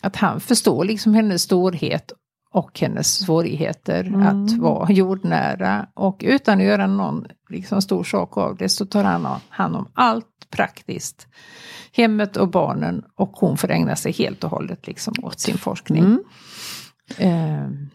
att 0.02 0.16
han 0.16 0.40
förstår 0.40 0.86
liksom 0.86 1.14
hennes 1.14 1.42
storhet 1.42 2.12
och 2.58 2.80
hennes 2.80 3.14
svårigheter 3.20 4.04
Mm. 4.04 4.22
att 4.46 4.52
vara 4.58 4.92
jordnära. 4.92 5.88
Och 5.94 6.22
utan 6.26 6.58
att 6.58 6.64
göra 6.66 6.88
någon 6.88 7.26
liksom, 7.50 7.82
stor 7.82 8.04
sak 8.04 8.38
av 8.38 8.58
det 8.58 8.70
så 8.70 8.86
tar 8.86 9.04
han 9.04 9.28
hand 9.50 9.76
om 9.76 9.88
allt 9.94 10.48
praktiskt. 10.50 11.28
Hemmet 11.94 12.38
och 12.38 12.48
barnen 12.52 13.04
och 13.16 13.32
hon 13.34 13.58
får 13.58 13.72
ägna 13.72 13.96
sig 13.96 14.12
helt 14.12 14.44
och 14.44 14.50
hållet 14.50 14.88
liksom, 14.88 15.14
åt 15.24 15.40
sin 15.40 15.58
forskning. 15.58 16.04
Mm. 16.04 16.24
Ehm, 17.18 17.90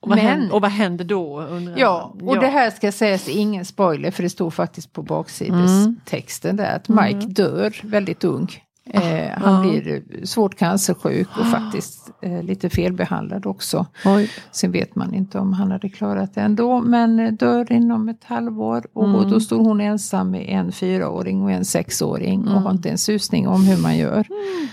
Och, 0.00 0.08
vad 0.08 0.18
Men- 0.18 0.26
händer, 0.26 0.54
och 0.54 0.60
vad 0.60 0.70
händer 0.70 1.04
då? 1.04 1.44
Ja, 1.76 2.14
och 2.22 2.38
det 2.38 2.46
här 2.48 2.70
ska 2.70 2.92
sägas 2.92 3.28
ingen 3.28 3.64
spoiler 3.64 4.10
för 4.10 4.22
det 4.22 4.30
stod 4.30 4.54
faktiskt 4.54 4.92
på 4.92 5.02
baksidestexten 5.02 6.56
där 6.56 6.76
att 6.76 6.88
Mike 6.88 7.26
dör 7.26 7.80
väldigt 7.82 8.24
ung. 8.24 8.48
Eh, 8.90 9.30
han 9.36 9.54
Ja. 9.54 9.70
blir 9.70 10.02
svårt 10.26 10.54
cancersjuk 10.54 11.28
och 11.40 11.46
faktiskt 11.46 12.10
eh, 12.22 12.42
lite 12.42 12.70
felbehandlad 12.70 13.46
också. 13.46 13.86
Oj. 14.04 14.30
Sen 14.50 14.72
vet 14.72 14.94
man 14.96 15.14
inte 15.14 15.38
om 15.38 15.52
han 15.52 15.70
hade 15.70 15.88
klarat 15.88 16.34
det 16.34 16.40
ändå 16.40 16.80
men 16.80 17.18
eh, 17.20 17.32
dör 17.32 17.72
inom 17.72 18.08
ett 18.08 18.24
halvår 18.24 18.86
och 18.92 19.04
Mm. 19.04 19.30
då 19.30 19.40
står 19.40 19.58
hon 19.58 19.80
ensam 19.80 20.30
med 20.30 20.44
en 20.48 20.72
fyraåring 20.72 21.42
och 21.42 21.50
en 21.52 21.64
sexåring 21.64 22.40
och 22.40 22.50
Mm. 22.50 22.62
har 22.62 22.70
inte 22.70 22.90
en 22.90 22.98
susning 22.98 23.48
om 23.48 23.62
hur 23.64 23.82
man 23.82 23.96
gör. 23.96 24.18
Eh, 24.18 24.68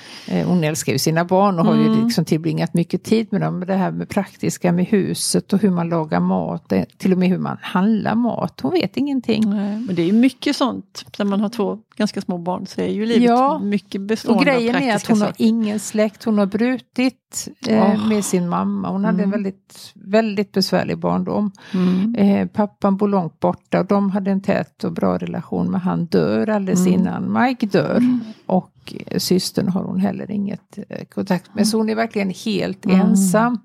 Hon 0.46 0.64
älskar 0.64 0.94
ju 0.94 1.00
sina 1.00 1.26
barn 1.26 1.60
och 1.60 1.66
har 1.66 1.76
ju 1.76 1.86
Mm. 1.86 2.06
liksom 2.06 2.26
tillbringat 2.26 2.74
mycket 2.74 3.04
tid 3.04 3.28
med 3.32 3.42
dem. 3.42 3.64
Det 3.68 3.74
här 3.74 3.92
med 3.92 4.10
praktiska 4.10 4.72
med 4.72 4.86
huset 4.86 5.54
och 5.54 5.62
hur 5.62 5.70
man 5.70 5.90
lagar 5.90 6.20
mat, 6.20 6.74
till 6.98 7.12
och 7.12 7.18
med 7.18 7.30
hur 7.30 7.38
man 7.38 7.58
handlar 7.62 8.16
mat. 8.16 8.60
Hon 8.62 8.72
vet 8.72 8.98
ingenting. 8.98 9.50
Nej, 9.50 9.80
men 9.80 9.96
det 9.96 10.02
är 10.02 10.06
ju 10.06 10.14
mycket 10.14 10.56
sånt. 10.56 11.06
När 11.20 11.26
man 11.26 11.42
har 11.42 11.50
två 11.50 11.78
ganska 11.96 12.22
små 12.22 12.38
barn 12.38 12.66
så 12.68 12.82
är 12.82 12.88
ju 12.88 13.06
livet 13.06 13.24
Ja. 13.24 13.60
mycket 13.60 14.02
bestående 14.02 14.40
Och 14.40 14.46
grejen 14.46 14.76
av 14.76 14.82
är 14.82 14.96
att 14.96 15.08
hon 15.08 15.22
har 15.22 15.28
saker. 15.28 15.46
ingen 15.46 15.80
släkt, 15.80 16.24
hon 16.24 16.38
har 16.38 16.46
brutit 16.46 17.48
eh, 17.68 17.82
Åh. 17.84 18.08
med 18.08 18.26
sin 18.26 18.50
mamma. 18.50 18.90
Hon 18.90 19.06
hade 19.06 19.18
en 19.18 19.20
Mm. 19.24 19.32
väldigt, 19.32 19.92
väldigt 19.94 20.52
besvärlig 20.52 20.98
barndom. 20.98 21.52
Mm. 21.74 22.16
Eh, 22.16 22.48
pappan 22.48 22.98
bor 22.98 23.08
långt 23.08 23.40
borta 23.40 23.80
och 23.80 23.86
de 23.86 24.12
hade 24.12 24.32
en 24.32 24.42
tät 24.42 24.84
och 24.84 24.92
bra 24.92 25.18
relation 25.18 25.72
men 25.72 25.82
han 25.82 26.06
dör 26.06 26.50
alldeles 26.50 26.88
Mm. 26.88 26.94
innan 27.00 27.34
Mike 27.44 27.66
dör. 27.66 28.02
Och 28.46 28.64
eh, 28.66 28.75
systern 29.18 29.68
har 29.68 29.84
hon 29.84 30.00
heller 30.00 30.32
inget 30.32 30.78
eh, 30.90 31.06
kontakt 31.06 31.56
med. 31.56 31.68
Så 31.68 31.78
hon 31.78 31.90
är 31.90 31.96
verkligen 31.96 32.30
helt 32.30 32.86
Mm. 32.86 33.02
ensam. 33.02 33.60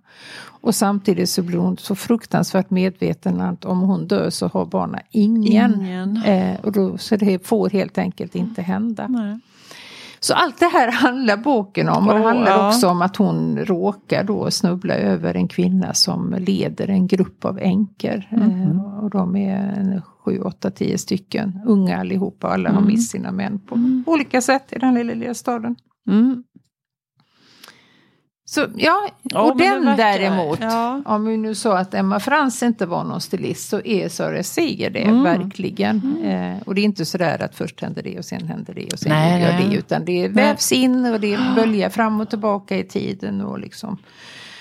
Och 0.62 0.74
samtidigt 0.74 1.28
så 1.28 1.42
blir 1.42 1.58
hon 1.58 1.76
så 1.78 1.94
fruktansvärt 1.94 2.70
medveten 2.70 3.40
att 3.40 3.64
om 3.64 3.80
hon 3.80 4.06
dör 4.06 4.30
så 4.30 4.48
har 4.48 4.66
barnen 4.66 5.00
ingen. 5.10 5.74
Ingen. 5.80 6.16
Eh, 6.16 6.60
och 6.60 6.72
då, 6.72 6.98
så 6.98 7.16
det 7.16 7.46
får 7.46 7.70
helt 7.70 7.98
enkelt 7.98 8.34
inte 8.34 8.62
hända. 8.62 9.08
Nej. 9.08 9.38
Så 10.22 10.34
allt 10.34 10.58
det 10.60 10.66
här 10.66 10.92
handlar 10.92 11.36
boken 11.36 11.88
om. 11.88 12.08
Och 12.08 12.14
det 12.14 12.20
handlar 12.20 12.50
ja. 12.50 12.68
också 12.68 12.88
om 12.88 13.02
att 13.02 13.16
hon 13.16 13.58
råkar 13.58 14.24
då 14.24 14.50
snubbla 14.50 14.94
över 14.94 15.34
en 15.34 15.48
kvinna 15.48 15.94
som 15.94 16.34
leder 16.38 16.88
en 16.88 17.06
grupp 17.06 17.44
av 17.44 17.58
änkor. 17.58 18.22
Mhm. 18.30 18.70
Eh, 18.70 19.04
och 19.04 19.10
de 19.10 19.36
är 19.36 20.02
sju, 20.24 20.40
åtta, 20.40 20.70
tio 20.70 20.98
stycken. 20.98 21.60
Unga 21.66 22.00
allihopa. 22.00 22.48
Alla 22.48 22.68
har 22.70 22.76
Mm. 22.76 22.88
mist 22.92 23.10
sina 23.10 23.32
män 23.32 23.58
på 23.58 23.74
Mm. 23.74 24.04
olika 24.06 24.40
sätt 24.40 24.72
i 24.72 24.78
den 24.78 24.94
lilla, 24.94 25.14
lilla 25.14 25.34
staden. 25.34 25.76
Mm. 26.08 26.42
Så 28.44 28.66
ja, 28.76 29.08
Ja, 29.22 29.40
och 29.42 29.56
den 29.58 29.84
verkar- 29.84 29.96
däremot. 29.96 30.58
Ja. 30.60 31.02
Om 31.06 31.24
vi 31.24 31.36
nu 31.36 31.54
sa 31.54 31.78
att 31.78 31.94
Emma 31.94 32.20
Frans 32.20 32.62
inte 32.62 32.86
var 32.86 33.04
någon 33.04 33.20
stilist 33.20 33.68
så 33.68 33.80
är 33.84 34.08
Sara 34.08 34.42
Seger 34.42 34.90
det 34.90 35.02
Mm. 35.02 35.22
verkligen. 35.22 36.24
Eh, 36.24 36.62
och 36.66 36.74
det 36.74 36.80
är 36.80 36.84
inte 36.84 37.04
sådär 37.04 37.42
att 37.42 37.54
först 37.54 37.80
händer 37.82 38.02
det 38.02 38.18
och 38.18 38.24
sen 38.24 38.46
händer 38.46 38.74
det 38.74 38.92
och 38.92 38.98
sen 38.98 39.12
Nej, 39.12 39.42
gör 39.42 39.70
det. 39.70 39.76
Utan 39.76 40.04
det 40.04 40.28
vävs 40.28 40.72
in 40.72 41.04
och 41.04 41.20
det 41.20 41.38
böljar 41.56 41.88
fram 41.90 42.20
och 42.20 42.30
tillbaka 42.30 42.76
i 42.78 42.84
tiden 42.84 43.40
och 43.40 43.58
liksom 43.58 43.98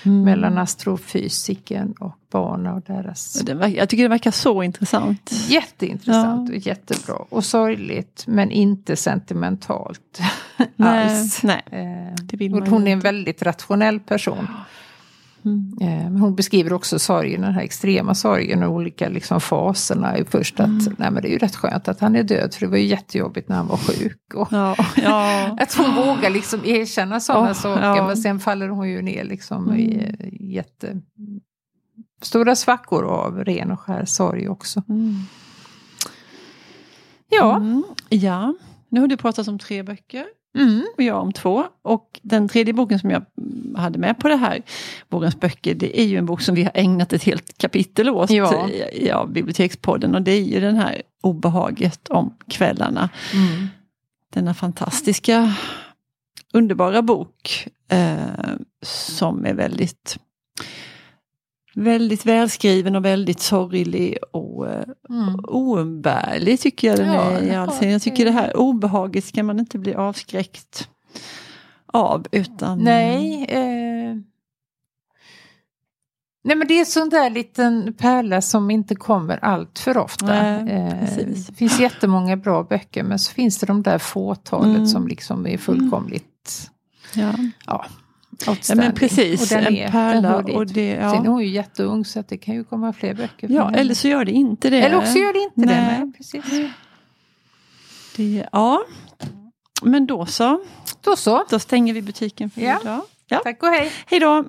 Mm. 0.10 0.24
Mellan 0.24 0.58
astrofysiken 0.58 1.94
och 2.00 2.16
barnen 2.32 2.74
och 2.74 2.82
deras... 2.82 3.44
Jag 3.76 3.90
tycker 3.90 4.04
det 4.04 4.10
verkar 4.10 4.32
så 4.32 4.64
intressant. 4.64 5.32
Jätteintressant 5.48 6.50
ja. 6.50 6.56
och 6.56 6.68
jättebra. 6.68 7.16
Och 7.30 7.44
sorgligt 7.44 8.24
men 8.28 8.52
inte 8.52 8.96
sentimentalt 8.96 10.22
nej, 10.76 11.04
alls. 11.20 11.44
Nej, 11.44 11.62
eh, 11.72 12.54
och 12.54 12.68
hon 12.68 12.88
är 12.88 12.92
en 12.92 13.00
väldigt 13.00 13.42
rationell 13.42 14.00
person. 14.00 14.48
Mm. 15.46 15.74
Eh, 15.82 16.22
hon 16.22 16.36
beskriver 16.36 16.74
också 16.74 17.00
sorgen, 17.00 17.42
den 17.42 17.54
här 17.54 17.62
extrema 17.62 18.16
sorgen 18.16 18.64
och 18.64 18.74
olika 18.74 19.10
liksom 19.10 19.42
faserna. 19.42 20.16
Först 20.30 20.60
att 20.60 20.68
mm. 20.68 20.96
nej, 20.98 21.12
men 21.12 21.22
det 21.22 21.28
är 21.30 21.32
ju 21.32 21.38
rätt 21.38 21.56
skönt 21.56 21.88
att 21.88 22.00
han 22.00 22.16
är 22.16 22.24
död 22.24 22.54
för 22.54 22.66
det 22.66 22.72
var 22.72 22.78
ju 22.78 22.86
jättejobbigt 22.86 23.50
när 23.50 23.56
han 23.56 23.68
var 23.68 23.78
sjuk. 23.78 24.34
Och 24.36 24.48
ja, 24.52 24.76
ja. 24.96 25.58
att 25.60 25.74
hon 25.74 25.96
vågar 25.96 26.30
liksom 26.30 26.66
erkänna 26.66 27.20
sådana 27.20 27.52
oh, 27.52 27.54
saker 27.54 27.96
ja. 27.96 28.08
men 28.08 28.18
sen 28.18 28.40
faller 28.40 28.70
hon 28.70 28.90
ju 28.90 29.02
ner 29.02 29.24
liksom 29.24 29.70
mm. 29.70 29.80
i 29.80 30.54
jätte 30.56 31.02
stora 32.22 32.56
svackor 32.56 33.06
av 33.06 33.44
ren 33.44 33.72
och 33.72 33.80
skär 33.80 34.06
sorg 34.06 34.50
också. 34.50 34.84
Mm. 34.90 35.16
Ja. 37.30 37.58
Mm. 37.58 37.84
Ja, 38.10 38.54
nu 38.90 39.00
har 39.00 39.08
du 39.08 39.18
pratat 39.18 39.48
om 39.48 39.60
tre 39.60 39.84
böcker. 39.84 40.26
Mm. 40.58 40.86
Och 40.98 41.04
jag 41.04 41.22
om 41.22 41.34
två. 41.34 41.66
Och 41.82 42.20
den 42.24 42.48
tredje 42.48 42.74
boken 42.74 43.00
som 43.00 43.12
jag 43.12 43.26
hade 43.76 44.00
med 44.00 44.20
på 44.20 44.28
det 44.28 44.36
här, 44.36 44.62
Vårens 45.10 45.40
böcker, 45.40 45.76
det 45.76 46.00
är 46.00 46.06
ju 46.06 46.18
en 46.18 46.26
bok 46.26 46.42
som 46.42 46.56
vi 46.56 46.64
har 46.64 46.72
ägnat 46.76 47.14
ett 47.14 47.24
helt 47.24 47.58
kapitel 47.58 48.10
åt 48.10 48.30
ja. 48.30 48.70
i 48.70 49.08
ja, 49.08 49.26
Bibliotekspodden. 49.26 50.16
Och 50.16 50.22
det 50.22 50.32
är 50.32 50.44
ju 50.44 50.60
den 50.60 50.76
här 50.76 51.02
Obehaget 51.22 52.08
om 52.08 52.36
kvällarna. 52.48 53.10
Mm. 53.34 53.68
Denna 54.34 54.54
fantastiska, 54.54 55.56
underbara 56.54 57.02
bok 57.02 57.68
eh, 57.92 58.18
som 58.82 59.46
är 59.46 59.54
väldigt 59.54 60.18
väldigt 61.84 62.26
välskriven 62.26 62.96
och 62.96 63.06
väldigt 63.06 63.40
sorglig 63.40 64.18
och 64.32 64.68
eh, 64.68 64.84
mm. 65.10 65.40
oumbärlig 65.48 66.60
tycker 66.60 66.88
jag 66.88 66.98
den 66.98 67.14
ja, 67.14 67.32
är 67.32 67.44
i 67.44 67.56
all 67.56 67.72
Jag 67.82 68.02
tycker 68.02 68.26
det 68.26 68.32
här 68.32 68.58
obehaget 68.58 69.26
ska 69.26 69.44
man 69.44 69.60
inte 69.60 69.78
bli 69.78 69.96
avskräckt 69.96 70.90
av 71.86 72.26
utan... 72.32 72.80
Nej. 72.80 73.46
Eh... 73.50 74.16
Nej 76.44 76.56
men 76.56 76.68
det 76.68 76.74
är 76.74 76.80
en 76.80 76.86
sån 76.86 77.10
där 77.10 77.30
liten 77.30 77.94
pärla 77.94 78.42
som 78.42 78.72
inte 78.72 78.96
kommer 78.96 79.38
allt 79.38 79.80
för 79.80 79.98
ofta. 79.98 80.26
Nej, 80.26 80.72
eh, 80.72 81.26
det 81.28 81.56
finns 81.56 81.80
jättemånga 81.80 82.38
bra 82.38 82.64
böcker 82.64 83.04
men 83.04 83.20
så 83.20 83.34
finns 83.34 83.58
det 83.58 83.66
de 83.66 83.84
där 83.84 83.98
fåtalet 83.98 84.76
mm. 84.76 84.88
som 84.88 85.08
liksom 85.08 85.48
är 85.48 85.58
fullkomligt 85.58 86.72
ja. 87.14 87.34
Ja, 87.66 87.86
Ja, 88.46 88.76
men 88.76 88.94
precis, 88.94 89.42
och 89.42 89.58
den 89.58 89.76
en 89.76 89.92
pärla. 89.92 90.36
Och 90.36 90.68
det, 90.68 90.90
ja. 90.90 91.12
Sen 91.12 91.26
är 91.26 91.30
hon 91.30 91.44
ju 91.44 91.50
jätteung 91.50 92.06
så 92.06 92.20
att 92.20 92.28
det 92.28 92.38
kan 92.38 92.56
ju 92.56 92.64
komma 92.64 92.94
fler 92.94 93.14
böcker. 93.14 93.50
Ja, 93.50 93.72
eller 93.72 93.94
så 93.94 94.08
gör 94.08 94.26
det 94.26 94.32
inte 94.32 94.70
det. 94.70 94.82
Eller 94.82 94.98
också 94.98 95.18
gör 95.18 95.34
det 95.34 95.40
inte 95.40 95.54
nej. 95.56 95.98
det. 96.00 96.06
Nej, 96.06 96.14
precis. 96.18 96.46
Det, 98.16 98.46
ja, 98.52 98.82
men 99.82 100.08
då 100.08 100.26
så. 100.26 100.62
Då 101.02 101.16
så. 101.16 101.46
Då 101.50 101.60
stänger 101.60 101.94
vi 101.94 102.02
butiken 102.02 102.50
för 102.50 102.62
ja. 102.62 102.80
idag. 102.82 103.02
Ja. 103.28 103.40
Tack 103.44 103.64
och 103.64 103.70
hej. 103.70 103.92
Hej 104.06 104.20
då. 104.20 104.46